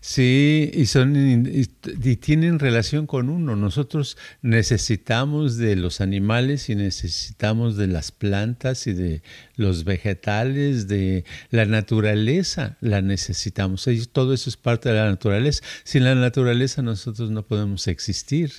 Sí, 0.00 0.70
y 0.74 0.86
son 0.86 1.16
y, 1.16 2.16
tienen 2.16 2.58
relación 2.58 3.06
con 3.06 3.28
uno. 3.28 3.56
Nosotros 3.56 4.16
necesitamos 4.42 5.56
de 5.56 5.76
los 5.76 6.00
animales 6.00 6.68
y 6.68 6.74
necesitamos 6.74 7.76
de 7.76 7.86
las 7.86 8.12
plantas 8.12 8.86
y 8.86 8.92
de 8.92 9.22
los 9.56 9.84
vegetales, 9.84 10.88
de 10.88 11.24
la 11.50 11.64
naturaleza, 11.64 12.76
la 12.80 13.02
necesitamos. 13.02 13.88
Todo 14.12 14.34
eso 14.34 14.50
es 14.50 14.56
parte 14.56 14.88
de 14.88 14.96
la 14.96 15.08
naturaleza. 15.08 15.62
Sin 15.84 16.04
la 16.04 16.14
naturaleza 16.14 16.82
nosotros 16.82 17.30
no 17.30 17.42
podemos 17.44 17.86
existir. 17.88 18.52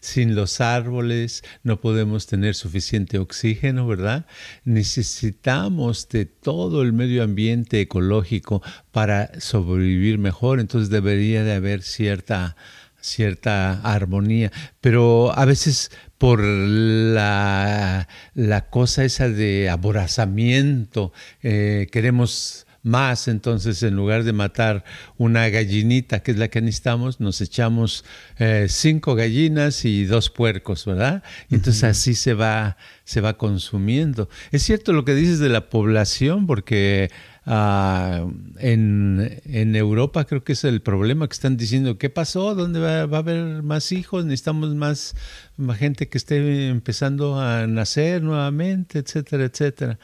Sin 0.00 0.34
los 0.34 0.60
árboles 0.60 1.42
no 1.62 1.80
podemos 1.80 2.26
tener 2.26 2.54
suficiente 2.54 3.18
oxígeno, 3.18 3.86
¿verdad? 3.86 4.26
Necesitamos 4.64 6.08
de 6.08 6.26
todo 6.26 6.82
el 6.82 6.92
medio 6.92 7.22
ambiente 7.22 7.80
ecológico 7.80 8.62
para 8.92 9.40
sobrevivir 9.40 10.18
mejor, 10.18 10.60
entonces 10.60 10.90
debería 10.90 11.44
de 11.44 11.54
haber 11.54 11.82
cierta 11.82 12.56
cierta 13.00 13.80
armonía, 13.82 14.50
pero 14.80 15.32
a 15.36 15.44
veces 15.44 15.90
por 16.18 16.42
la, 16.42 18.08
la 18.34 18.70
cosa 18.70 19.04
esa 19.04 19.28
de 19.28 19.68
aborazamiento, 19.68 21.12
eh, 21.42 21.86
queremos 21.92 22.66
más, 22.88 23.28
entonces 23.28 23.82
en 23.82 23.94
lugar 23.94 24.24
de 24.24 24.32
matar 24.32 24.84
una 25.16 25.48
gallinita, 25.48 26.20
que 26.20 26.32
es 26.32 26.38
la 26.38 26.48
que 26.48 26.60
necesitamos, 26.60 27.20
nos 27.20 27.40
echamos 27.40 28.04
eh, 28.38 28.66
cinco 28.68 29.14
gallinas 29.14 29.84
y 29.84 30.04
dos 30.04 30.30
puercos, 30.30 30.84
¿verdad? 30.86 31.22
Y 31.48 31.56
entonces 31.56 31.84
así 31.84 32.14
se 32.14 32.34
va, 32.34 32.76
se 33.04 33.20
va 33.20 33.36
consumiendo. 33.36 34.28
Es 34.50 34.62
cierto 34.62 34.92
lo 34.92 35.04
que 35.04 35.14
dices 35.14 35.38
de 35.38 35.48
la 35.48 35.68
población, 35.68 36.46
porque 36.46 37.10
ah, 37.46 38.26
en, 38.58 39.40
en, 39.44 39.76
Europa 39.76 40.24
creo 40.24 40.42
que 40.42 40.52
es 40.52 40.64
el 40.64 40.80
problema 40.80 41.28
que 41.28 41.34
están 41.34 41.56
diciendo, 41.56 41.98
¿qué 41.98 42.10
pasó? 42.10 42.54
¿Dónde 42.54 42.80
va, 42.80 43.06
va 43.06 43.18
a 43.18 43.20
haber 43.20 43.62
más 43.62 43.92
hijos? 43.92 44.24
Necesitamos 44.24 44.74
más, 44.74 45.14
más 45.56 45.78
gente 45.78 46.08
que 46.08 46.18
esté 46.18 46.68
empezando 46.68 47.40
a 47.40 47.66
nacer 47.66 48.22
nuevamente, 48.22 48.98
etcétera, 48.98 49.44
etcétera. 49.44 49.98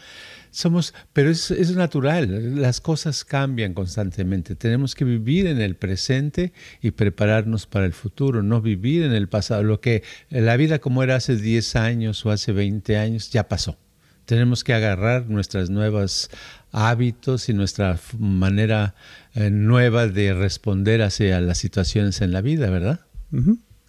Somos, 0.55 0.95
pero 1.13 1.31
es, 1.31 1.51
es, 1.51 1.75
natural, 1.75 2.61
las 2.63 2.81
cosas 2.81 3.25
cambian 3.25 3.75
constantemente. 3.75 4.55
Tenemos 4.55 4.95
que 4.95 5.05
vivir 5.05 5.49
en 5.49 5.61
el 5.61 5.75
presente 5.75 6.53
y 6.81 6.93
prepararnos 6.93 7.67
para 7.67 7.87
el 7.87 7.93
futuro, 7.93 8.41
no 8.45 8.61
vivir 8.61 9.03
en 9.03 9.13
el 9.13 9.29
pasado. 9.29 9.65
Lo 9.65 9.81
que 9.81 10.05
la 10.31 10.57
vida 10.57 10.79
como 10.79 11.03
era 11.03 11.17
hace 11.17 11.37
10 11.37 11.75
años 11.75 12.25
o 12.25 12.31
hace 12.31 12.53
20 12.53 12.97
años 12.97 13.33
ya 13.33 13.49
pasó. 13.49 13.79
Tenemos 14.27 14.63
que 14.63 14.75
agarrar 14.75 15.29
nuestros 15.29 15.71
nuevos 15.71 16.31
hábitos 16.71 17.49
y 17.49 17.53
nuestra 17.53 17.99
manera 18.17 18.95
eh, 19.35 19.51
nueva 19.51 20.07
de 20.07 20.35
responder 20.35 21.03
hacia 21.03 21.41
las 21.41 21.59
situaciones 21.59 22.21
en 22.21 22.31
la 22.31 22.43
vida, 22.43 22.71
¿verdad? 22.71 23.01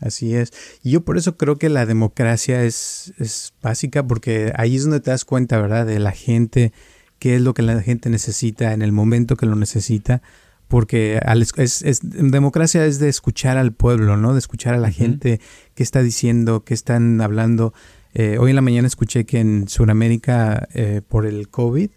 Así 0.05 0.35
es. 0.35 0.53
Y 0.83 0.91
yo 0.91 1.01
por 1.01 1.17
eso 1.17 1.35
creo 1.35 1.57
que 1.57 1.67
la 1.67 1.87
democracia 1.87 2.63
es, 2.63 3.11
es 3.17 3.53
básica 3.63 4.05
porque 4.05 4.53
ahí 4.55 4.75
es 4.75 4.83
donde 4.83 4.99
te 4.99 5.09
das 5.09 5.25
cuenta, 5.25 5.59
¿verdad? 5.59 5.87
De 5.87 5.97
la 5.97 6.11
gente, 6.11 6.73
qué 7.17 7.35
es 7.35 7.41
lo 7.41 7.55
que 7.55 7.63
la 7.63 7.81
gente 7.81 8.11
necesita 8.11 8.73
en 8.73 8.83
el 8.83 8.91
momento 8.91 9.35
que 9.35 9.47
lo 9.47 9.55
necesita. 9.55 10.21
Porque 10.67 11.19
es, 11.57 11.81
es, 11.81 11.99
democracia 12.03 12.85
es 12.85 12.99
de 12.99 13.09
escuchar 13.09 13.57
al 13.57 13.73
pueblo, 13.73 14.15
¿no? 14.15 14.33
De 14.33 14.39
escuchar 14.39 14.75
a 14.75 14.77
la 14.77 14.91
gente, 14.91 15.39
qué 15.73 15.81
está 15.81 16.03
diciendo, 16.03 16.63
qué 16.63 16.75
están 16.75 17.19
hablando. 17.21 17.73
Eh, 18.13 18.37
hoy 18.39 18.51
en 18.51 18.55
la 18.55 18.61
mañana 18.61 18.87
escuché 18.87 19.25
que 19.25 19.39
en 19.39 19.67
Sudamérica, 19.67 20.67
eh, 20.73 21.01
por 21.07 21.25
el 21.25 21.49
COVID, 21.49 21.89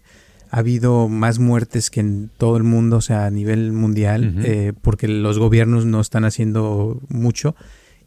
ha 0.49 0.57
habido 0.57 1.09
más 1.09 1.37
muertes 1.37 1.91
que 1.91 1.99
en 1.99 2.31
todo 2.37 2.57
el 2.57 2.63
mundo, 2.63 2.97
o 2.97 3.01
sea, 3.01 3.25
a 3.25 3.31
nivel 3.31 3.71
mundial, 3.71 4.35
eh, 4.43 4.73
porque 4.81 5.07
los 5.07 5.37
gobiernos 5.37 5.85
no 5.85 6.01
están 6.01 6.25
haciendo 6.25 6.99
mucho 7.07 7.55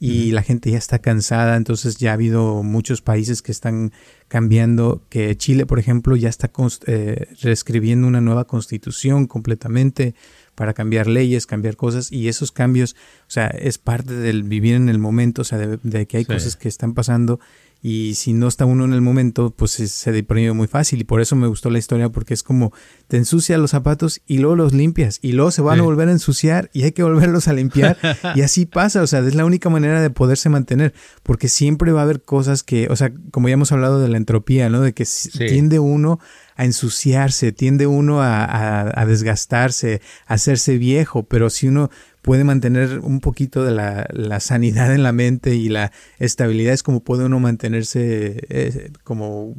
y 0.05 0.33
la 0.33 0.43
gente 0.43 0.69
ya 0.69 0.79
está 0.79 0.99
cansada, 0.99 1.57
entonces 1.57 1.97
ya 1.97 2.11
ha 2.11 2.15
habido 2.15 2.65
muchos 2.65 3.03
países 3.03 3.41
que 3.41 3.53
están 3.53 3.93
cambiando, 4.27 5.01
que 5.09 5.37
Chile, 5.37 5.65
por 5.65 5.79
ejemplo, 5.79 6.17
ya 6.17 6.29
está 6.29 6.51
eh, 6.87 7.29
reescribiendo 7.41 8.09
una 8.09 8.21
nueva 8.21 8.49
constitución 8.49 9.29
completamente 9.29 10.17
para 10.57 10.75
cambiar 10.75 11.07
leyes, 11.07 11.47
cambiar 11.47 11.77
cosas, 11.77 12.11
y 12.11 12.27
esos 12.27 12.51
cambios, 12.51 12.97
o 13.29 13.31
sea, 13.31 13.47
es 13.47 13.79
parte 13.79 14.13
del 14.15 14.43
vivir 14.43 14.75
en 14.75 14.89
el 14.89 14.99
momento, 14.99 15.43
o 15.43 15.45
sea, 15.45 15.59
de, 15.59 16.07
que 16.07 16.17
hay 16.17 16.25
cosas 16.25 16.57
que 16.57 16.69
están 16.69 16.95
pasando 16.95 17.39
y 17.85 18.15
si 18.15 18.33
no 18.33 18.47
está 18.47 18.65
uno 18.65 18.85
en 18.85 18.93
el 18.93 19.01
momento, 19.01 19.51
pues 19.51 19.73
se 19.73 20.13
deprime 20.13 20.53
muy 20.53 20.69
fácil. 20.69 21.01
Y 21.01 21.05
por 21.05 21.21
eso 21.21 21.35
me 21.35 21.49
gustó 21.49 21.69
la 21.69 21.81
historia, 21.81 22.11
porque 22.11 22.33
es 22.33 22.45
como 22.45 22.73
te 23.09 23.17
ensucias 23.17 23.59
los 23.59 23.73
zapatos 23.73 24.21
y 24.25 24.39
luego 24.39 24.55
los 24.55 24.73
limpias. 24.73 25.19
Y 25.21 25.33
luego 25.33 25.51
se 25.51 25.63
van 25.63 25.81
a 25.81 25.83
volver 25.83 26.09
a 26.09 26.13
ensuciar 26.13 26.71
y 26.73 26.85
hay 26.85 26.93
que 26.93 27.03
volverlos 27.03 27.49
a 27.49 27.53
limpiar. 27.53 27.99
y 28.37 28.43
así 28.43 28.67
pasa. 28.67 29.03
O 29.03 29.09
sea, 29.09 29.19
es 29.19 29.35
la 29.35 29.45
única 29.45 29.69
manera 29.69 30.01
de 30.01 30.11
poderse 30.11 30.49
mantener. 30.49 30.95
Porque 31.25 31.49
siempre 31.49 31.91
va 31.91 32.01
a 32.01 32.05
haber 32.05 32.23
cosas 32.23 32.63
que, 32.63 32.87
o 32.89 32.95
sea, 32.95 33.13
como 33.33 33.49
ya 33.49 33.55
hemos 33.55 33.73
hablado 33.73 34.01
de 34.01 34.09
la 34.09 34.17
entropía, 34.17 34.69
¿no? 34.69 34.81
De 34.81 34.93
que 34.93 35.05
tiende 35.37 35.81
uno 35.81 36.21
a 36.55 36.65
ensuciarse, 36.65 37.51
tiende 37.51 37.89
uno 37.89 38.23
a, 38.23 38.45
a, 38.45 39.01
a 39.01 39.07
desgastarse, 39.07 40.01
a 40.29 40.35
hacerse 40.35 40.79
viejo. 40.79 41.25
Pero 41.25 41.51
si 41.51 41.67
uno 41.67 41.91
puede 42.23 42.45
mantener 42.45 43.01
un 43.01 43.21
poquito 43.21 43.65
de 43.65 43.73
la, 43.73 44.41
sanidad 44.41 44.95
en 44.95 45.03
la 45.03 45.13
mente 45.13 45.55
y 45.57 45.69
la 45.69 45.93
estabilidad 46.19 46.73
es 46.73 46.83
como 46.83 47.01
puede 47.01 47.25
uno 47.25 47.41
mantenerse 47.41 48.47
eh, 48.49 48.93
como 49.05 49.55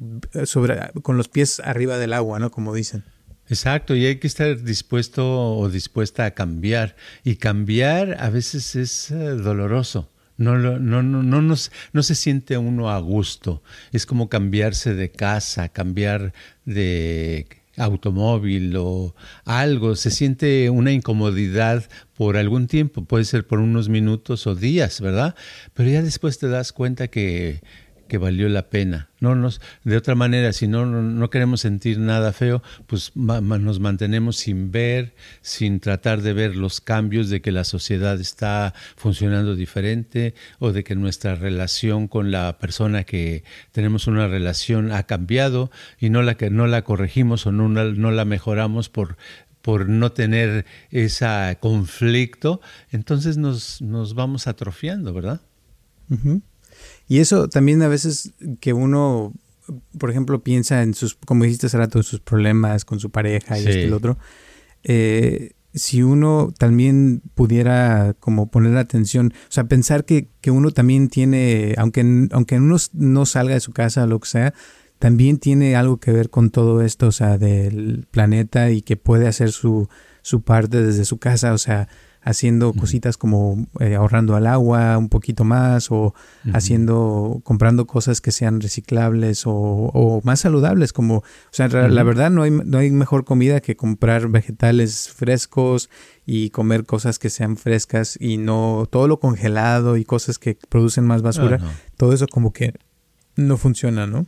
con 1.01 1.18
los 1.18 1.28
pies 1.28 1.59
arriba 1.59 1.97
del 1.97 2.14
agua, 2.14 2.39
¿no? 2.39 2.49
Como 2.49 2.74
dicen. 2.74 3.03
Exacto, 3.49 3.95
y 3.95 4.05
hay 4.05 4.16
que 4.16 4.28
estar 4.28 4.64
dispuesto 4.64 5.57
o 5.57 5.70
dispuesta 5.70 6.26
a 6.26 6.32
cambiar. 6.32 6.95
Y 7.24 7.36
cambiar 7.36 8.18
a 8.20 8.30
veces 8.30 8.76
es 8.76 9.11
eh, 9.11 9.16
doloroso. 9.16 10.09
No, 10.38 10.57
no, 10.57 10.80
no, 10.80 11.03
no, 11.03 11.41
no 11.41 12.03
se 12.03 12.16
siente 12.16 12.57
uno 12.57 12.89
a 12.89 12.99
gusto. 12.99 13.61
Es 13.91 14.05
como 14.05 14.30
cambiarse 14.30 14.95
de 14.95 15.11
casa, 15.11 15.70
cambiar 15.70 16.34
de 16.66 17.62
automóvil 17.78 18.76
o 18.78 19.15
algo, 19.45 19.95
se 19.95 20.11
siente 20.11 20.69
una 20.69 20.91
incomodidad 20.91 21.89
por 22.15 22.38
algún 22.38 22.67
tiempo, 22.67 23.05
puede 23.05 23.26
ser 23.26 23.47
por 23.47 23.59
unos 23.59 23.89
minutos 23.89 24.45
o 24.47 24.55
días, 24.55 25.01
¿verdad? 25.01 25.36
Pero 25.74 25.89
ya 25.89 26.01
después 26.01 26.38
te 26.38 26.47
das 26.47 26.71
cuenta 26.71 27.07
que 27.07 27.61
que 28.14 28.20
valió 28.20 28.47
la 28.47 28.70
pena. 28.70 29.09
No 29.22 29.34
nos, 29.34 29.59
de 29.84 29.97
otra 29.97 30.14
manera, 30.14 30.53
si 30.53 30.68
no, 30.68 30.86
no, 30.86 31.30
queremos 31.32 31.61
sentir 31.61 31.97
nada 31.97 32.32
feo, 32.32 32.61
pues 32.86 33.11
nos 33.16 33.80
mantenemos 33.80 34.36
sin 34.36 34.70
ver, 34.70 35.16
sin 35.41 35.80
tratar 35.80 36.22
de 36.22 36.34
ver 36.34 36.55
los 36.55 36.80
cambios 36.80 37.32
de 37.32 37.41
que 37.41 37.51
la 37.51 37.64
sociedad 37.64 38.22
está 38.22 38.76
funcionando 38.97 39.55
diferente 39.55 40.36
o 40.59 40.74
de 40.74 40.84
que 40.84 40.93
nuestra 40.93 41.34
relación 41.34 42.07
con 42.07 42.30
la 42.30 42.59
persona 42.59 43.03
que 43.03 43.43
tenemos 43.72 44.05
una 44.05 44.28
relación 44.28 44.91
ha 44.91 45.01
cambiado 45.07 45.72
y 45.99 46.11
no 46.11 46.22
la 46.22 46.36
que 46.36 46.51
no 46.51 46.68
la 46.68 46.84
corregimos 46.84 47.47
o 47.47 47.51
no, 47.51 47.68
no 47.68 48.11
la 48.11 48.26
mejoramos 48.26 48.89
por 48.89 49.18
por 49.64 49.89
no 49.89 50.11
tener 50.11 50.66
ese 50.91 51.57
conflicto, 51.61 52.61
entonces 52.91 53.38
nos, 53.38 53.82
nos 53.82 54.14
vamos 54.14 54.45
atrofiando, 54.45 55.14
¿verdad? 55.14 55.41
Y 57.14 57.20
eso 57.20 57.47
también 57.47 57.80
a 57.84 57.88
veces 57.88 58.34
que 58.59 58.74
uno, 58.74 59.34
por 59.99 60.09
ejemplo, 60.09 60.41
piensa 60.41 60.82
en 60.82 60.95
sus, 60.95 61.14
como 61.14 61.43
dijiste 61.43 61.68
hace 61.68 61.78
rato, 61.78 61.99
en 61.99 62.03
sus 62.03 62.22
problemas 62.22 62.86
con 62.86 62.99
su 62.99 63.11
pareja 63.11 63.59
y 63.59 63.68
esto 63.68 63.82
y 63.82 63.86
lo 63.86 63.97
otro. 63.97 64.18
Eh, 64.82 65.51
si 65.76 66.01
uno 66.01 66.51
también 66.57 67.22
pudiera 67.36 68.16
como 68.20 68.49
poner 68.49 68.76
atención, 68.78 69.32
o 69.32 69.51
sea, 69.51 69.66
pensar 69.66 70.05
que, 70.05 70.30
que 70.41 70.49
uno 70.49 70.72
también 70.72 71.07
tiene, 71.07 71.76
aunque, 71.78 72.30
aunque 72.32 72.57
uno 72.57 72.78
no 72.93 73.26
salga 73.28 73.53
de 73.53 73.59
su 73.59 73.74
casa 73.74 74.05
o 74.05 74.07
lo 74.07 74.20
que 74.20 74.30
sea, 74.30 74.53
también 74.97 75.38
tiene 75.38 75.76
algo 75.76 75.97
que 75.97 76.11
ver 76.11 76.32
con 76.32 76.49
todo 76.49 76.82
esto, 76.82 77.05
o 77.05 77.11
sea, 77.11 77.38
del 77.38 78.07
planeta 78.09 78.72
y 78.72 78.82
que 78.82 78.97
puede 78.97 79.28
hacer 79.28 79.51
su, 79.51 79.88
su 80.24 80.41
parte 80.41 80.82
desde 80.82 81.05
su 81.05 81.20
casa, 81.20 81.53
o 81.53 81.59
sea, 81.59 81.88
haciendo 82.24 82.74
cositas 82.74 83.17
como 83.17 83.67
eh, 83.80 83.95
ahorrando 83.95 84.36
al 84.36 84.47
agua 84.47 84.97
un 84.97 85.09
poquito 85.09 85.43
más 85.43 85.91
o 85.91 86.15
haciendo, 86.53 87.41
comprando 87.43 87.86
cosas 87.86 88.21
que 88.21 88.32
sean 88.32 88.61
reciclables 88.61 89.43
o, 89.45 90.21
más 90.24 90.39
saludables, 90.39 90.93
como, 90.93 91.17
o 91.17 91.24
sea, 91.51 91.67
la 91.67 92.03
verdad 92.03 92.32
no 92.32 92.43
hay, 92.43 92.51
no 92.51 92.78
hay 92.78 92.91
mejor 92.91 93.26
comida 93.26 93.59
que 93.59 93.76
comprar 93.76 94.30
vegetales 94.30 95.09
frescos 95.09 95.89
y 96.26 96.49
comer 96.51 96.86
cosas 96.86 97.19
que 97.19 97.30
sean 97.30 97.57
frescas 97.57 98.17
y 98.19 98.38
no 98.38 98.88
todo 98.89 99.07
lo 99.07 99.19
congelado 99.19 99.97
y 99.97 100.05
cosas 100.05 100.39
que 100.39 100.57
producen 100.69 101.05
más 101.05 101.21
basura, 101.21 101.59
todo 101.97 102.13
eso 102.13 102.28
como 102.28 102.53
que 102.53 102.74
no 103.36 103.57
funciona, 103.57 104.07
¿no? 104.07 104.28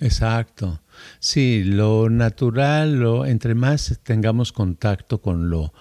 Exacto. 0.00 0.82
Sí, 1.20 1.64
lo 1.64 2.08
natural, 2.10 3.00
lo 3.00 3.26
entre 3.26 3.54
más 3.54 4.00
tengamos 4.02 4.52
contacto 4.52 5.20
con 5.20 5.50
lo 5.50 5.72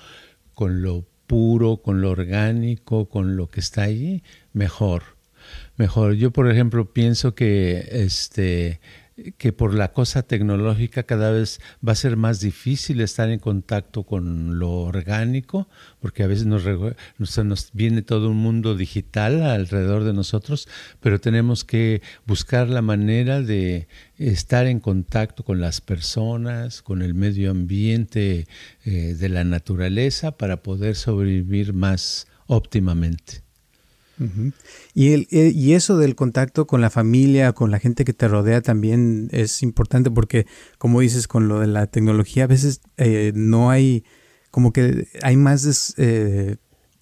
con 0.55 0.81
lo 0.81 1.05
puro, 1.27 1.77
con 1.77 2.01
lo 2.01 2.11
orgánico, 2.11 3.09
con 3.09 3.35
lo 3.35 3.49
que 3.49 3.59
está 3.59 3.83
allí, 3.83 4.23
mejor. 4.53 5.03
Mejor. 5.77 6.13
Yo, 6.13 6.31
por 6.31 6.49
ejemplo, 6.49 6.91
pienso 6.91 7.35
que 7.35 7.87
este 7.91 8.79
que 9.37 9.53
por 9.53 9.73
la 9.73 9.93
cosa 9.93 10.23
tecnológica 10.23 11.03
cada 11.03 11.31
vez 11.31 11.61
va 11.87 11.93
a 11.93 11.95
ser 11.95 12.17
más 12.17 12.41
difícil 12.41 12.99
estar 12.99 13.29
en 13.29 13.39
contacto 13.39 14.03
con 14.03 14.59
lo 14.59 14.71
orgánico, 14.71 15.69
porque 16.01 16.23
a 16.23 16.27
veces 16.27 16.45
nos, 16.45 16.63
nos, 17.17 17.69
viene 17.73 18.01
todo 18.01 18.29
un 18.29 18.37
mundo 18.37 18.75
digital 18.75 19.41
alrededor 19.43 20.03
de 20.03 20.13
nosotros, 20.13 20.67
pero 20.99 21.21
tenemos 21.21 21.63
que 21.63 22.01
buscar 22.25 22.69
la 22.69 22.81
manera 22.81 23.41
de 23.41 23.87
estar 24.17 24.67
en 24.67 24.81
contacto 24.81 25.43
con 25.43 25.61
las 25.61 25.79
personas, 25.79 26.81
con 26.81 27.01
el 27.01 27.13
medio 27.13 27.51
ambiente 27.51 28.47
eh, 28.83 29.15
de 29.17 29.29
la 29.29 29.45
naturaleza 29.45 30.31
para 30.37 30.61
poder 30.61 30.95
sobrevivir 30.95 31.73
más 31.73 32.27
óptimamente. 32.47 33.44
Y, 34.93 35.11
el, 35.11 35.27
eh, 35.31 35.51
y 35.53 35.73
eso 35.73 35.97
del 35.97 36.15
contacto 36.15 36.67
con 36.67 36.81
la 36.81 36.89
familia, 36.89 37.53
con 37.53 37.71
la 37.71 37.79
gente 37.79 38.05
que 38.05 38.13
te 38.13 38.27
rodea 38.27 38.61
también 38.61 39.29
es 39.31 39.61
importante 39.63 40.11
porque, 40.11 40.45
como 40.77 41.01
dices, 41.01 41.27
con 41.27 41.47
lo 41.47 41.59
de 41.59 41.67
la 41.67 41.87
tecnología, 41.87 42.45
a 42.45 42.47
veces 42.47 42.81
eh, 42.97 43.31
no 43.35 43.69
hay, 43.69 44.03
como 44.51 44.71
que 44.71 45.07
hay 45.21 45.37
más 45.37 45.93
eh, 45.97 46.57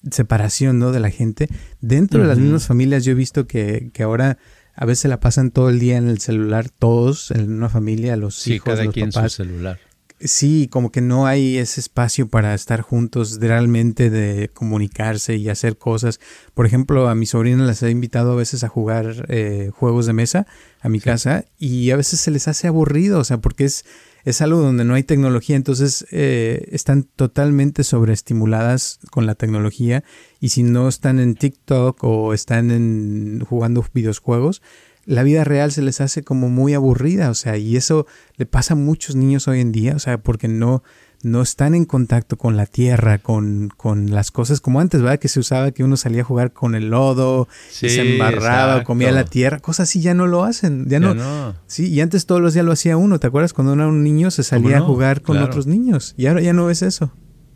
separación 0.10 0.80
¿no? 0.80 0.92
de 0.92 1.00
la 1.00 1.10
gente. 1.10 1.50
Dentro 1.82 2.22
de 2.22 2.28
las 2.28 2.40
mismas 2.40 2.68
familias 2.68 3.06
yo 3.06 3.12
he 3.12 3.16
visto 3.16 3.48
que, 3.48 3.92
que, 3.94 4.04
ahora 4.04 4.38
a 4.76 4.86
veces 4.86 5.10
la 5.10 5.20
pasan 5.20 5.52
todo 5.52 5.70
el 5.70 5.80
día 5.80 5.98
en 5.98 6.08
el 6.08 6.20
celular, 6.20 6.70
todos 6.70 7.32
en 7.32 7.52
una 7.52 7.70
familia, 7.70 8.16
los 8.18 8.36
sí, 8.36 8.56
hijos, 8.56 8.74
cada 8.74 8.86
los 8.86 8.94
quien 8.94 9.12
papás. 9.12 9.34
Su 9.34 9.44
celular. 9.44 9.80
Sí, 10.26 10.70
como 10.72 10.90
que 10.90 11.02
no 11.02 11.28
hay 11.28 11.58
ese 11.58 11.82
espacio 11.82 12.30
para 12.30 12.54
estar 12.54 12.80
juntos, 12.80 13.40
realmente 13.42 14.10
de 14.10 14.48
comunicarse 14.48 15.36
y 15.36 15.50
hacer 15.50 15.78
cosas. 15.78 16.22
Por 16.54 16.66
ejemplo, 16.66 17.10
a 17.10 17.16
mi 17.16 17.26
sobrina 17.26 17.66
las 17.66 17.84
he 17.84 17.90
invitado 17.90 18.32
a 18.32 18.36
veces 18.36 18.64
a 18.64 18.70
jugar 18.70 19.26
eh, 19.28 19.72
juegos 19.76 20.06
de 20.06 20.14
mesa 20.14 20.48
a 20.80 20.88
mi 20.88 21.02
casa 21.02 21.44
y 21.60 21.92
a 21.92 21.98
veces 21.98 22.22
se 22.22 22.32
les 22.32 22.48
hace 22.48 22.68
aburrido, 22.68 23.20
o 23.20 23.24
sea, 23.26 23.40
porque 23.40 23.66
es, 23.66 23.84
es 24.24 24.42
algo 24.42 24.60
donde 24.60 24.86
no 24.86 24.94
hay 24.94 25.04
tecnología, 25.04 25.58
entonces 25.58 26.06
eh, 26.12 26.70
están 26.72 27.04
totalmente 27.04 27.84
sobreestimuladas 27.84 29.00
con 29.12 29.26
la 29.26 29.36
tecnología 29.36 30.06
y 30.40 30.50
si 30.50 30.64
no 30.64 30.88
están 30.88 31.20
en 31.20 31.36
TikTok 31.36 32.02
o 32.02 32.34
están 32.34 32.72
en, 32.72 33.42
jugando 33.42 33.86
videojuegos, 33.94 34.62
la 35.06 35.24
vida 35.24 35.44
real 35.44 35.72
se 35.72 35.82
les 35.82 36.02
hace 36.02 36.24
como 36.24 36.50
muy 36.50 36.74
aburrida, 36.74 37.30
o 37.30 37.34
sea, 37.34 37.58
y 37.58 37.76
eso 37.76 38.06
le 38.38 38.46
pasa 38.46 38.74
a 38.74 38.78
muchos 38.78 39.16
niños 39.16 39.48
hoy 39.48 39.60
en 39.60 39.72
día, 39.72 39.96
o 39.96 40.00
sea, 40.00 40.18
porque 40.18 40.48
no, 40.48 40.84
no 41.24 41.42
están 41.42 41.76
en 41.76 41.86
contacto 41.86 42.38
con 42.38 42.56
la 42.56 42.66
tierra, 42.66 43.18
con, 43.18 43.70
con 43.76 44.12
las 44.12 44.32
cosas 44.32 44.62
como 44.62 44.80
antes, 44.80 45.02
¿verdad? 45.02 45.20
Que 45.20 45.28
se 45.28 45.40
usaba 45.40 45.72
que 45.72 45.84
uno 45.84 45.98
salía 45.98 46.22
a 46.22 46.26
jugar 46.26 46.54
con 46.54 46.76
el 46.76 46.90
lodo, 46.90 47.48
se 47.70 48.14
embarraba, 48.14 48.84
comía 48.84 49.12
la 49.12 49.26
tierra, 49.26 49.60
cosas 49.60 49.90
así 49.90 50.02
ya 50.02 50.14
no 50.14 50.28
lo 50.28 50.44
hacen, 50.44 50.88
ya, 50.88 51.00
no, 51.00 51.56
Sí, 51.68 51.90
y 51.90 52.02
antes 52.02 52.26
todos 52.26 52.42
los 52.42 52.54
días 52.54 52.66
lo 52.66 52.72
hacía 52.72 52.98
uno, 52.98 53.20
¿te 53.20 53.28
acuerdas? 53.28 53.54
Cuando 53.54 53.74
uno 53.74 53.84
era 53.84 53.92
un 53.92 54.04
niño 54.04 54.32
se 54.32 54.44
salía 54.44 54.78
a 54.78 54.82
jugar 54.82 55.22
con 55.22 55.38
otros 55.38 55.68
niños, 55.68 56.14
y 56.18 56.28
ahora 56.28 56.42
ya 56.42 56.54
no 56.54 56.66
ves 56.66 56.82
eso. 56.82 57.14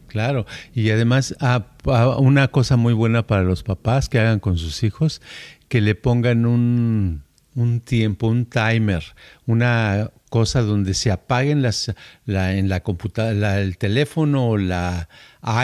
Claro, 0.08 0.46
y 0.74 0.90
además 0.90 1.36
ah, 1.42 1.68
ah, 1.86 2.18
una 2.18 2.48
cosa 2.48 2.78
muy 2.78 2.94
buena 2.94 3.28
para 3.28 3.44
los 3.44 3.64
papás 3.64 4.08
que 4.08 4.20
hagan 4.20 4.40
con 4.40 4.58
sus 4.58 4.84
hijos, 4.84 5.22
que 5.68 5.82
le 5.82 5.96
pongan 5.96 6.46
un 6.46 7.27
un 7.58 7.82
tiempo, 7.82 8.28
un 8.28 8.46
timer, 8.46 9.04
una 9.48 10.12
cosa 10.30 10.62
donde 10.62 10.94
se 10.94 11.10
apaguen 11.10 11.64
las, 11.64 11.92
la, 12.26 12.56
en 12.56 12.70
la 12.70 12.82
computadora, 12.82 13.60
el 13.60 13.78
teléfono 13.78 14.50
o 14.50 14.58
la 14.58 15.10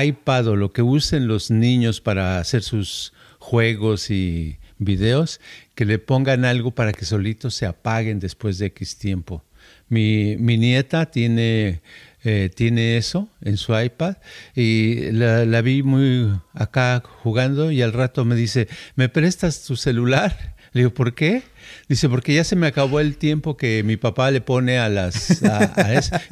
iPad 0.03 0.47
o 0.47 0.55
lo 0.55 0.73
que 0.73 0.81
usen 0.81 1.27
los 1.27 1.51
niños 1.51 2.01
para 2.01 2.39
hacer 2.39 2.63
sus 2.63 3.13
juegos 3.37 4.09
y 4.09 4.57
videos, 4.79 5.39
que 5.75 5.85
le 5.85 5.99
pongan 5.99 6.45
algo 6.45 6.71
para 6.71 6.93
que 6.93 7.05
solitos 7.05 7.53
se 7.53 7.67
apaguen 7.67 8.19
después 8.19 8.57
de 8.57 8.67
X 8.67 8.97
tiempo. 8.97 9.43
Mi, 9.87 10.35
mi 10.37 10.57
nieta 10.57 11.05
tiene, 11.11 11.81
eh, 12.23 12.49
tiene 12.55 12.97
eso 12.97 13.29
en 13.41 13.57
su 13.57 13.79
iPad 13.79 14.15
y 14.55 15.11
la, 15.11 15.45
la 15.45 15.61
vi 15.61 15.83
muy 15.83 16.31
acá 16.53 17.03
jugando 17.21 17.69
y 17.69 17.83
al 17.83 17.93
rato 17.93 18.25
me 18.25 18.35
dice, 18.35 18.67
¿me 18.95 19.09
prestas 19.09 19.63
tu 19.63 19.75
celular? 19.75 20.55
Le 20.71 20.81
digo, 20.81 20.93
¿por 20.95 21.13
qué? 21.13 21.43
Dice, 21.87 22.09
porque 22.09 22.33
ya 22.33 22.43
se 22.43 22.55
me 22.55 22.67
acabó 22.67 22.99
el 22.99 23.17
tiempo 23.17 23.57
que 23.57 23.83
mi 23.83 23.97
papá 23.97 24.31
le 24.31 24.41
pone 24.41 24.77
a 24.77 24.89
las... 24.89 25.43
A, 25.43 25.73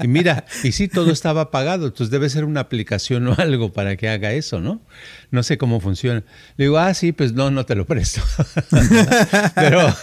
Y 0.04 0.08
mira, 0.08 0.46
y 0.64 0.72
sí, 0.72 0.88
todo 0.88 1.12
estaba 1.12 1.42
apagado, 1.42 1.88
entonces 1.88 2.12
debe 2.12 2.30
ser 2.30 2.46
una 2.46 2.62
aplicación 2.62 3.28
o 3.28 3.36
algo 3.38 3.72
para 3.72 3.96
que 3.96 4.10
haga 4.10 4.32
eso, 4.34 4.62
¿no? 4.62 4.82
No 5.32 5.44
sé 5.44 5.58
cómo 5.58 5.80
funciona. 5.80 6.24
Le 6.58 6.66
digo, 6.66 6.78
ah, 6.78 6.94
sí, 6.94 7.12
pues 7.12 7.34
no, 7.34 7.52
no 7.52 7.66
te 7.66 7.76
lo 7.76 7.86
presto. 7.86 8.22
pero, 9.56 9.94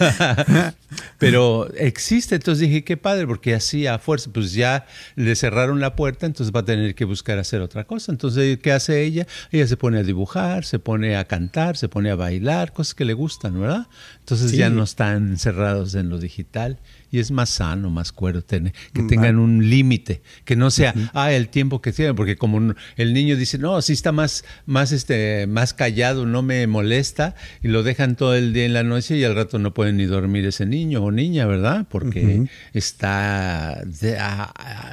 Pero 1.17 1.71
existe, 1.75 2.35
entonces 2.35 2.67
dije, 2.67 2.83
qué 2.83 2.97
padre, 2.97 3.27
porque 3.27 3.53
así 3.53 3.85
a 3.87 3.99
fuerza, 3.99 4.31
pues 4.33 4.53
ya 4.53 4.85
le 5.15 5.35
cerraron 5.35 5.79
la 5.79 5.95
puerta, 5.95 6.25
entonces 6.25 6.53
va 6.55 6.61
a 6.61 6.65
tener 6.65 6.95
que 6.95 7.05
buscar 7.05 7.37
hacer 7.39 7.61
otra 7.61 7.83
cosa. 7.83 8.11
Entonces, 8.11 8.57
¿qué 8.59 8.71
hace 8.71 9.03
ella? 9.03 9.27
Ella 9.51 9.67
se 9.67 9.77
pone 9.77 9.99
a 9.99 10.03
dibujar, 10.03 10.65
se 10.65 10.79
pone 10.79 11.17
a 11.17 11.25
cantar, 11.25 11.77
se 11.77 11.89
pone 11.89 12.09
a 12.09 12.15
bailar, 12.15 12.73
cosas 12.73 12.95
que 12.95 13.05
le 13.05 13.13
gustan, 13.13 13.59
¿verdad? 13.59 13.87
Entonces 14.19 14.51
ya 14.51 14.69
no 14.69 14.83
están 14.83 15.18
encerrados 15.27 15.95
en 15.95 16.09
lo 16.09 16.17
digital 16.17 16.79
y 17.11 17.19
es 17.19 17.31
más 17.31 17.49
sano, 17.49 17.89
más 17.89 18.11
cuero, 18.11 18.43
tener, 18.43 18.73
que 18.93 19.03
tengan 19.03 19.39
un 19.39 19.69
límite, 19.69 20.21
que 20.45 20.55
no 20.55 20.69
sea, 20.69 20.93
ah, 21.13 21.31
el 21.31 21.49
tiempo 21.49 21.81
que 21.81 21.91
tienen, 21.91 22.15
porque 22.15 22.35
como 22.35 22.75
el 22.97 23.13
niño 23.13 23.35
dice, 23.35 23.57
no, 23.57 23.81
si 23.81 23.93
está 23.93 24.11
más, 24.11 24.45
más, 24.65 24.91
este, 24.91 25.47
más 25.47 25.73
callado, 25.73 26.25
no 26.25 26.41
me 26.43 26.67
molesta, 26.67 27.35
y 27.63 27.69
lo 27.69 27.83
dejan 27.83 28.15
todo 28.15 28.35
el 28.35 28.53
día 28.53 28.65
en 28.65 28.73
la 28.73 28.83
noche 28.83 29.17
y 29.17 29.23
al 29.23 29.35
rato 29.35 29.57
no 29.59 29.73
pueden 29.73 29.97
ni 29.97 30.05
dormir 30.05 30.45
ese 30.45 30.65
niño 30.65 31.03
o 31.03 31.11
niña, 31.11 31.45
¿verdad? 31.47 31.87
Porque 31.89 32.47
está, 32.73 33.81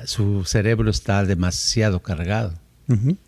su 0.07 0.45
cerebro 0.45 0.91
está 0.91 1.24
demasiado 1.24 2.01
cargado. 2.01 2.55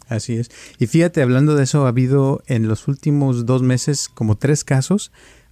así 0.09 0.37
es. 0.37 0.51
Y 0.79 0.87
fíjate, 0.87 1.21
hablando 1.21 1.57
de 1.57 1.65
eso, 1.65 1.85
ha 1.85 1.89
habido 1.89 2.43
en 2.47 2.69
los 2.69 2.89
últimos 2.89 3.45
dos 3.45 3.63
meses 3.63 4.09
como 4.09 4.37
tres 4.37 4.65
casos 4.65 5.11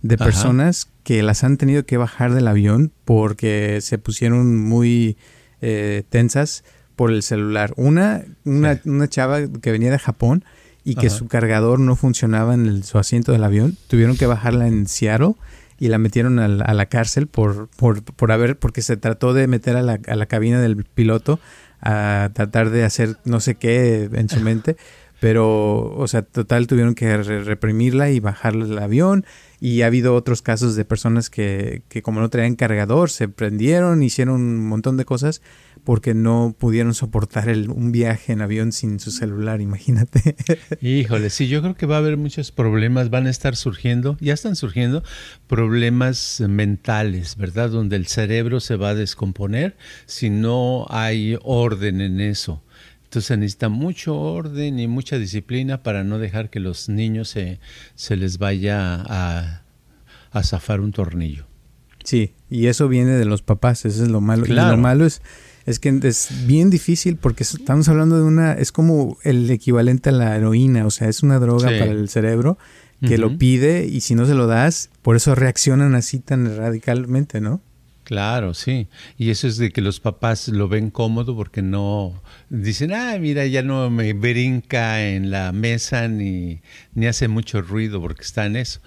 de 0.09 0.19
personas 0.19 0.89
que 1.03 1.23
las 1.23 1.45
han 1.45 1.57
tenido 1.57 1.85
que 1.85 1.97
bajar 1.97 2.35
del 2.35 2.49
avión 2.49 2.93
porque 3.05 3.81
se 3.81 3.99
pusieron 3.99 4.57
muy 4.57 5.17
eh, 5.61 6.05
tensas 6.09 6.65
por 6.97 7.13
el 7.13 7.23
celular. 7.23 7.73
Una, 7.77 8.25
una, 8.45 8.81
una, 8.85 9.09
chava 9.09 9.41
que 9.61 9.71
venía 9.71 9.91
de 9.91 9.99
Japón 9.99 10.45
y 10.85 10.95
que 10.95 11.11
su 11.11 11.27
cargador 11.29 11.81
no 11.81 11.97
funcionaba 11.97 12.55
en 12.55 12.85
su 12.85 12.99
asiento 12.99 13.33
del 13.33 13.45
avión, 13.45 13.77
tuvieron 13.89 14.17
que 14.17 14.27
bajarla 14.27 14.69
en 14.69 14.87
Seattle 14.87 15.35
y 15.79 15.89
la 15.89 15.99
metieron 15.99 16.39
a 16.39 16.49
la, 16.49 16.87
cárcel 16.87 17.27
por, 17.27 17.69
por, 17.77 18.03
por, 18.03 18.33
haber, 18.33 18.59
porque 18.59 18.83
se 18.83 18.97
trató 18.97 19.35
de 19.35 19.47
meter 19.47 19.77
a 19.77 19.83
la, 19.83 19.99
a 20.07 20.15
la 20.15 20.27
cabina 20.27 20.61
del 20.61 20.85
piloto 20.85 21.39
a 21.83 22.31
tratar 22.33 22.71
de 22.71 22.85
hacer 22.85 23.17
no 23.25 23.41
sé 23.41 23.57
qué 23.57 24.09
en 24.13 24.29
su 24.29 24.41
mente. 24.43 24.77
Pero, 25.21 25.95
o 25.97 26.07
sea, 26.09 26.23
total 26.23 26.67
tuvieron 26.67 26.95
que 26.95 27.17
reprimirla 27.23 28.11
y 28.11 28.21
bajarla 28.21 28.67
del 28.67 28.79
avión 28.79 29.25
y 29.61 29.83
ha 29.83 29.87
habido 29.87 30.15
otros 30.15 30.43
casos 30.43 30.77
de 30.77 30.85
personas 30.85 31.31
que, 31.31 31.83
que 31.89 32.03
como 32.03 32.21
no 32.21 32.29
traían 32.29 32.57
cargador, 32.57 33.11
se 33.11 33.29
prendieron, 33.29 34.03
hicieron 34.03 34.37
un 34.37 34.67
montón 34.67 34.97
de 34.97 35.05
cosas 35.05 35.43
porque 35.85 36.15
no 36.15 36.55
pudieron 36.59 36.95
soportar 36.95 37.49
el, 37.49 37.71
un 37.71 37.93
viaje 37.93 38.33
en 38.33 38.43
avión 38.43 38.73
sin 38.73 38.99
su 38.99 39.13
celular, 39.13 39.61
imagínate. 39.61 40.35
Híjole, 40.81 41.31
sí, 41.31 41.47
yo 41.47 41.63
creo 41.63 41.77
que 41.77 41.87
va 41.87 41.95
a 41.95 41.99
haber 41.99 42.17
muchos 42.17 42.51
problemas, 42.51 43.09
van 43.09 43.29
a 43.29 43.31
estar 43.31 43.55
surgiendo, 43.55 44.17
ya 44.21 44.35
están 44.35 44.57
surgiendo 44.57 45.05
problemas 45.47 46.41
mentales, 46.41 47.37
¿verdad? 47.37 47.71
Donde 47.71 47.97
el 47.97 48.09
cerebro 48.09 48.59
se 48.59 48.77
va 48.77 48.91
a 48.91 48.95
descomponer 48.95 49.77
si 50.07 50.29
no 50.29 50.87
hay 50.91 51.39
orden 51.43 52.01
en 52.01 52.21
eso. 52.21 52.63
Entonces 53.07 53.27
se 53.27 53.37
necesita 53.37 53.69
mucho 53.69 54.17
orden 54.21 54.79
y 54.79 54.89
mucha 54.89 55.19
disciplina 55.19 55.83
para 55.83 56.05
no 56.05 56.19
dejar 56.19 56.51
que 56.51 56.61
los 56.61 56.89
niños 56.89 57.29
se, 57.29 57.61
se 57.95 58.17
les 58.17 58.39
vaya 58.39 58.95
a, 58.97 59.63
a 60.33 60.43
zafar 60.43 60.81
un 60.81 60.93
tornillo. 60.93 61.47
Sí, 62.05 62.35
y 62.51 62.67
eso 62.67 62.89
viene 62.89 63.13
de 63.13 63.25
los 63.25 63.43
papás, 63.43 63.85
eso 63.85 64.03
es 64.03 64.11
lo 64.11 64.21
malo. 64.21 64.45
Y 64.47 64.51
lo 64.51 64.77
malo 64.77 65.07
es, 65.07 65.23
es 65.67 65.79
que 65.81 65.99
es 66.03 66.29
bien 66.47 66.71
difícil 66.71 67.17
porque 67.17 67.43
estamos 67.43 67.89
hablando 67.89 68.17
de 68.17 68.23
una, 68.23 68.53
es 68.53 68.71
como 68.71 69.19
el 69.23 69.51
equivalente 69.51 70.11
a 70.11 70.13
la 70.13 70.37
heroína, 70.37 70.87
o 70.87 70.91
sea, 70.91 71.09
es 71.09 71.23
una 71.23 71.39
droga 71.39 71.67
para 71.67 71.91
el 71.91 72.09
cerebro 72.09 72.59
que 73.01 73.19
lo 73.19 73.37
pide 73.39 73.87
y 73.87 74.01
si 74.01 74.15
no 74.15 74.27
se 74.27 74.35
lo 74.35 74.47
das, 74.47 74.91
por 75.03 75.17
eso 75.17 75.35
reaccionan 75.35 75.95
así 75.95 76.19
tan 76.19 76.57
radicalmente, 76.57 77.41
¿no? 77.41 77.61
Claro, 78.07 78.55
sí. 78.55 78.87
Y 79.19 79.31
eso 79.31 79.49
es 79.49 79.57
de 79.57 79.73
que 79.73 79.81
los 79.81 79.99
papás 79.99 80.47
lo 80.47 80.69
ven 80.69 80.91
cómodo 80.91 81.35
porque 81.35 81.61
no 81.61 82.15
dicen, 82.51 82.93
ah, 82.93 83.17
mira, 83.19 83.47
ya 83.47 83.65
no 83.65 83.91
me 83.91 84.13
brinca 84.13 85.03
en 85.03 85.33
la 85.33 85.51
mesa 85.51 86.07
ni, 86.07 86.61
ni 86.95 87.09
hace 87.09 87.27
mucho 87.27 87.63
ruido 87.63 88.01
porque 88.01 88.23
está 88.23 88.47
en 88.47 88.55
eso. 88.55 88.79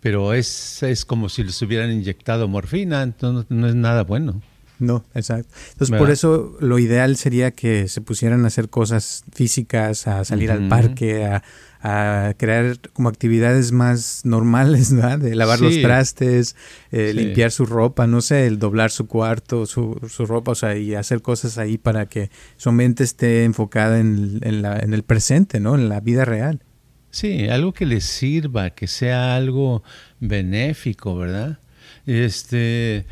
Pero 0.00 0.34
es, 0.34 0.82
es 0.82 1.06
como 1.06 1.30
si 1.30 1.42
les 1.42 1.62
hubieran 1.62 1.90
inyectado 1.90 2.48
morfina, 2.48 3.02
entonces 3.02 3.46
no 3.48 3.66
es 3.66 3.74
nada 3.74 4.02
bueno. 4.04 4.42
No, 4.78 5.06
exacto. 5.14 5.48
Entonces, 5.72 5.96
por 5.96 6.10
eso 6.10 6.54
lo 6.60 6.78
ideal 6.78 7.16
sería 7.16 7.52
que 7.52 7.88
se 7.88 8.02
pusieran 8.02 8.44
a 8.44 8.48
hacer 8.48 8.68
cosas 8.68 9.24
físicas, 9.32 10.06
a 10.06 10.22
salir 10.26 10.50
al 10.50 10.68
parque, 10.68 11.24
a, 11.24 11.42
a 11.82 12.34
crear 12.36 12.78
como 12.92 13.08
actividades 13.08 13.72
más 13.72 14.22
normales, 14.24 14.92
¿verdad? 14.94 15.18
De 15.18 15.34
lavar 15.34 15.60
los 15.60 15.80
trastes, 15.80 16.56
eh, 16.90 17.12
limpiar 17.14 17.50
su 17.50 17.66
ropa, 17.66 18.06
no 18.06 18.20
sé, 18.20 18.46
el 18.46 18.58
doblar 18.58 18.90
su 18.90 19.06
cuarto, 19.06 19.66
su, 19.66 20.00
su, 20.08 20.26
ropa, 20.26 20.52
o 20.52 20.54
sea, 20.54 20.76
y 20.76 20.94
hacer 20.94 21.22
cosas 21.22 21.58
ahí 21.58 21.78
para 21.78 22.06
que 22.06 22.30
su 22.56 22.72
mente 22.72 23.04
esté 23.04 23.44
enfocada 23.44 23.98
en, 23.98 24.40
en, 24.42 24.62
la, 24.62 24.78
en 24.78 24.94
el 24.94 25.02
presente, 25.02 25.60
¿no? 25.60 25.74
En 25.74 25.88
la 25.88 26.00
vida 26.00 26.24
real. 26.24 26.62
Sí, 27.10 27.48
algo 27.48 27.72
que 27.72 27.86
les 27.86 28.04
sirva, 28.04 28.70
que 28.70 28.86
sea 28.86 29.36
algo 29.36 29.82
benéfico, 30.20 31.16
¿verdad? 31.16 31.58
Este, 32.04 33.06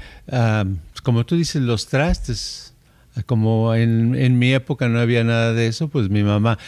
como 1.02 1.24
tú 1.26 1.36
dices, 1.36 1.62
los 1.62 1.86
trastes, 1.86 2.74
como 3.26 3.74
en, 3.74 4.14
en 4.14 4.38
mi 4.38 4.52
época 4.52 4.88
no 4.88 5.00
había 5.00 5.24
nada 5.24 5.52
de 5.52 5.68
eso, 5.68 5.88
pues 5.88 6.10
mi 6.10 6.22
mamá, 6.22 6.58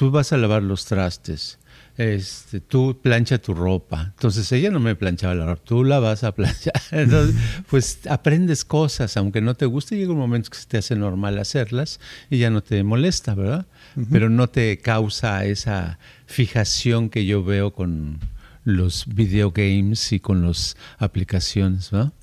tú 0.00 0.10
vas 0.10 0.32
a 0.32 0.38
lavar 0.38 0.62
los 0.62 0.86
trastes, 0.86 1.58
este, 1.98 2.60
tú 2.60 2.98
plancha 3.02 3.36
tu 3.36 3.52
ropa. 3.52 4.14
Entonces 4.16 4.50
ella 4.50 4.70
no 4.70 4.80
me 4.80 4.96
planchaba 4.96 5.34
la 5.34 5.44
ropa, 5.44 5.62
tú 5.62 5.84
la 5.84 6.00
vas 6.00 6.24
a 6.24 6.34
planchar. 6.34 6.72
Entonces, 6.90 7.36
pues 7.68 8.00
aprendes 8.08 8.64
cosas, 8.64 9.18
aunque 9.18 9.42
no 9.42 9.56
te 9.56 9.66
guste, 9.66 9.98
llega 9.98 10.12
un 10.12 10.18
momento 10.18 10.48
que 10.48 10.56
se 10.56 10.64
te 10.64 10.78
hace 10.78 10.96
normal 10.96 11.38
hacerlas 11.38 12.00
y 12.30 12.38
ya 12.38 12.48
no 12.48 12.62
te 12.62 12.82
molesta, 12.82 13.34
¿verdad? 13.34 13.66
Pero 14.10 14.30
no 14.30 14.48
te 14.48 14.78
causa 14.78 15.44
esa 15.44 15.98
fijación 16.24 17.10
que 17.10 17.26
yo 17.26 17.44
veo 17.44 17.74
con 17.74 18.20
los 18.64 19.04
videogames 19.06 20.14
y 20.14 20.20
con 20.20 20.46
las 20.46 20.78
aplicaciones, 20.96 21.90
¿verdad? 21.90 22.14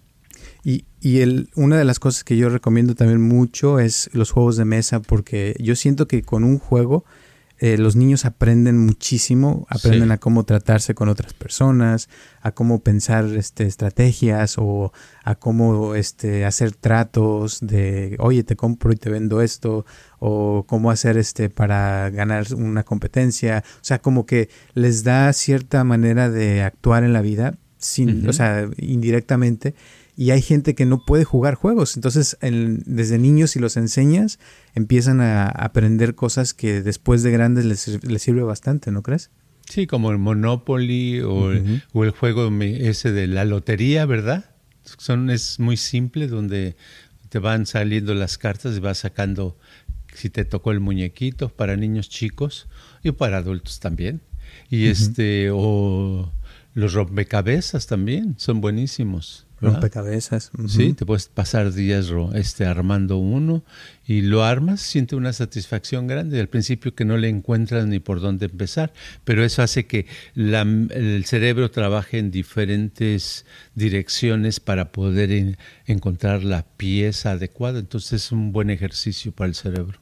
Y, 0.63 0.85
y 0.99 1.19
el, 1.19 1.49
una 1.53 1.77
de 1.77 1.85
las 1.85 1.99
cosas 1.99 2.23
que 2.23 2.37
yo 2.37 2.49
recomiendo 2.49 2.95
también 2.95 3.21
mucho 3.21 3.77
es 3.77 4.09
los 4.13 4.31
juegos 4.31 4.57
de 4.57 4.65
mesa, 4.65 4.99
porque 4.99 5.55
yo 5.59 5.75
siento 5.75 6.07
que 6.07 6.23
con 6.23 6.43
un 6.43 6.57
juego 6.57 7.05
eh, 7.59 7.77
los 7.77 7.95
niños 7.95 8.25
aprenden 8.25 8.77
muchísimo, 8.77 9.65
aprenden 9.69 10.11
a 10.11 10.19
cómo 10.19 10.43
tratarse 10.43 10.93
con 10.93 11.09
otras 11.09 11.33
personas, 11.33 12.07
a 12.41 12.51
cómo 12.51 12.83
pensar 12.83 13.25
este, 13.25 13.65
estrategias 13.65 14.57
o 14.59 14.93
a 15.23 15.35
cómo 15.35 15.95
este, 15.95 16.45
hacer 16.45 16.73
tratos 16.73 17.59
de, 17.61 18.15
oye, 18.19 18.43
te 18.43 18.55
compro 18.55 18.91
y 18.93 18.95
te 18.95 19.09
vendo 19.09 19.41
esto, 19.41 19.85
o 20.19 20.65
cómo 20.67 20.91
hacer 20.91 21.17
este 21.17 21.49
para 21.49 22.11
ganar 22.11 22.53
una 22.53 22.83
competencia. 22.83 23.63
O 23.81 23.83
sea, 23.83 23.99
como 23.99 24.27
que 24.27 24.49
les 24.75 25.03
da 25.03 25.33
cierta 25.33 25.83
manera 25.83 26.29
de 26.29 26.61
actuar 26.61 27.03
en 27.03 27.13
la 27.13 27.21
vida, 27.21 27.57
sin, 27.79 28.27
o 28.29 28.33
sea, 28.33 28.69
indirectamente 28.77 29.73
y 30.17 30.31
hay 30.31 30.41
gente 30.41 30.73
que 30.73 30.87
no 30.87 31.05
puede 31.05 31.23
jugar 31.23 31.53
juegos. 31.53 31.95
Entonces, 31.95 32.37
desde 32.41 33.19
niños, 33.19 33.51
si 33.51 33.59
los 33.59 33.77
enseñas, 33.77 34.39
empiezan 34.73 35.21
a 35.21 35.47
aprender 35.47 36.15
cosas 36.15 36.55
que 36.55 36.81
después 36.81 37.21
de 37.21 37.29
grandes 37.29 37.65
les, 37.65 38.03
les 38.03 38.21
sirve 38.23 38.41
bastante, 38.41 38.91
¿no 38.91 39.03
crees? 39.03 39.29
Sí, 39.69 39.85
como 39.85 40.11
el 40.11 40.17
Monopoly 40.17 41.21
o, 41.21 41.51
el, 41.51 42.11
juego 42.11 42.49
ese 42.61 43.11
de 43.11 43.27
la 43.27 43.45
lotería, 43.45 44.07
¿verdad? 44.07 44.55
Son, 44.97 45.29
es 45.29 45.59
muy 45.59 45.77
simple, 45.77 46.27
donde 46.27 46.75
te 47.29 47.37
van 47.37 47.67
saliendo 47.67 48.15
las 48.15 48.39
cartas 48.39 48.75
y 48.75 48.79
vas 48.79 48.97
sacando 48.97 49.59
si 50.15 50.31
te 50.31 50.45
tocó 50.45 50.71
el 50.71 50.79
muñequito 50.79 51.49
para 51.49 51.75
niños 51.75 52.09
chicos 52.09 52.67
y 53.03 53.11
para 53.11 53.37
adultos 53.37 53.79
también. 53.79 54.21
Y 54.71 54.87
este, 54.87 55.49
o 55.51 56.33
los 56.73 56.93
rompecabezas 56.93 57.85
también, 57.85 58.33
son 58.37 58.61
buenísimos. 58.61 59.46
Rompecabezas. 59.59 60.51
Sí, 60.67 60.93
te 60.93 61.05
puedes 61.05 61.27
pasar 61.29 61.73
días 61.73 62.11
este, 62.35 62.65
armando 62.65 63.17
uno 63.17 63.63
y 64.05 64.21
lo 64.21 64.43
armas, 64.43 64.81
siente 64.81 65.15
una 65.15 65.33
satisfacción 65.33 66.05
grande. 66.05 66.39
Al 66.39 66.47
principio 66.47 66.93
que 66.93 67.05
no 67.05 67.17
le 67.17 67.29
encuentras 67.29 67.87
ni 67.87 67.99
por 67.99 68.21
dónde 68.21 68.45
empezar, 68.45 68.93
pero 69.23 69.43
eso 69.43 69.63
hace 69.63 69.87
que 69.87 70.05
el 70.35 71.25
cerebro 71.25 71.71
trabaje 71.71 72.19
en 72.19 72.29
diferentes 72.29 73.45
direcciones 73.73 74.59
para 74.59 74.91
poder 74.91 75.57
encontrar 75.85 76.43
la 76.43 76.63
pieza 76.77 77.31
adecuada. 77.31 77.79
Entonces 77.79 78.25
es 78.25 78.31
un 78.31 78.51
buen 78.51 78.69
ejercicio 78.69 79.31
para 79.31 79.47
el 79.47 79.55
cerebro. 79.55 79.99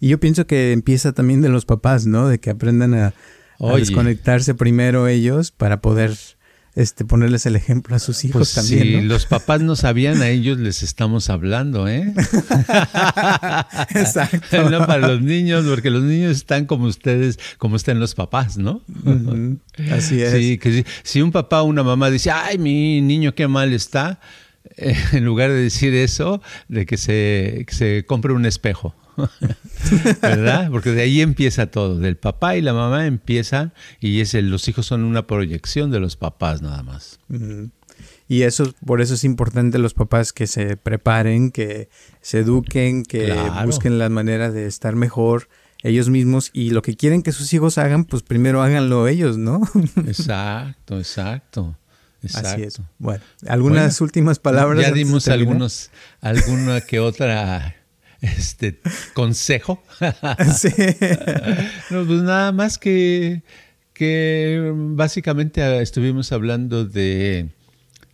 Y 0.00 0.08
yo 0.08 0.20
pienso 0.20 0.46
que 0.46 0.72
empieza 0.72 1.12
también 1.12 1.42
de 1.42 1.48
los 1.48 1.66
papás, 1.66 2.06
¿no? 2.06 2.28
De 2.28 2.38
que 2.38 2.50
aprendan 2.50 2.94
a, 2.94 3.14
a 3.58 3.76
desconectarse 3.76 4.54
primero 4.54 5.08
ellos 5.08 5.50
para 5.50 5.80
poder 5.80 6.16
este, 6.76 7.04
ponerles 7.04 7.46
el 7.46 7.56
ejemplo 7.56 7.96
a 7.96 7.98
sus 7.98 8.24
hijos 8.24 8.52
pues 8.52 8.54
también. 8.54 9.00
Si 9.00 9.06
los 9.06 9.26
papás 9.26 9.62
no 9.62 9.74
sabían, 9.76 10.22
a 10.22 10.28
ellos 10.28 10.58
les 10.58 10.82
estamos 10.82 11.30
hablando, 11.30 11.88
¿eh? 11.88 12.12
Exacto. 13.94 14.70
no 14.70 14.86
para 14.86 15.08
los 15.08 15.22
niños, 15.22 15.64
porque 15.66 15.90
los 15.90 16.02
niños 16.02 16.36
están 16.36 16.66
como 16.66 16.84
ustedes, 16.86 17.38
como 17.56 17.76
están 17.76 17.98
los 17.98 18.14
papás, 18.14 18.58
¿no? 18.58 18.82
Así 19.90 20.22
es. 20.22 20.32
Sí, 20.32 20.58
que 20.58 20.70
si, 20.70 20.84
si, 21.02 21.22
un 21.22 21.32
papá 21.32 21.62
o 21.62 21.64
una 21.64 21.82
mamá 21.82 22.10
dice, 22.10 22.30
ay, 22.30 22.58
mi 22.58 23.00
niño 23.00 23.34
qué 23.34 23.48
mal 23.48 23.72
está, 23.72 24.20
en 24.76 25.24
lugar 25.24 25.50
de 25.50 25.56
decir 25.56 25.94
eso, 25.94 26.42
de 26.68 26.86
que 26.86 26.98
se, 26.98 27.64
que 27.66 27.74
se 27.74 28.04
compre 28.06 28.32
un 28.32 28.46
espejo. 28.46 28.94
¿Verdad? 30.22 30.70
Porque 30.70 30.90
de 30.92 31.02
ahí 31.02 31.20
empieza 31.20 31.66
todo. 31.70 31.98
Del 31.98 32.16
papá 32.16 32.56
y 32.56 32.62
la 32.62 32.72
mamá 32.72 33.06
empiezan 33.06 33.72
y 34.00 34.20
es 34.20 34.34
el, 34.34 34.50
los 34.50 34.68
hijos 34.68 34.86
son 34.86 35.04
una 35.04 35.26
proyección 35.26 35.90
de 35.90 36.00
los 36.00 36.16
papás 36.16 36.62
nada 36.62 36.82
más. 36.82 37.18
Y 38.28 38.42
eso, 38.42 38.72
por 38.84 39.00
eso 39.00 39.14
es 39.14 39.24
importante 39.24 39.78
los 39.78 39.94
papás 39.94 40.32
que 40.32 40.46
se 40.46 40.76
preparen, 40.76 41.50
que 41.50 41.88
se 42.20 42.40
eduquen, 42.40 43.04
que 43.04 43.26
Claro. 43.26 43.66
busquen 43.66 43.98
la 43.98 44.08
manera 44.08 44.50
de 44.50 44.66
estar 44.66 44.96
mejor 44.96 45.48
ellos 45.82 46.08
mismos 46.08 46.50
y 46.52 46.70
lo 46.70 46.82
que 46.82 46.96
quieren 46.96 47.22
que 47.22 47.30
sus 47.32 47.52
hijos 47.54 47.78
hagan, 47.78 48.04
pues 48.04 48.22
primero 48.24 48.62
háganlo 48.62 49.06
ellos, 49.06 49.38
¿no? 49.38 49.60
Exacto, 50.06 50.98
exacto. 50.98 51.76
Exacto. 52.22 52.48
Así 52.48 52.62
es. 52.62 52.80
Bueno, 52.98 53.22
algunas 53.46 54.00
últimas 54.00 54.40
palabras. 54.40 54.84
Ya 54.84 54.90
dimos 54.92 55.28
algunos, 55.28 55.90
alguna 56.20 56.80
que 56.80 56.98
otra 56.98 57.75
este 58.20 58.80
consejo. 59.14 59.82
Sí. 60.56 60.68
No, 61.90 62.04
pues 62.06 62.22
nada 62.22 62.52
más 62.52 62.78
que, 62.78 63.42
que 63.92 64.72
básicamente 64.74 65.62
ah, 65.62 65.80
estuvimos 65.80 66.32
hablando 66.32 66.84
de, 66.84 67.48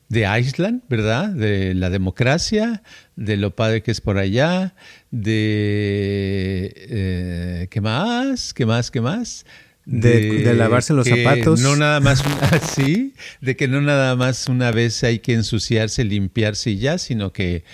de 0.09 0.39
Iceland, 0.41 0.83
¿verdad? 0.89 1.29
De 1.31 1.75
la 1.75 1.91
democracia, 1.91 2.83
de 3.17 3.37
lo 3.37 3.55
padre 3.57 3.83
que 3.83 3.91
es 3.91 4.01
por 4.01 4.19
allá, 4.19 4.75
de... 5.11 6.73
eh, 6.77 7.67
¿Qué 7.71 7.81
más? 7.81 8.55
¿Qué 8.55 8.67
más? 8.67 8.91
¿Qué 8.91 9.01
más? 9.01 9.45
De- 9.85 10.45
de 10.45 10.55
lavarse 10.55 10.93
los 10.95 11.07
que 11.09 11.25
zapatos. 11.25 11.61
No 11.61 11.75
nada 11.77 11.99
más, 12.01 12.25
una- 12.25 12.59
sí, 12.75 13.15
de 13.41 13.57
que 13.57 13.67
no 13.67 13.81
nada 13.81 14.15
más 14.15 14.47
una 14.49 14.71
vez 14.71 15.03
hay 15.03 15.19
que 15.19 15.33
ensuciarse, 15.33 16.05
limpiarse 16.05 16.71
y 16.71 16.79
ya, 16.79 16.99
sino 16.99 17.33
que 17.33 17.65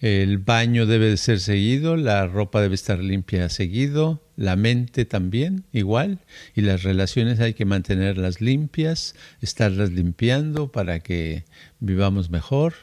el 0.00 0.38
baño 0.38 0.86
debe 0.86 1.08
de 1.10 1.16
ser 1.16 1.40
seguido, 1.40 1.96
la 1.96 2.26
ropa 2.26 2.60
debe 2.60 2.74
estar 2.74 2.98
limpia 2.98 3.48
seguido, 3.48 4.22
la 4.36 4.54
mente 4.56 5.04
también 5.04 5.64
igual, 5.72 6.18
y 6.54 6.60
las 6.60 6.82
relaciones 6.82 7.40
hay 7.40 7.54
que 7.54 7.64
mantenerlas 7.64 8.40
limpias, 8.40 9.14
estarlas 9.40 9.90
limpiando 9.92 10.70
para 10.70 11.00
que 11.00 11.44
vivamos 11.80 12.30
mejor, 12.30 12.74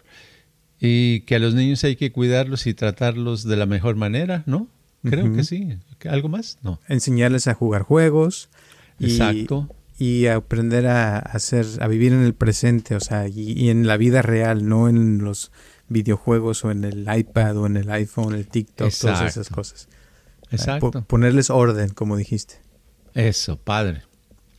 y 0.80 1.22
que 1.22 1.36
a 1.36 1.40
los 1.40 1.54
niños 1.54 1.84
hay 1.84 1.96
que 1.96 2.12
cuidarlos 2.12 2.68
y 2.68 2.74
tratarlos 2.74 3.44
de 3.44 3.56
la 3.58 3.66
mejor 3.66 3.96
manera, 3.96 4.44
¿no? 4.48 4.68
Creo 5.04 5.34
que 5.34 5.44
sí. 5.44 5.78
¿Algo 6.10 6.30
más? 6.30 6.58
No. 6.64 6.80
Enseñarles 6.88 7.48
a 7.48 7.54
jugar 7.54 7.82
juegos. 7.84 8.50
y- 9.00 9.06
Exacto. 9.06 9.70
Y 10.00 10.26
aprender 10.28 10.88
a 10.88 11.20
hacer, 11.20 11.66
a 11.80 11.88
vivir 11.88 12.14
en 12.14 12.24
el 12.24 12.34
presente, 12.34 12.96
o 12.96 13.00
sea, 13.00 13.28
y, 13.28 13.52
y 13.52 13.70
en 13.70 13.86
la 13.86 13.96
vida 13.96 14.22
real, 14.22 14.68
no 14.68 14.90
en 14.90 15.20
los 15.20 15.52
videojuegos 15.94 16.66
o 16.66 16.72
en 16.72 16.84
el 16.84 17.08
iPad 17.18 17.58
o 17.58 17.66
en 17.68 17.78
el 17.78 17.90
iPhone, 17.92 18.34
el 18.36 18.48
TikTok, 18.48 18.92
todas 18.94 19.22
esas 19.22 19.38
Exacto. 19.38 19.56
cosas. 19.56 19.88
Exacto. 20.52 20.92
Po- 20.92 21.02
ponerles 21.04 21.50
orden, 21.50 21.90
como 21.90 22.18
dijiste. 22.18 22.56
Eso, 23.14 23.58
padre. 23.58 24.04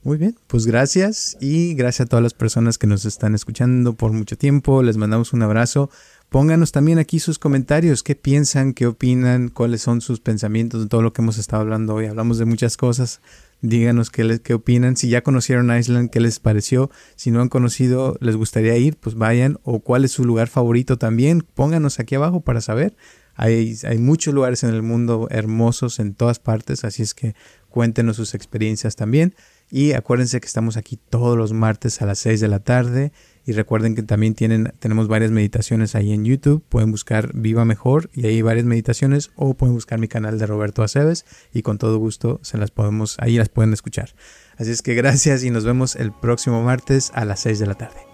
Muy 0.03 0.19
bien, 0.19 0.37
pues 0.49 0.67
gracias 0.67 1.37
y 1.41 1.75
gracias 1.75 2.07
a 2.07 2.09
todas 2.11 2.23
las 2.23 2.35
personas 2.35 2.77
que 2.77 2.87
nos 2.87 3.05
están 3.07 3.35
escuchando 3.35 3.95
por 3.95 4.13
mucho 4.13 4.37
tiempo. 4.37 4.83
Les 4.83 4.97
mandamos 4.99 5.33
un 5.33 5.43
abrazo. 5.43 5.89
Pónganos 6.29 6.73
también 6.73 6.99
aquí 6.99 7.21
sus 7.21 7.39
comentarios, 7.39 8.03
qué 8.03 8.15
piensan, 8.15 8.75
qué 8.75 8.87
opinan, 8.87 9.49
cuáles 9.49 9.81
son 9.83 10.01
sus 10.03 10.21
pensamientos 10.21 10.83
de 10.83 10.89
todo 10.89 11.01
lo 11.01 11.13
que 11.13 11.23
hemos 11.23 11.39
estado 11.39 11.63
hablando 11.63 11.95
hoy. 11.95 12.07
Hablamos 12.07 12.37
de 12.39 12.45
muchas 12.45 12.77
cosas. 12.77 13.21
Díganos 13.67 14.11
qué, 14.11 14.25
les- 14.25 14.41
qué 14.41 14.53
opinan. 14.53 14.95
Si 14.95 15.09
ya 15.09 15.23
conocieron 15.23 15.75
Iceland, 15.75 16.11
qué 16.11 16.21
les 16.21 16.39
pareció. 16.39 16.91
Si 17.17 17.31
no 17.31 17.41
han 17.41 17.49
conocido, 17.49 18.19
les 18.21 18.37
gustaría 18.37 18.77
ir, 18.77 18.99
pues 18.99 19.15
vayan. 19.17 19.59
O 19.63 19.81
cuál 19.81 20.05
es 20.05 20.13
su 20.13 20.25
lugar 20.27 20.49
favorito 20.49 20.99
también. 20.99 21.41
Pónganos 21.55 21.99
aquí 21.99 22.15
abajo 22.15 22.43
para 22.43 22.61
saber. 22.61 22.95
Hay, 23.37 23.75
hay 23.89 23.97
muchos 23.99 24.35
lugares 24.35 24.65
en 24.65 24.71
el 24.75 24.83
mundo 24.83 25.29
hermosos 25.31 25.99
en 25.99 26.15
todas 26.15 26.39
partes, 26.39 26.85
así 26.85 27.03
es 27.03 27.15
que 27.15 27.35
cuéntenos 27.69 28.17
sus 28.17 28.35
experiencias 28.35 28.97
también. 28.97 29.35
Y 29.71 29.93
acuérdense 29.93 30.41
que 30.41 30.47
estamos 30.47 30.77
aquí 30.77 30.99
todos 31.09 31.37
los 31.39 31.53
martes 31.55 32.03
a 32.03 32.07
las 32.07 32.19
6 32.19 32.41
de 32.41 32.49
la 32.49 32.61
tarde. 32.61 33.13
Y 33.47 33.53
recuerden 33.53 33.95
que 33.95 34.03
también 34.03 34.35
tienen, 34.35 34.73
tenemos 34.79 35.09
varias 35.09 35.31
meditaciones 35.31 35.95
ahí 35.95 36.13
en 36.13 36.25
YouTube. 36.25 36.65
Pueden 36.69 36.91
buscar 36.91 37.31
Viva 37.35 37.65
Mejor 37.65 38.11
y 38.15 38.27
ahí 38.27 38.37
hay 38.37 38.43
varias 38.43 38.65
meditaciones. 38.65 39.31
O 39.37 39.55
pueden 39.55 39.75
buscar 39.75 39.99
mi 39.99 40.09
canal 40.09 40.39
de 40.39 40.47
Roberto 40.47 40.83
Aceves 40.83 41.27
y 41.53 41.63
con 41.63 41.79
todo 41.79 41.99
gusto 41.99 42.41
se 42.43 42.59
las 42.59 42.71
podemos, 42.71 43.17
ahí 43.21 43.37
las 43.37 43.49
pueden 43.49 43.73
escuchar. 43.73 44.15
Así 44.57 44.71
es 44.71 44.83
que 44.83 44.95
gracias 44.95 45.45
y 45.45 45.51
nos 45.51 45.65
vemos 45.65 45.97
el 45.97 46.13
próximo 46.13 46.63
martes 46.63 47.11
a 47.15 47.25
las 47.25 47.41
6 47.41 47.59
de 47.59 47.67
la 47.67 47.75
tarde. 47.75 48.14